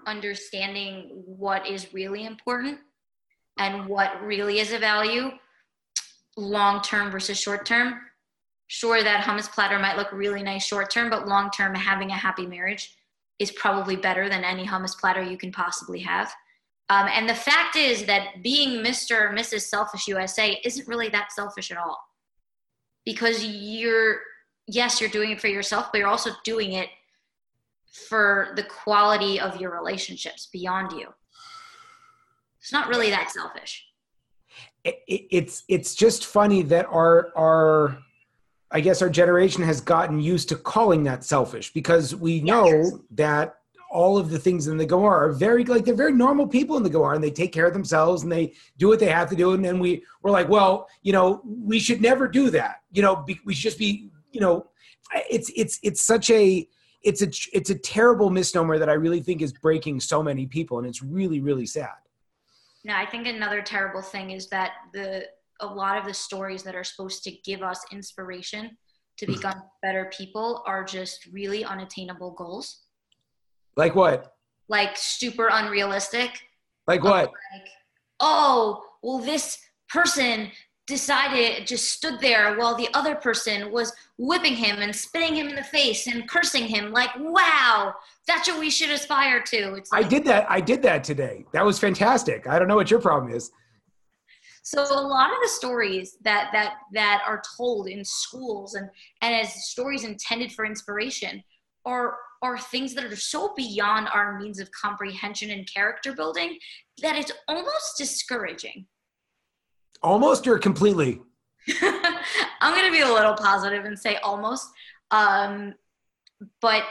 understanding 0.06 1.24
what 1.26 1.66
is 1.66 1.94
really 1.94 2.26
important 2.26 2.78
and 3.58 3.88
what 3.88 4.22
really 4.22 4.60
is 4.60 4.74
a 4.74 4.80
value 4.80 5.32
long 6.36 6.82
term 6.82 7.10
versus 7.10 7.40
short 7.40 7.66
term. 7.66 8.02
Sure, 8.68 9.02
that 9.02 9.24
hummus 9.24 9.50
platter 9.50 9.80
might 9.80 9.96
look 9.96 10.12
really 10.12 10.44
nice 10.44 10.66
short 10.66 10.92
term, 10.92 11.10
but 11.10 11.26
long 11.26 11.50
term, 11.52 11.74
having 11.74 12.12
a 12.12 12.18
happy 12.18 12.46
marriage 12.46 12.94
is 13.40 13.52
probably 13.52 13.96
better 13.96 14.28
than 14.28 14.44
any 14.44 14.66
hummus 14.66 14.98
platter 15.00 15.22
you 15.22 15.38
can 15.38 15.54
possibly 15.54 16.00
have. 16.00 16.34
Um, 16.90 17.08
and 17.14 17.30
the 17.30 17.36
fact 17.36 17.78
is 17.78 18.04
that 18.08 18.44
being 18.44 18.84
Mr. 18.84 19.22
or 19.22 19.34
Mrs. 19.34 19.62
Selfish 19.62 20.10
USA 20.10 20.60
isn't 20.66 20.86
really 20.86 21.08
that 21.10 21.32
selfish 21.32 21.72
at 21.72 21.78
all 21.78 21.98
because 23.06 23.46
you're 23.46 24.20
yes, 24.68 25.02
you're 25.02 25.10
doing 25.10 25.32
it 25.32 25.42
for 25.42 25.48
yourself, 25.48 25.92
but 25.92 26.00
you're 26.00 26.08
also 26.08 26.32
doing 26.44 26.74
it 26.74 26.90
for 27.92 28.54
the 28.56 28.64
quality 28.64 29.40
of 29.40 29.60
your 29.60 29.72
relationships 29.72 30.48
beyond 30.52 30.92
you. 30.94 31.08
It's 32.60 32.72
not 32.72 32.88
really 32.88 33.10
that 33.10 33.32
selfish. 33.32 33.86
It, 34.84 35.00
it, 35.08 35.22
it's 35.32 35.64
it's 35.68 35.96
just 35.96 36.26
funny 36.26 36.62
that 36.64 36.86
our 36.88 37.32
our 37.36 37.98
I 38.72 38.80
guess 38.80 39.02
our 39.02 39.10
generation 39.10 39.64
has 39.64 39.82
gotten 39.82 40.20
used 40.20 40.50
to 40.50 40.56
calling 40.56 41.04
that 41.04 41.24
selfish 41.24 41.74
because 41.74 42.16
we 42.16 42.42
know 42.42 42.68
yes. 42.68 42.94
that 43.12 43.56
all 43.92 44.18
of 44.18 44.30
the 44.30 44.40
things 44.40 44.68
in 44.68 44.78
the 44.78 44.86
Gemara 44.86 45.28
are 45.28 45.32
very 45.32 45.66
like 45.66 45.84
they're 45.84 45.94
very 45.94 46.14
normal 46.14 46.48
people 46.48 46.78
in 46.78 46.84
the 46.84 46.90
Gemara 46.90 47.16
and 47.16 47.24
they 47.24 47.32
take 47.32 47.52
care 47.52 47.66
of 47.66 47.74
themselves 47.74 48.24
and 48.24 48.32
they 48.32 48.54
do 48.78 48.88
what 48.88 49.00
they 49.00 49.10
have 49.10 49.30
to 49.30 49.36
do 49.36 49.54
and 49.54 49.64
then 49.64 49.80
we 49.80 50.04
we're 50.22 50.32
like 50.32 50.48
well 50.48 50.88
you 51.02 51.12
know 51.12 51.42
we 51.46 51.80
should 51.80 52.02
never 52.02 52.28
do 52.28 52.50
that 52.50 52.82
you 52.92 53.02
know 53.02 53.18
be, 53.18 53.40
we 53.46 53.54
should 53.54 53.64
just 53.64 53.80
be 53.80 54.11
you 54.32 54.42
know, 54.42 54.68
it's 55.30 55.52
it's 55.56 55.80
it's 55.84 56.02
such 56.02 56.30
a 56.30 56.68
it's 57.04 57.22
a 57.22 57.28
it's 57.54 57.70
a 57.70 57.76
terrible 57.76 58.30
misnomer 58.30 58.78
that 58.78 58.90
I 58.90 58.94
really 58.94 59.22
think 59.22 59.42
is 59.42 59.54
breaking 59.54 60.00
so 60.00 60.22
many 60.24 60.46
people, 60.46 60.80
and 60.80 60.88
it's 60.88 61.02
really 61.02 61.40
really 61.40 61.66
sad. 61.66 61.90
No, 62.84 62.96
I 62.96 63.06
think 63.06 63.28
another 63.28 63.62
terrible 63.62 64.02
thing 64.02 64.32
is 64.32 64.48
that 64.48 64.72
the 64.94 65.26
a 65.60 65.66
lot 65.66 65.98
of 65.98 66.06
the 66.06 66.14
stories 66.14 66.64
that 66.64 66.76
are 66.76 66.84
supposed 66.84 67.24
to 67.24 67.32
give 67.44 67.62
us 67.62 67.84
inspiration 67.92 68.78
to 69.18 69.28
mm. 69.28 69.36
become 69.36 69.62
better 69.82 70.12
people 70.16 70.64
are 70.66 70.84
just 70.84 71.28
really 71.28 71.64
unattainable 71.64 72.32
goals. 72.32 72.82
Like 73.78 73.96
what? 73.96 74.34
Like 74.68 74.98
super 74.98 75.50
unrealistic. 75.52 76.32
Like 76.88 77.04
what? 77.04 77.26
Like, 77.54 77.70
oh, 78.20 78.84
well, 79.04 79.20
this 79.20 79.60
person 79.90 80.52
decided 80.88 81.68
just 81.68 81.92
stood 81.92 82.20
there 82.20 82.58
while 82.58 82.76
the 82.76 82.90
other 82.94 83.16
person 83.16 83.72
was 83.72 83.94
whipping 84.22 84.54
him 84.56 84.82
and 84.82 84.96
spitting 84.96 85.36
him 85.36 85.48
in 85.48 85.56
the 85.56 85.64
face 85.64 86.06
and 86.06 86.30
cursing 86.30 86.66
him 86.66 86.92
like 86.92 87.10
wow 87.18 87.92
that's 88.28 88.48
what 88.48 88.60
we 88.60 88.70
should 88.70 88.92
aspire 88.92 89.42
to 89.42 89.74
it's 89.74 89.92
like, 89.92 90.06
i 90.06 90.08
did 90.08 90.24
that 90.24 90.46
i 90.50 90.62
did 90.62 90.82
that 90.82 91.04
today 91.04 91.44
that 91.54 91.66
was 91.66 91.80
fantastic 91.80 92.46
i 92.48 92.60
don't 92.60 92.68
know 92.68 92.76
what 92.76 92.92
your 92.92 93.02
problem 93.02 93.34
is 93.34 93.52
so 94.64 94.84
a 94.84 95.02
lot 95.02 95.32
of 95.32 95.38
the 95.42 95.50
stories 95.50 96.18
that 96.22 96.50
that 96.54 96.76
that 96.94 97.24
are 97.28 97.42
told 97.58 97.88
in 97.88 98.06
schools 98.06 98.76
and 98.76 98.88
and 99.24 99.34
as 99.34 99.70
stories 99.70 100.04
intended 100.04 100.52
for 100.52 100.66
inspiration 100.66 101.44
are 101.86 102.16
are 102.44 102.58
things 102.58 102.94
that 102.94 103.04
are 103.04 103.16
so 103.16 103.54
beyond 103.56 104.08
our 104.14 104.40
means 104.40 104.60
of 104.60 104.70
comprehension 104.72 105.52
and 105.52 105.72
character 105.72 106.14
building 106.14 106.58
that 107.02 107.16
it's 107.16 107.32
almost 107.48 107.98
discouraging. 107.98 108.86
Almost 110.02 110.48
or 110.48 110.58
completely? 110.58 111.22
I'm 112.62 112.74
going 112.74 112.86
to 112.86 112.92
be 112.92 113.02
a 113.02 113.14
little 113.14 113.34
positive 113.34 113.86
and 113.86 113.98
say 113.98 114.18
almost. 114.18 114.70
Um, 115.12 115.76
but 116.62 116.84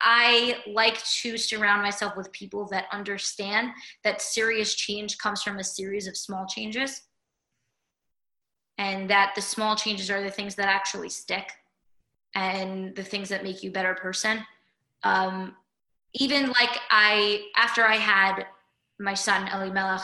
I 0.00 0.58
like 0.66 1.02
to 1.22 1.36
surround 1.38 1.82
myself 1.82 2.16
with 2.16 2.32
people 2.32 2.66
that 2.68 2.86
understand 2.92 3.70
that 4.04 4.20
serious 4.20 4.74
change 4.74 5.18
comes 5.18 5.42
from 5.42 5.58
a 5.58 5.64
series 5.64 6.06
of 6.06 6.16
small 6.16 6.46
changes 6.46 7.02
and 8.78 9.08
that 9.08 9.32
the 9.34 9.40
small 9.40 9.74
changes 9.74 10.10
are 10.10 10.22
the 10.22 10.30
things 10.30 10.54
that 10.56 10.68
actually 10.68 11.08
stick 11.08 11.50
and 12.34 12.94
the 12.94 13.02
things 13.02 13.30
that 13.30 13.42
make 13.42 13.62
you 13.62 13.70
a 13.70 13.72
better 13.72 13.94
person. 13.94 14.44
Um, 15.02 15.56
even 16.14 16.48
like 16.48 16.78
I, 16.90 17.46
after 17.56 17.84
I 17.84 17.96
had 17.96 18.46
my 18.98 19.14
son, 19.14 19.48
Eli 19.48 19.70
Melech, 19.70 20.02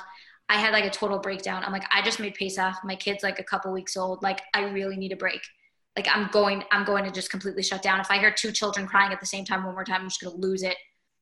I 0.52 0.56
had 0.56 0.74
like 0.74 0.84
a 0.84 0.90
total 0.90 1.18
breakdown. 1.18 1.64
I'm 1.64 1.72
like, 1.72 1.86
I 1.90 2.02
just 2.02 2.20
made 2.20 2.34
Pesach. 2.34 2.74
My 2.84 2.94
kid's 2.94 3.22
like 3.22 3.38
a 3.38 3.42
couple 3.42 3.72
weeks 3.72 3.96
old. 3.96 4.22
Like, 4.22 4.42
I 4.52 4.64
really 4.64 4.96
need 4.96 5.10
a 5.10 5.16
break. 5.16 5.40
Like, 5.96 6.06
I'm 6.14 6.28
going, 6.30 6.62
I'm 6.70 6.84
going 6.84 7.06
to 7.06 7.10
just 7.10 7.30
completely 7.30 7.62
shut 7.62 7.80
down. 7.80 8.00
If 8.00 8.10
I 8.10 8.18
hear 8.18 8.30
two 8.30 8.52
children 8.52 8.86
crying 8.86 9.14
at 9.14 9.20
the 9.20 9.24
same 9.24 9.46
time 9.46 9.64
one 9.64 9.72
more 9.72 9.82
time, 9.82 10.02
I'm 10.02 10.08
just 10.10 10.20
going 10.20 10.34
to 10.34 10.46
lose 10.46 10.62
it. 10.62 10.76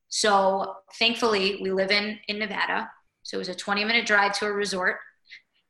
So 0.09 0.75
thankfully, 0.99 1.59
we 1.61 1.71
live 1.71 1.91
in 1.91 2.19
in 2.27 2.39
Nevada. 2.39 2.91
So 3.23 3.37
it 3.37 3.39
was 3.39 3.47
a 3.47 3.55
20 3.55 3.85
minute 3.85 4.05
drive 4.05 4.37
to 4.39 4.47
a 4.47 4.51
resort. 4.51 4.97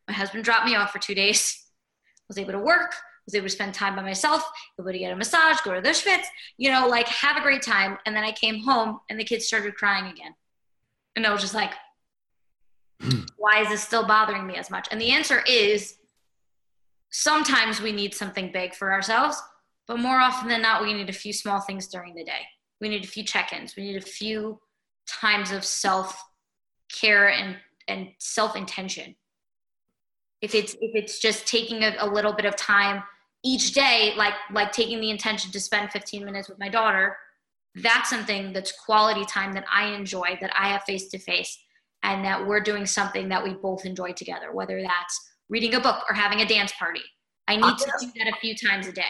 My 0.07 0.15
husband 0.15 0.43
dropped 0.43 0.65
me 0.65 0.75
off 0.75 0.91
for 0.91 0.97
two 0.97 1.13
days 1.13 1.63
was 2.27 2.39
able 2.39 2.53
to 2.53 2.59
work, 2.59 2.95
was 3.27 3.35
able 3.35 3.45
to 3.45 3.51
spend 3.51 3.75
time 3.75 3.95
by 3.95 4.01
myself, 4.01 4.43
able 4.79 4.91
to 4.91 4.97
get 4.97 5.11
a 5.11 5.15
massage, 5.15 5.61
go 5.61 5.75
to 5.75 5.81
the 5.81 5.89
Schwitz, 5.89 6.25
you 6.57 6.71
know, 6.71 6.87
like 6.87 7.07
have 7.09 7.37
a 7.37 7.41
great 7.41 7.61
time. 7.61 7.99
And 8.07 8.15
then 8.15 8.23
I 8.23 8.31
came 8.31 8.63
home 8.63 9.01
and 9.07 9.19
the 9.19 9.23
kids 9.23 9.45
started 9.45 9.75
crying 9.75 10.11
again. 10.11 10.33
And 11.15 11.27
I 11.27 11.31
was 11.31 11.41
just 11.41 11.53
like, 11.53 11.73
why 13.37 13.61
is 13.61 13.69
this 13.69 13.83
still 13.83 14.05
bothering 14.05 14.45
me 14.45 14.55
as 14.55 14.69
much? 14.69 14.87
And 14.91 14.99
the 14.99 15.11
answer 15.11 15.43
is 15.47 15.95
sometimes 17.09 17.81
we 17.81 17.91
need 17.91 18.13
something 18.13 18.51
big 18.51 18.75
for 18.75 18.91
ourselves, 18.91 19.41
but 19.87 19.99
more 19.99 20.19
often 20.19 20.47
than 20.47 20.61
not, 20.61 20.81
we 20.81 20.93
need 20.93 21.09
a 21.09 21.13
few 21.13 21.33
small 21.33 21.59
things 21.59 21.87
during 21.87 22.15
the 22.15 22.23
day. 22.23 22.47
We 22.79 22.89
need 22.89 23.03
a 23.03 23.07
few 23.07 23.23
check 23.23 23.53
ins, 23.53 23.75
we 23.75 23.83
need 23.83 23.97
a 23.97 24.05
few 24.05 24.59
times 25.07 25.51
of 25.51 25.63
self 25.63 26.21
care 26.91 27.29
and, 27.29 27.57
and 27.87 28.09
self 28.19 28.55
intention 28.55 29.15
if 30.41 30.55
it's 30.55 30.73
if 30.81 30.91
it's 30.95 31.19
just 31.19 31.47
taking 31.47 31.83
a, 31.83 31.95
a 31.99 32.07
little 32.07 32.33
bit 32.33 32.45
of 32.45 32.55
time 32.55 33.03
each 33.43 33.73
day 33.73 34.13
like 34.17 34.33
like 34.51 34.71
taking 34.71 34.99
the 34.99 35.09
intention 35.09 35.51
to 35.51 35.59
spend 35.59 35.91
15 35.91 36.25
minutes 36.25 36.49
with 36.49 36.59
my 36.59 36.69
daughter 36.69 37.15
that's 37.75 38.09
something 38.09 38.51
that's 38.51 38.71
quality 38.71 39.23
time 39.25 39.53
that 39.53 39.65
i 39.71 39.87
enjoy 39.87 40.37
that 40.41 40.51
i 40.57 40.67
have 40.69 40.83
face 40.83 41.07
to 41.09 41.17
face 41.17 41.57
and 42.03 42.23
that 42.25 42.45
we're 42.45 42.61
doing 42.61 42.85
something 42.85 43.29
that 43.29 43.43
we 43.43 43.53
both 43.53 43.85
enjoy 43.85 44.11
together 44.13 44.51
whether 44.53 44.81
that's 44.81 45.31
reading 45.49 45.75
a 45.75 45.79
book 45.79 46.03
or 46.09 46.15
having 46.15 46.41
a 46.41 46.45
dance 46.45 46.71
party. 46.79 47.01
I 47.47 47.57
need 47.57 47.77
to 47.77 47.91
do 47.99 48.11
that 48.17 48.27
a 48.27 48.39
few 48.39 48.55
times 48.55 48.87
a 48.87 48.93
day. 48.93 49.03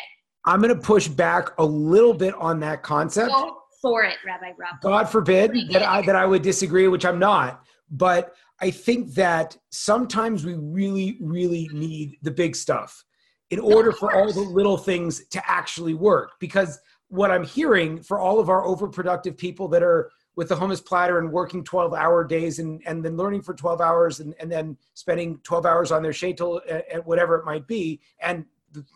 I'm 0.45 0.59
going 0.59 0.73
to 0.73 0.81
push 0.81 1.07
back 1.07 1.49
a 1.59 1.65
little 1.65 2.13
bit 2.13 2.33
on 2.35 2.59
that 2.61 2.81
concept. 2.81 3.29
Go 3.31 3.57
for 3.81 4.03
it 4.03 4.17
rabbi 4.23 4.51
rob 4.59 4.79
god 4.83 5.09
forbid 5.09 5.51
that 5.71 5.81
i 5.81 6.03
that 6.03 6.15
i 6.15 6.23
would 6.23 6.43
disagree 6.43 6.87
which 6.87 7.03
i'm 7.03 7.17
not 7.17 7.63
but 7.89 8.35
I 8.61 8.69
think 8.69 9.13
that 9.15 9.57
sometimes 9.71 10.45
we 10.45 10.53
really, 10.53 11.17
really 11.19 11.67
need 11.73 12.17
the 12.21 12.31
big 12.31 12.55
stuff 12.55 13.03
in 13.49 13.59
order 13.59 13.91
for 13.91 14.15
all 14.15 14.31
the 14.31 14.39
little 14.39 14.77
things 14.77 15.27
to 15.29 15.41
actually 15.49 15.95
work. 15.95 16.33
Because 16.39 16.79
what 17.07 17.31
I'm 17.31 17.43
hearing 17.43 18.01
for 18.01 18.19
all 18.19 18.39
of 18.39 18.49
our 18.49 18.63
overproductive 18.63 19.35
people 19.37 19.67
that 19.69 19.81
are 19.81 20.11
with 20.41 20.49
the 20.49 20.55
hummus 20.55 20.83
platter 20.83 21.19
and 21.19 21.31
working 21.31 21.63
12 21.63 21.93
hour 21.93 22.23
days 22.23 22.57
and, 22.57 22.81
and 22.87 23.05
then 23.05 23.15
learning 23.15 23.43
for 23.43 23.53
12 23.53 23.79
hours 23.79 24.21
and, 24.21 24.33
and 24.39 24.51
then 24.51 24.75
spending 24.95 25.39
12 25.43 25.67
hours 25.67 25.91
on 25.91 26.01
their 26.01 26.11
shaitel 26.11 26.59
and 26.91 27.05
whatever 27.05 27.35
it 27.35 27.45
might 27.45 27.67
be, 27.67 28.01
and 28.19 28.43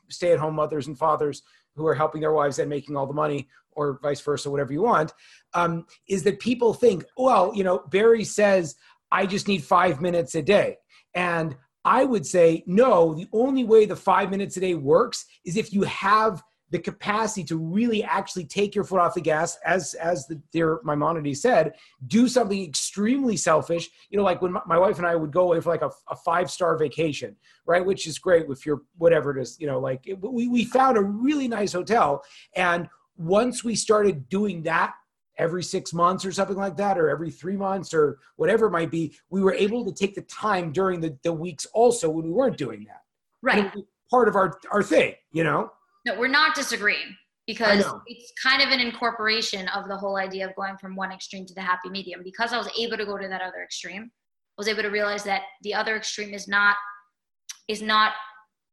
stay 0.09 0.31
at 0.31 0.39
home 0.39 0.55
mothers 0.55 0.87
and 0.87 0.97
fathers 0.97 1.43
who 1.75 1.85
are 1.85 1.93
helping 1.93 2.19
their 2.19 2.33
wives 2.33 2.57
and 2.57 2.67
making 2.67 2.97
all 2.97 3.05
the 3.05 3.13
money 3.13 3.47
or 3.73 3.99
vice 4.01 4.21
versa, 4.21 4.49
whatever 4.49 4.73
you 4.73 4.81
want, 4.81 5.13
um, 5.53 5.85
is 6.09 6.23
that 6.23 6.39
people 6.39 6.73
think, 6.73 7.05
well, 7.15 7.51
you 7.53 7.63
know, 7.63 7.83
Bari 7.91 8.23
says, 8.23 8.75
I 9.11 9.27
just 9.27 9.47
need 9.47 9.63
five 9.63 10.01
minutes 10.01 10.33
a 10.33 10.41
day. 10.41 10.77
And 11.13 11.55
I 11.83 12.05
would 12.05 12.25
say, 12.25 12.63
no, 12.65 13.13
the 13.13 13.27
only 13.31 13.65
way 13.65 13.85
the 13.85 13.95
five 13.95 14.31
minutes 14.31 14.57
a 14.57 14.61
day 14.61 14.73
works 14.73 15.27
is 15.45 15.57
if 15.57 15.71
you 15.71 15.83
have 15.83 16.41
the 16.75 16.81
capacity 16.81 17.41
to 17.45 17.55
really 17.55 18.03
actually 18.03 18.43
take 18.43 18.75
your 18.75 18.83
foot 18.83 18.99
off 18.99 19.13
the 19.13 19.21
gas, 19.21 19.57
as 19.65 19.93
as 19.93 20.27
the 20.27 20.35
dear 20.51 20.81
Maimonides 20.83 21.41
said, 21.41 21.73
do 22.07 22.27
something 22.27 22.61
extremely 22.61 23.37
selfish. 23.37 23.87
You 24.09 24.17
know, 24.17 24.25
like 24.25 24.41
when 24.41 24.51
my 24.65 24.77
wife 24.77 24.97
and 24.97 25.07
I 25.07 25.15
would 25.15 25.31
go 25.31 25.43
away 25.43 25.61
for 25.61 25.69
like 25.69 25.83
a, 25.83 25.91
a 26.09 26.17
five 26.17 26.51
star 26.51 26.77
vacation, 26.77 27.37
right? 27.65 27.85
Which 27.85 28.05
is 28.07 28.19
great 28.19 28.47
if 28.49 28.65
you're 28.65 28.81
whatever 28.97 29.31
it 29.31 29.41
is. 29.41 29.55
You 29.57 29.67
know, 29.67 29.79
like 29.79 30.05
it, 30.05 30.19
we 30.21 30.49
we 30.49 30.65
found 30.65 30.97
a 30.97 31.01
really 31.01 31.47
nice 31.47 31.71
hotel, 31.71 32.25
and 32.57 32.89
once 33.15 33.63
we 33.63 33.73
started 33.73 34.27
doing 34.27 34.63
that 34.63 34.95
every 35.37 35.63
six 35.63 35.93
months 35.93 36.25
or 36.25 36.33
something 36.33 36.57
like 36.57 36.75
that, 36.75 36.97
or 36.97 37.07
every 37.07 37.31
three 37.31 37.55
months 37.55 37.93
or 37.93 38.19
whatever 38.35 38.65
it 38.65 38.71
might 38.71 38.91
be, 38.91 39.15
we 39.29 39.41
were 39.41 39.53
able 39.53 39.85
to 39.85 39.93
take 39.93 40.13
the 40.13 40.23
time 40.23 40.73
during 40.73 40.99
the, 40.99 41.17
the 41.23 41.31
weeks 41.31 41.65
also 41.67 42.09
when 42.09 42.25
we 42.25 42.31
weren't 42.31 42.57
doing 42.57 42.83
that. 42.85 43.03
Right. 43.41 43.71
Part 44.11 44.27
of 44.27 44.35
our, 44.35 44.59
our 44.71 44.83
thing, 44.83 45.13
you 45.31 45.43
know? 45.43 45.71
No, 46.05 46.17
we're 46.17 46.27
not 46.27 46.55
disagreeing 46.55 47.15
because 47.47 47.85
it's 48.07 48.31
kind 48.41 48.61
of 48.61 48.69
an 48.69 48.79
incorporation 48.79 49.67
of 49.69 49.87
the 49.87 49.97
whole 49.97 50.17
idea 50.17 50.47
of 50.47 50.55
going 50.55 50.77
from 50.77 50.95
one 50.95 51.11
extreme 51.11 51.45
to 51.45 51.53
the 51.53 51.61
happy 51.61 51.89
medium. 51.89 52.21
Because 52.23 52.53
I 52.53 52.57
was 52.57 52.69
able 52.77 52.97
to 52.97 53.05
go 53.05 53.17
to 53.17 53.27
that 53.27 53.41
other 53.41 53.63
extreme, 53.63 54.03
I 54.03 54.57
was 54.57 54.67
able 54.67 54.83
to 54.83 54.89
realize 54.89 55.23
that 55.23 55.41
the 55.63 55.73
other 55.73 55.95
extreme 55.95 56.33
is 56.33 56.47
not 56.47 56.75
is 57.67 57.81
not 57.81 58.13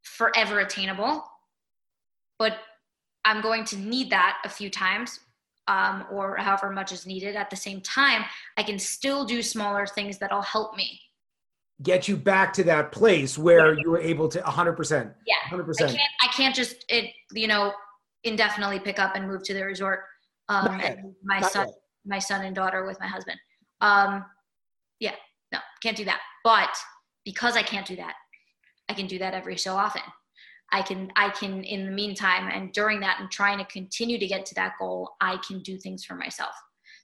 forever 0.03 0.61
attainable, 0.61 1.25
but 2.39 2.59
I'm 3.25 3.41
going 3.41 3.65
to 3.67 3.79
need 3.79 4.11
that 4.11 4.39
a 4.45 4.49
few 4.49 4.69
times 4.69 5.21
um, 5.69 6.05
or 6.11 6.37
however 6.37 6.71
much 6.71 6.93
is 6.93 7.07
needed. 7.07 7.37
At 7.37 7.51
the 7.51 7.57
same 7.57 7.81
time, 7.81 8.25
I 8.57 8.63
can 8.63 8.79
still 8.79 9.25
do 9.25 9.43
smaller 9.43 9.87
things 9.87 10.19
that'll 10.19 10.43
help 10.43 10.77
me 10.77 11.01
get 11.83 12.09
you 12.09 12.17
back 12.17 12.53
to 12.55 12.65
that 12.65 12.93
place 12.93 13.37
where 13.39 13.75
you 13.75 13.91
were 13.91 14.01
able 14.01 14.29
to 14.29 14.41
100%. 14.41 15.13
Yeah. 15.27 15.35
100%. 15.57 15.83
I 15.83 15.87
can't, 15.87 16.01
I 16.23 16.27
can't 16.29 16.55
just, 16.55 16.85
it, 16.89 17.11
you 17.33 17.49
know, 17.49 17.73
indefinitely 18.25 18.79
pick 18.79 18.99
up 18.99 19.17
and 19.17 19.27
move 19.27 19.43
to 19.45 19.55
the 19.55 19.65
resort. 19.65 20.01
Um, 20.49 20.81
my 21.25 21.41
Not 21.41 21.53
son, 21.53 21.67
yet. 21.67 21.75
my 22.05 22.19
son 22.19 22.45
and 22.45 22.55
daughter 22.55 22.85
with 22.85 22.99
my 23.01 23.07
husband. 23.07 23.39
Um, 23.81 24.25
yeah, 25.01 25.15
no, 25.53 25.59
can't 25.83 25.97
do 25.97 26.05
that. 26.05 26.21
But 26.45 26.77
because 27.25 27.57
I 27.57 27.63
can't 27.63 27.87
do 27.87 27.97
that, 27.97 28.15
I 28.89 28.95
can 28.95 29.07
do 29.07 29.19
that 29.19 29.35
every 29.35 29.57
so 29.57 29.75
often. 29.75 30.03
I 30.73 30.81
can 30.83 31.13
I 31.17 31.29
can 31.29 31.63
in 31.65 31.85
the 31.85 31.91
meantime 31.93 32.49
and 32.51 32.73
during 32.73 32.99
that 33.01 33.19
and 33.21 33.31
trying 33.31 33.59
to 33.59 33.65
continue 33.67 34.19
to 34.19 34.27
get 34.27 34.47
to 34.47 34.55
that 34.55 34.73
goal, 34.79 35.11
I 35.21 35.37
can 35.47 35.61
do 35.61 35.77
things 35.79 36.05
for 36.05 36.15
myself. 36.15 36.55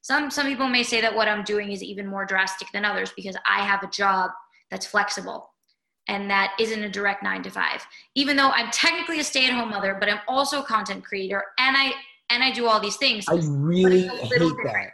Some 0.02 0.30
some 0.30 0.46
people 0.46 0.68
may 0.68 0.82
say 0.82 1.00
that 1.00 1.14
what 1.14 1.28
I'm 1.28 1.44
doing 1.44 1.70
is 1.70 1.82
even 1.82 2.06
more 2.06 2.24
drastic 2.24 2.68
than 2.72 2.84
others 2.84 3.12
because 3.14 3.36
I 3.48 3.60
have 3.60 3.82
a 3.82 3.88
job 3.88 4.30
that's 4.70 4.86
flexible 4.86 5.50
and 6.08 6.30
that 6.30 6.54
isn't 6.58 6.82
a 6.82 6.88
direct 6.88 7.22
9 7.22 7.42
to 7.42 7.50
5. 7.50 7.86
Even 8.14 8.36
though 8.36 8.50
I'm 8.50 8.70
technically 8.70 9.20
a 9.20 9.24
stay-at-home 9.24 9.70
mother, 9.70 9.96
but 9.98 10.08
I'm 10.08 10.20
also 10.26 10.62
a 10.62 10.64
content 10.64 11.04
creator 11.04 11.44
and 11.58 11.76
I 11.76 11.92
and 12.30 12.42
I 12.42 12.50
do 12.50 12.66
all 12.66 12.78
these 12.78 12.96
things. 12.96 13.24
I 13.28 13.40
really 13.42 14.06
hate 14.06 14.30
different. 14.30 14.58
that. 14.64 14.90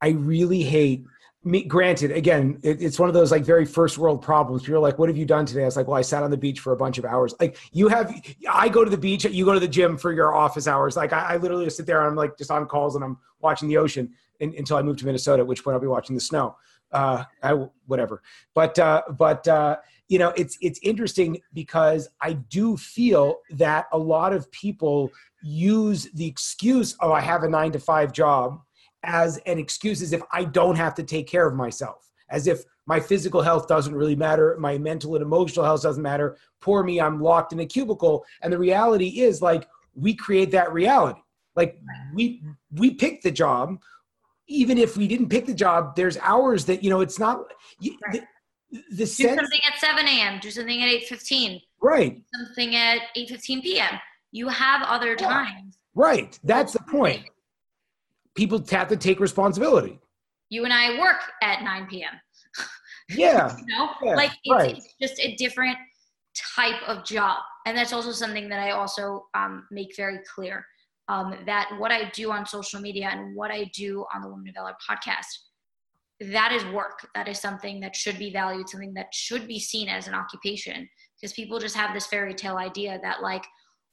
I 0.00 0.10
really 0.10 0.62
hate 0.62 1.04
me, 1.46 1.62
granted, 1.62 2.10
again, 2.10 2.58
it, 2.64 2.82
it's 2.82 2.98
one 2.98 3.08
of 3.08 3.14
those 3.14 3.30
like 3.30 3.44
very 3.44 3.64
first 3.64 3.98
world 3.98 4.20
problems. 4.20 4.66
You're 4.66 4.80
like, 4.80 4.98
what 4.98 5.08
have 5.08 5.16
you 5.16 5.24
done 5.24 5.46
today? 5.46 5.62
I 5.62 5.66
was 5.66 5.76
like, 5.76 5.86
well, 5.86 5.96
I 5.96 6.02
sat 6.02 6.24
on 6.24 6.30
the 6.30 6.36
beach 6.36 6.58
for 6.58 6.72
a 6.72 6.76
bunch 6.76 6.98
of 6.98 7.04
hours. 7.04 7.34
Like 7.38 7.56
you 7.70 7.86
have, 7.86 8.12
I 8.50 8.68
go 8.68 8.84
to 8.84 8.90
the 8.90 8.98
beach, 8.98 9.24
you 9.24 9.44
go 9.44 9.54
to 9.54 9.60
the 9.60 9.68
gym 9.68 9.96
for 9.96 10.12
your 10.12 10.34
office 10.34 10.66
hours. 10.66 10.96
Like 10.96 11.12
I, 11.12 11.34
I 11.34 11.36
literally 11.36 11.64
just 11.64 11.76
sit 11.76 11.86
there 11.86 12.00
and 12.00 12.08
I'm 12.08 12.16
like 12.16 12.36
just 12.36 12.50
on 12.50 12.66
calls 12.66 12.96
and 12.96 13.04
I'm 13.04 13.16
watching 13.40 13.68
the 13.68 13.76
ocean 13.76 14.12
in, 14.40 14.54
until 14.58 14.76
I 14.76 14.82
move 14.82 14.96
to 14.98 15.06
Minnesota, 15.06 15.42
at 15.42 15.46
which 15.46 15.62
point 15.62 15.74
I'll 15.74 15.80
be 15.80 15.86
watching 15.86 16.16
the 16.16 16.20
snow. 16.20 16.56
Uh, 16.96 17.24
I, 17.42 17.52
whatever. 17.86 18.16
But, 18.54 18.74
uh, 18.78 19.02
but, 19.18 19.46
uh, 19.46 19.76
you 20.08 20.18
know, 20.18 20.30
it's, 20.40 20.56
it's 20.60 20.80
interesting 20.82 21.30
because 21.52 22.08
I 22.28 22.32
do 22.58 22.76
feel 22.76 23.26
that 23.50 23.84
a 23.92 23.98
lot 23.98 24.32
of 24.32 24.50
people 24.50 25.10
use 25.42 26.08
the 26.14 26.26
excuse, 26.26 26.96
oh, 27.00 27.12
I 27.12 27.20
have 27.20 27.42
a 27.42 27.48
nine 27.48 27.72
to 27.72 27.78
five 27.78 28.12
job 28.12 28.60
as 29.02 29.38
an 29.46 29.58
excuse 29.58 30.00
as 30.00 30.12
if 30.12 30.22
I 30.32 30.44
don't 30.44 30.76
have 30.76 30.94
to 30.94 31.02
take 31.02 31.26
care 31.26 31.46
of 31.46 31.54
myself, 31.54 32.00
as 32.30 32.46
if 32.46 32.64
my 32.86 33.00
physical 33.00 33.42
health 33.42 33.66
doesn't 33.68 33.94
really 33.94 34.16
matter, 34.16 34.56
my 34.58 34.78
mental 34.78 35.14
and 35.16 35.22
emotional 35.22 35.64
health 35.64 35.82
doesn't 35.82 36.02
matter. 36.02 36.36
Poor 36.60 36.82
me, 36.82 37.00
I'm 37.00 37.20
locked 37.20 37.52
in 37.52 37.60
a 37.60 37.66
cubicle. 37.66 38.24
And 38.42 38.52
the 38.52 38.58
reality 38.58 39.20
is 39.20 39.42
like 39.42 39.68
we 39.94 40.14
create 40.14 40.50
that 40.52 40.72
reality. 40.72 41.20
Like 41.56 41.78
we 42.14 42.42
we 42.72 42.88
pick 42.94 43.22
the 43.22 43.30
job. 43.44 43.78
Even 44.48 44.78
if 44.78 44.96
we 44.96 45.08
didn't 45.08 45.28
pick 45.28 45.46
the 45.46 45.54
job, 45.54 45.96
there's 45.96 46.16
hours 46.18 46.64
that 46.66 46.84
you 46.84 46.90
know 46.90 47.00
it's 47.00 47.18
not. 47.18 47.38
Right. 47.80 48.22
The, 48.70 48.82
the 48.90 49.04
do 49.04 49.06
something 49.06 49.60
at 49.66 49.78
7 49.78 50.06
a.m. 50.06 50.40
Do 50.40 50.50
something 50.50 50.82
at 50.82 50.88
8:15. 50.88 51.60
Right. 51.82 52.20
something 52.34 52.74
at 52.74 52.98
8:15 53.16 53.62
p.m. 53.62 54.00
You 54.32 54.48
have 54.48 54.82
other 54.82 55.14
times. 55.16 55.78
Right. 55.94 56.38
That's 56.44 56.72
the 56.72 56.80
point 56.80 57.24
people 58.36 58.62
have 58.70 58.88
to 58.88 58.96
take 58.96 59.18
responsibility. 59.18 59.98
You 60.50 60.64
and 60.64 60.72
I 60.72 61.00
work 61.00 61.22
at 61.42 61.62
9 61.62 61.86
p.m. 61.88 62.12
Yeah. 63.08 63.56
you 63.56 63.66
know, 63.66 63.90
yeah, 64.02 64.16
like 64.16 64.32
it's, 64.42 64.52
right. 64.52 64.76
it's 64.76 64.94
just 65.00 65.20
a 65.20 65.36
different 65.36 65.76
type 66.56 66.82
of 66.88 67.04
job, 67.04 67.38
and 67.64 67.78
that's 67.78 67.92
also 67.92 68.10
something 68.10 68.48
that 68.48 68.58
I 68.58 68.72
also 68.72 69.26
um, 69.32 69.64
make 69.70 69.94
very 69.96 70.18
clear. 70.34 70.66
Um, 71.08 71.36
that 71.46 71.70
what 71.78 71.92
I 71.92 72.10
do 72.10 72.32
on 72.32 72.46
social 72.46 72.80
media 72.80 73.08
and 73.12 73.36
what 73.36 73.50
I 73.52 73.70
do 73.74 74.04
on 74.12 74.22
the 74.22 74.28
Women 74.28 74.48
of 74.48 74.54
Valor 74.56 74.76
podcast, 74.88 75.26
that 76.32 76.50
is 76.52 76.64
work. 76.74 77.06
That 77.14 77.28
is 77.28 77.38
something 77.38 77.78
that 77.80 77.94
should 77.94 78.18
be 78.18 78.32
valued, 78.32 78.68
something 78.68 78.94
that 78.94 79.14
should 79.14 79.46
be 79.46 79.60
seen 79.60 79.88
as 79.88 80.08
an 80.08 80.14
occupation. 80.14 80.88
Because 81.20 81.32
people 81.32 81.58
just 81.60 81.76
have 81.76 81.94
this 81.94 82.06
fairy 82.06 82.34
tale 82.34 82.56
idea 82.56 82.98
that 83.02 83.22
like 83.22 83.44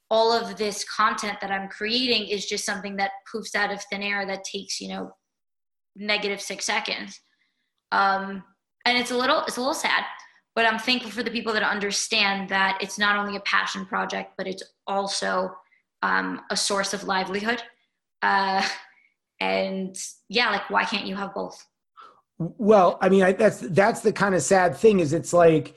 all 0.09 0.31
of 0.31 0.57
this 0.57 0.85
content 0.85 1.39
that 1.41 1.51
I'm 1.51 1.69
creating 1.69 2.27
is 2.27 2.45
just 2.45 2.65
something 2.65 2.95
that 2.97 3.11
poofs 3.33 3.55
out 3.55 3.71
of 3.71 3.83
thin 3.83 4.03
air 4.03 4.25
that 4.25 4.43
takes, 4.43 4.79
you 4.79 4.89
know, 4.89 5.11
negative 5.95 6.41
six 6.41 6.65
seconds. 6.65 7.19
Um, 7.91 8.43
and 8.85 8.97
it's 8.97 9.11
a 9.11 9.17
little, 9.17 9.43
it's 9.47 9.57
a 9.57 9.59
little 9.59 9.73
sad, 9.73 10.03
but 10.55 10.65
I'm 10.65 10.79
thankful 10.79 11.11
for 11.11 11.23
the 11.23 11.31
people 11.31 11.53
that 11.53 11.63
understand 11.63 12.49
that 12.49 12.77
it's 12.81 12.99
not 12.99 13.17
only 13.17 13.37
a 13.37 13.41
passion 13.41 13.85
project, 13.85 14.33
but 14.37 14.47
it's 14.47 14.63
also 14.87 15.51
um, 16.03 16.41
a 16.51 16.57
source 16.57 16.93
of 16.93 17.05
livelihood. 17.05 17.63
Uh, 18.21 18.63
and 19.39 19.97
yeah, 20.29 20.51
like 20.51 20.69
why 20.69 20.83
can't 20.83 21.07
you 21.07 21.15
have 21.15 21.33
both? 21.33 21.65
Well, 22.37 22.99
I 23.01 23.09
mean, 23.09 23.23
I, 23.23 23.31
that's 23.31 23.59
that's 23.59 24.01
the 24.01 24.13
kind 24.13 24.35
of 24.35 24.43
sad 24.43 24.75
thing 24.75 24.99
is 24.99 25.13
it's 25.13 25.33
like 25.33 25.75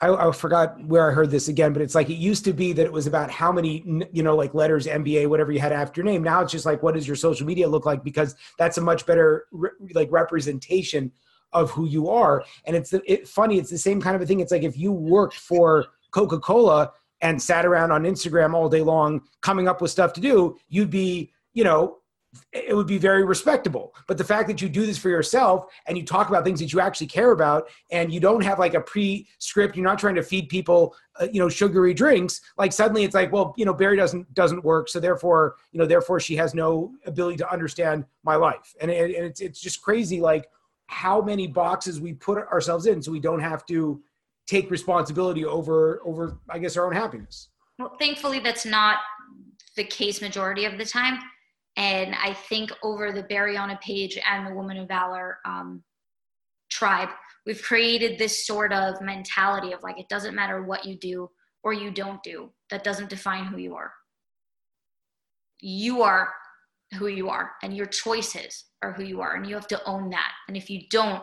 I, 0.00 0.28
I, 0.28 0.32
forgot 0.32 0.82
where 0.84 1.08
I 1.08 1.14
heard 1.14 1.30
this 1.30 1.48
again, 1.48 1.72
but 1.72 1.82
it's 1.82 1.94
like 1.94 2.10
it 2.10 2.14
used 2.14 2.44
to 2.46 2.52
be 2.52 2.72
that 2.72 2.84
it 2.84 2.92
was 2.92 3.06
about 3.06 3.30
how 3.30 3.52
many, 3.52 3.84
you 4.12 4.22
know, 4.22 4.34
like 4.34 4.54
letters, 4.54 4.86
MBA, 4.86 5.28
whatever 5.28 5.52
you 5.52 5.60
had 5.60 5.72
after 5.72 6.00
your 6.00 6.10
name. 6.10 6.22
Now 6.22 6.40
it's 6.42 6.50
just 6.50 6.66
like, 6.66 6.82
what 6.82 6.94
does 6.94 7.06
your 7.06 7.16
social 7.16 7.46
media 7.46 7.68
look 7.68 7.86
like? 7.86 8.02
Because 8.02 8.34
that's 8.58 8.78
a 8.78 8.80
much 8.80 9.06
better 9.06 9.46
re- 9.52 9.70
like 9.94 10.10
representation 10.10 11.12
of 11.52 11.70
who 11.70 11.86
you 11.86 12.08
are. 12.08 12.42
And 12.64 12.74
it's 12.74 12.92
it, 12.92 13.28
funny. 13.28 13.58
It's 13.58 13.70
the 13.70 13.78
same 13.78 14.00
kind 14.00 14.16
of 14.16 14.22
a 14.22 14.26
thing. 14.26 14.40
It's 14.40 14.52
like 14.52 14.64
if 14.64 14.76
you 14.76 14.90
worked 14.92 15.36
for 15.36 15.86
Coca 16.10 16.40
Cola 16.40 16.92
and 17.20 17.40
sat 17.40 17.66
around 17.66 17.92
on 17.92 18.04
Instagram 18.04 18.54
all 18.54 18.68
day 18.68 18.82
long 18.82 19.22
coming 19.40 19.68
up 19.68 19.80
with 19.80 19.90
stuff 19.90 20.12
to 20.14 20.20
do, 20.20 20.56
you'd 20.68 20.90
be, 20.90 21.32
you 21.52 21.64
know, 21.64 21.96
it 22.52 22.76
would 22.76 22.86
be 22.86 22.98
very 22.98 23.24
respectable. 23.24 23.92
But 24.06 24.16
the 24.16 24.22
fact 24.24 24.46
that 24.46 24.62
you 24.62 24.68
do 24.68 24.86
this 24.86 24.96
for 24.96 25.08
yourself 25.08 25.66
and 25.86 25.98
you 25.98 26.04
talk 26.04 26.28
about 26.28 26.44
things 26.44 26.60
that 26.60 26.72
you 26.72 26.78
actually 26.78 27.08
care 27.08 27.32
about 27.32 27.68
and 27.90 28.12
you 28.12 28.20
don't 28.20 28.44
have 28.44 28.60
like 28.60 28.74
a 28.74 28.80
pre-script, 28.80 29.74
you're 29.74 29.84
not 29.84 29.98
trying 29.98 30.14
to 30.14 30.22
feed 30.22 30.48
people, 30.48 30.94
uh, 31.20 31.26
you 31.32 31.40
know, 31.40 31.48
sugary 31.48 31.92
drinks. 31.92 32.40
Like 32.56 32.72
suddenly 32.72 33.02
it's 33.02 33.16
like, 33.16 33.32
well, 33.32 33.52
you 33.56 33.64
know, 33.64 33.74
Bari 33.74 33.96
doesn't 33.96 34.32
doesn't 34.32 34.64
work, 34.64 34.88
so 34.88 35.00
therefore, 35.00 35.56
you 35.72 35.80
know, 35.80 35.86
therefore 35.86 36.20
she 36.20 36.36
has 36.36 36.54
no 36.54 36.92
ability 37.04 37.38
to 37.38 37.52
understand 37.52 38.04
my 38.22 38.36
life. 38.36 38.74
And, 38.80 38.92
it, 38.92 39.16
and 39.16 39.26
it's 39.26 39.40
it's 39.40 39.60
just 39.60 39.82
crazy, 39.82 40.20
like 40.20 40.46
how 40.86 41.20
many 41.20 41.48
boxes 41.48 42.00
we 42.00 42.12
put 42.12 42.38
ourselves 42.38 42.86
in, 42.86 43.02
so 43.02 43.10
we 43.10 43.20
don't 43.20 43.40
have 43.40 43.66
to 43.66 44.00
take 44.50 44.70
responsibility 44.70 45.44
over 45.44 46.00
over 46.04 46.38
I 46.48 46.58
guess 46.58 46.76
our 46.76 46.86
own 46.86 46.92
happiness. 46.92 47.48
Well, 47.78 47.96
thankfully, 47.98 48.40
that's 48.40 48.66
not 48.66 48.98
the 49.76 49.84
case 49.84 50.20
majority 50.20 50.64
of 50.64 50.76
the 50.76 50.84
time 50.84 51.18
and 51.76 52.14
I 52.14 52.34
think 52.34 52.72
over 52.82 53.12
the 53.12 53.22
Bariana 53.22 53.80
page 53.80 54.18
and 54.28 54.46
the 54.46 54.54
Woman 54.54 54.76
of 54.76 54.88
Valor 54.88 55.38
um, 55.44 55.82
tribe, 56.70 57.08
we've 57.46 57.62
created 57.62 58.18
this 58.18 58.46
sort 58.46 58.72
of 58.72 59.00
mentality 59.00 59.72
of 59.72 59.82
like, 59.82 59.98
it 59.98 60.08
doesn't 60.08 60.34
matter 60.34 60.62
what 60.62 60.84
you 60.84 60.96
do 60.96 61.30
or 61.62 61.72
you 61.72 61.90
don't 61.90 62.22
do, 62.22 62.50
that 62.70 62.84
doesn't 62.84 63.10
define 63.10 63.44
who 63.44 63.58
you 63.58 63.74
are. 63.74 63.92
You 65.60 66.02
are 66.02 66.32
who 66.98 67.06
you 67.06 67.28
are, 67.28 67.52
and 67.62 67.76
your 67.76 67.86
choices 67.86 68.64
are 68.82 68.92
who 68.92 69.04
you 69.04 69.20
are, 69.20 69.34
and 69.34 69.46
you 69.46 69.54
have 69.54 69.68
to 69.68 69.84
own 69.84 70.10
that. 70.10 70.32
And 70.48 70.56
if 70.56 70.68
you 70.68 70.82
don't, 70.90 71.22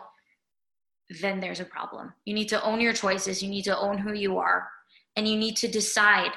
then 1.22 1.40
there's 1.40 1.60
a 1.60 1.66
problem. 1.66 2.14
You 2.26 2.34
need 2.34 2.50
to 2.50 2.64
own 2.64 2.82
your 2.82 2.94
choices, 2.94 3.42
you 3.42 3.50
need 3.50 3.64
to 3.64 3.78
own 3.78 3.98
who 3.98 4.14
you 4.14 4.38
are, 4.38 4.68
and 5.16 5.28
you 5.28 5.38
need 5.38 5.56
to 5.58 5.68
decide 5.68 6.32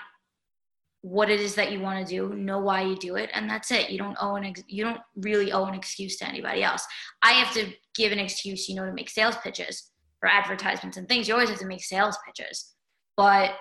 what 1.03 1.31
it 1.31 1.41
is 1.41 1.55
that 1.55 1.73
you 1.73 1.81
want 1.81 2.07
to 2.07 2.11
do, 2.11 2.35
know 2.35 2.59
why 2.59 2.83
you 2.83 2.95
do 2.97 3.17
it, 3.17 3.31
and 3.33 3.49
that's 3.49 3.71
it. 3.71 3.91
You 3.91 3.99
don't 3.99 4.17
owe 4.21 4.37
an 4.37 4.45
ex- 4.45 4.63
you 4.69 4.85
don't 4.85 5.01
really 5.17 5.51
owe 5.51 5.65
an 5.65 5.75
excuse 5.75 6.19
to 6.19 6.29
anybody 6.29 6.63
else. 6.63 6.85
I 7.23 7.33
have 7.33 7.55
to 7.55 7.73
give 7.95 8.13
an 8.13 8.19
excuse, 8.19 8.69
you 8.69 8.75
know, 8.75 8.85
to 8.85 8.93
make 8.93 9.09
sales 9.09 9.37
pitches 9.43 9.91
for 10.21 10.29
advertisements 10.29 10.99
and 10.99 11.09
things. 11.09 11.27
You 11.27 11.35
always 11.35 11.49
have 11.49 11.59
to 11.61 11.67
make 11.67 11.83
sales 11.83 12.19
pitches, 12.27 12.75
but 13.17 13.53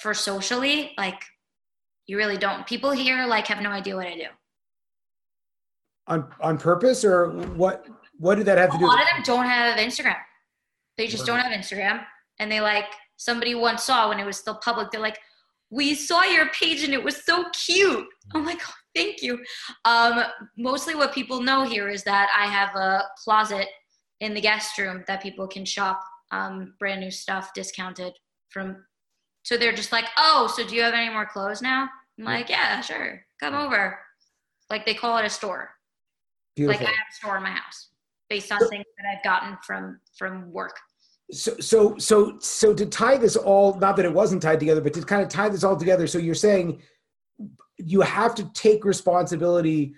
for 0.00 0.14
socially, 0.14 0.92
like 0.96 1.20
you 2.06 2.16
really 2.16 2.38
don't. 2.38 2.66
People 2.66 2.92
here 2.92 3.26
like 3.26 3.48
have 3.48 3.60
no 3.60 3.70
idea 3.70 3.96
what 3.96 4.06
I 4.06 4.14
do. 4.14 4.26
On 6.06 6.28
on 6.40 6.58
purpose 6.58 7.04
or 7.04 7.30
what? 7.56 7.86
What 8.18 8.36
did 8.36 8.46
that 8.46 8.58
have 8.58 8.72
to 8.72 8.78
do? 8.78 8.84
A 8.84 8.86
lot 8.86 9.00
of 9.00 9.08
them 9.08 9.22
don't 9.24 9.46
have 9.46 9.78
Instagram. 9.78 10.16
They 10.96 11.06
just 11.06 11.26
don't 11.26 11.40
have 11.40 11.52
Instagram, 11.52 12.04
and 12.38 12.50
they 12.50 12.60
like 12.60 12.86
somebody 13.16 13.54
once 13.54 13.84
saw 13.84 14.08
when 14.08 14.18
it 14.18 14.24
was 14.24 14.38
still 14.38 14.54
public. 14.56 14.90
They're 14.90 15.00
like 15.00 15.18
we 15.70 15.94
saw 15.94 16.22
your 16.22 16.48
page 16.50 16.84
and 16.84 16.94
it 16.94 17.02
was 17.02 17.24
so 17.24 17.44
cute. 17.52 18.06
I'm 18.34 18.44
like, 18.44 18.60
oh, 18.66 18.74
thank 18.94 19.22
you. 19.22 19.38
Um, 19.84 20.22
mostly 20.56 20.94
what 20.94 21.12
people 21.12 21.40
know 21.40 21.64
here 21.64 21.88
is 21.88 22.04
that 22.04 22.28
I 22.36 22.46
have 22.46 22.74
a 22.76 23.02
closet 23.22 23.66
in 24.20 24.32
the 24.32 24.40
guest 24.40 24.78
room 24.78 25.04
that 25.08 25.22
people 25.22 25.46
can 25.48 25.64
shop 25.64 26.00
um, 26.30 26.74
brand 26.78 27.00
new 27.00 27.10
stuff 27.10 27.52
discounted 27.52 28.12
from. 28.50 28.84
So 29.42 29.56
they're 29.56 29.74
just 29.74 29.92
like, 29.92 30.06
oh, 30.16 30.52
so 30.56 30.66
do 30.66 30.74
you 30.74 30.82
have 30.82 30.94
any 30.94 31.12
more 31.12 31.26
clothes 31.26 31.62
now? 31.62 31.88
I'm 32.18 32.24
like, 32.24 32.48
yeah, 32.48 32.80
sure. 32.80 33.24
Come 33.40 33.54
over. 33.54 33.98
Like 34.70 34.86
they 34.86 34.94
call 34.94 35.18
it 35.18 35.26
a 35.26 35.30
store. 35.30 35.70
Beautiful. 36.54 36.80
Like 36.80 36.88
I 36.88 36.90
have 36.90 37.06
a 37.10 37.14
store 37.14 37.36
in 37.36 37.42
my 37.42 37.50
house 37.50 37.90
based 38.28 38.50
on 38.52 38.58
things 38.68 38.84
that 38.98 39.16
I've 39.16 39.24
gotten 39.24 39.56
from 39.64 40.00
from 40.16 40.50
work. 40.52 40.76
So 41.32 41.56
so 41.58 41.96
so 41.98 42.38
so 42.40 42.74
to 42.74 42.86
tie 42.86 43.16
this 43.16 43.36
all 43.36 43.74
not 43.78 43.96
that 43.96 44.04
it 44.04 44.12
wasn't 44.12 44.42
tied 44.42 44.60
together 44.60 44.80
but 44.80 44.94
to 44.94 45.02
kind 45.02 45.22
of 45.22 45.28
tie 45.28 45.48
this 45.48 45.64
all 45.64 45.76
together 45.76 46.06
so 46.06 46.18
you're 46.18 46.34
saying 46.34 46.82
you 47.78 48.00
have 48.00 48.34
to 48.36 48.44
take 48.52 48.84
responsibility 48.84 49.94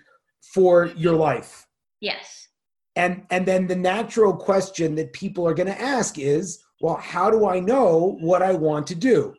for 0.53 0.87
your 0.95 1.15
life. 1.15 1.67
Yes. 2.01 2.47
And 2.95 3.25
and 3.29 3.45
then 3.45 3.67
the 3.67 3.75
natural 3.75 4.35
question 4.35 4.95
that 4.95 5.13
people 5.13 5.47
are 5.47 5.53
going 5.53 5.67
to 5.67 5.81
ask 5.81 6.17
is 6.17 6.63
well 6.81 6.95
how 6.95 7.29
do 7.29 7.47
i 7.47 7.59
know 7.59 8.17
what 8.21 8.41
i 8.41 8.53
want 8.53 8.87
to 8.87 8.95
do? 8.95 9.35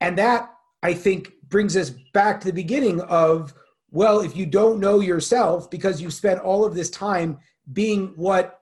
And 0.00 0.16
that 0.18 0.50
i 0.82 0.94
think 0.94 1.32
brings 1.48 1.76
us 1.76 1.90
back 2.12 2.40
to 2.40 2.46
the 2.46 2.52
beginning 2.52 3.00
of 3.02 3.52
well 3.90 4.20
if 4.20 4.36
you 4.36 4.46
don't 4.46 4.80
know 4.80 5.00
yourself 5.00 5.70
because 5.70 6.00
you've 6.00 6.14
spent 6.14 6.40
all 6.40 6.64
of 6.64 6.74
this 6.74 6.90
time 6.90 7.38
being 7.72 8.12
what 8.16 8.60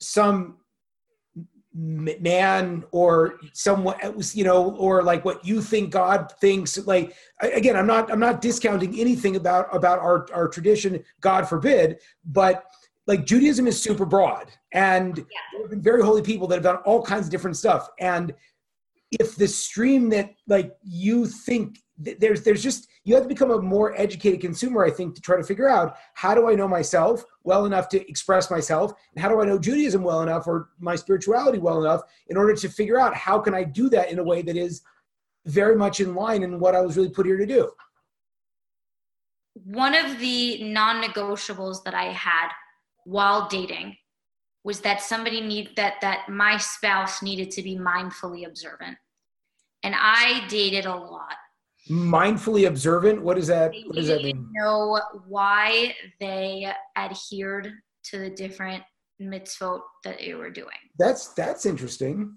some 0.00 0.56
man 1.76 2.84
or 2.90 3.38
someone 3.52 3.96
was 4.16 4.34
you 4.34 4.44
know 4.44 4.74
or 4.76 5.02
like 5.02 5.26
what 5.26 5.44
you 5.44 5.60
think 5.60 5.90
god 5.90 6.32
thinks 6.40 6.78
like 6.86 7.14
again 7.40 7.76
i'm 7.76 7.86
not 7.86 8.10
i'm 8.10 8.18
not 8.18 8.40
discounting 8.40 8.98
anything 8.98 9.36
about 9.36 9.68
about 9.76 9.98
our 9.98 10.26
our 10.32 10.48
tradition 10.48 11.02
god 11.20 11.46
forbid 11.46 11.98
but 12.24 12.64
like 13.06 13.26
judaism 13.26 13.66
is 13.66 13.78
super 13.80 14.06
broad 14.06 14.50
and 14.72 15.18
yeah. 15.18 15.24
there 15.52 15.62
have 15.62 15.70
been 15.70 15.82
very 15.82 16.02
holy 16.02 16.22
people 16.22 16.46
that 16.46 16.54
have 16.54 16.64
done 16.64 16.76
all 16.86 17.02
kinds 17.02 17.26
of 17.26 17.30
different 17.30 17.58
stuff 17.58 17.90
and 18.00 18.32
if 19.12 19.36
the 19.36 19.46
stream 19.46 20.08
that 20.08 20.30
like 20.48 20.74
you 20.82 21.26
think 21.26 21.78
there's 21.98 22.42
there's 22.42 22.62
just 22.62 22.88
you 23.04 23.14
have 23.14 23.22
to 23.22 23.28
become 23.28 23.50
a 23.50 23.60
more 23.60 23.98
educated 24.00 24.40
consumer 24.40 24.84
i 24.84 24.90
think 24.90 25.14
to 25.14 25.20
try 25.20 25.36
to 25.36 25.44
figure 25.44 25.68
out 25.68 25.96
how 26.14 26.34
do 26.34 26.48
i 26.48 26.54
know 26.54 26.68
myself 26.68 27.24
well 27.46 27.64
enough 27.64 27.88
to 27.90 28.10
express 28.10 28.50
myself? 28.50 28.92
And 29.14 29.22
how 29.22 29.28
do 29.28 29.40
i 29.40 29.44
know 29.44 29.58
judaism 29.58 30.02
well 30.02 30.22
enough 30.22 30.46
or 30.46 30.70
my 30.78 30.96
spirituality 30.96 31.58
well 31.58 31.80
enough 31.82 32.02
in 32.28 32.36
order 32.36 32.54
to 32.54 32.68
figure 32.68 33.00
out 33.00 33.14
how 33.14 33.38
can 33.38 33.54
i 33.54 33.64
do 33.64 33.88
that 33.90 34.10
in 34.10 34.18
a 34.18 34.24
way 34.24 34.42
that 34.42 34.56
is 34.56 34.82
very 35.46 35.76
much 35.76 36.00
in 36.00 36.14
line 36.14 36.42
in 36.42 36.58
what 36.60 36.74
i 36.74 36.80
was 36.80 36.96
really 36.96 37.08
put 37.08 37.26
here 37.26 37.38
to 37.38 37.46
do? 37.46 37.70
One 39.64 39.94
of 39.94 40.18
the 40.18 40.62
non-negotiables 40.64 41.82
that 41.84 41.94
i 41.94 42.12
had 42.12 42.48
while 43.04 43.48
dating 43.48 43.96
was 44.64 44.80
that 44.80 45.00
somebody 45.00 45.40
need 45.40 45.70
that 45.76 45.94
that 46.00 46.28
my 46.28 46.56
spouse 46.56 47.22
needed 47.22 47.52
to 47.52 47.62
be 47.62 47.76
mindfully 47.76 48.46
observant. 48.46 48.98
And 49.84 49.94
i 49.96 50.44
dated 50.48 50.86
a 50.86 50.94
lot 50.94 51.36
mindfully 51.90 52.66
observant? 52.66 53.22
What 53.22 53.36
does 53.36 53.46
that 53.48 53.72
what 53.86 53.96
does 53.96 54.08
that 54.08 54.22
mean? 54.22 54.48
know 54.52 55.00
why 55.26 55.94
they 56.20 56.72
adhered 56.96 57.72
to 58.04 58.18
the 58.18 58.30
different 58.30 58.82
mitzvot 59.20 59.80
that 60.04 60.18
they 60.18 60.34
were 60.34 60.50
doing. 60.50 60.68
That's 60.98 61.28
that's 61.34 61.66
interesting. 61.66 62.36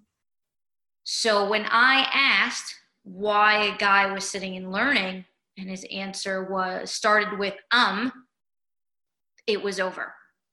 So 1.04 1.50
when 1.50 1.66
i 1.72 2.08
asked 2.14 2.76
why 3.04 3.64
a 3.64 3.78
guy 3.78 4.12
was 4.12 4.30
sitting 4.30 4.58
and 4.58 4.72
learning 4.72 5.26
and 5.58 5.70
his 5.70 5.86
answer 5.91 6.43
was 6.52 6.91
started 6.91 7.39
with 7.39 7.56
um 7.72 8.12
it 9.47 9.62
was 9.62 9.80
over 9.80 10.14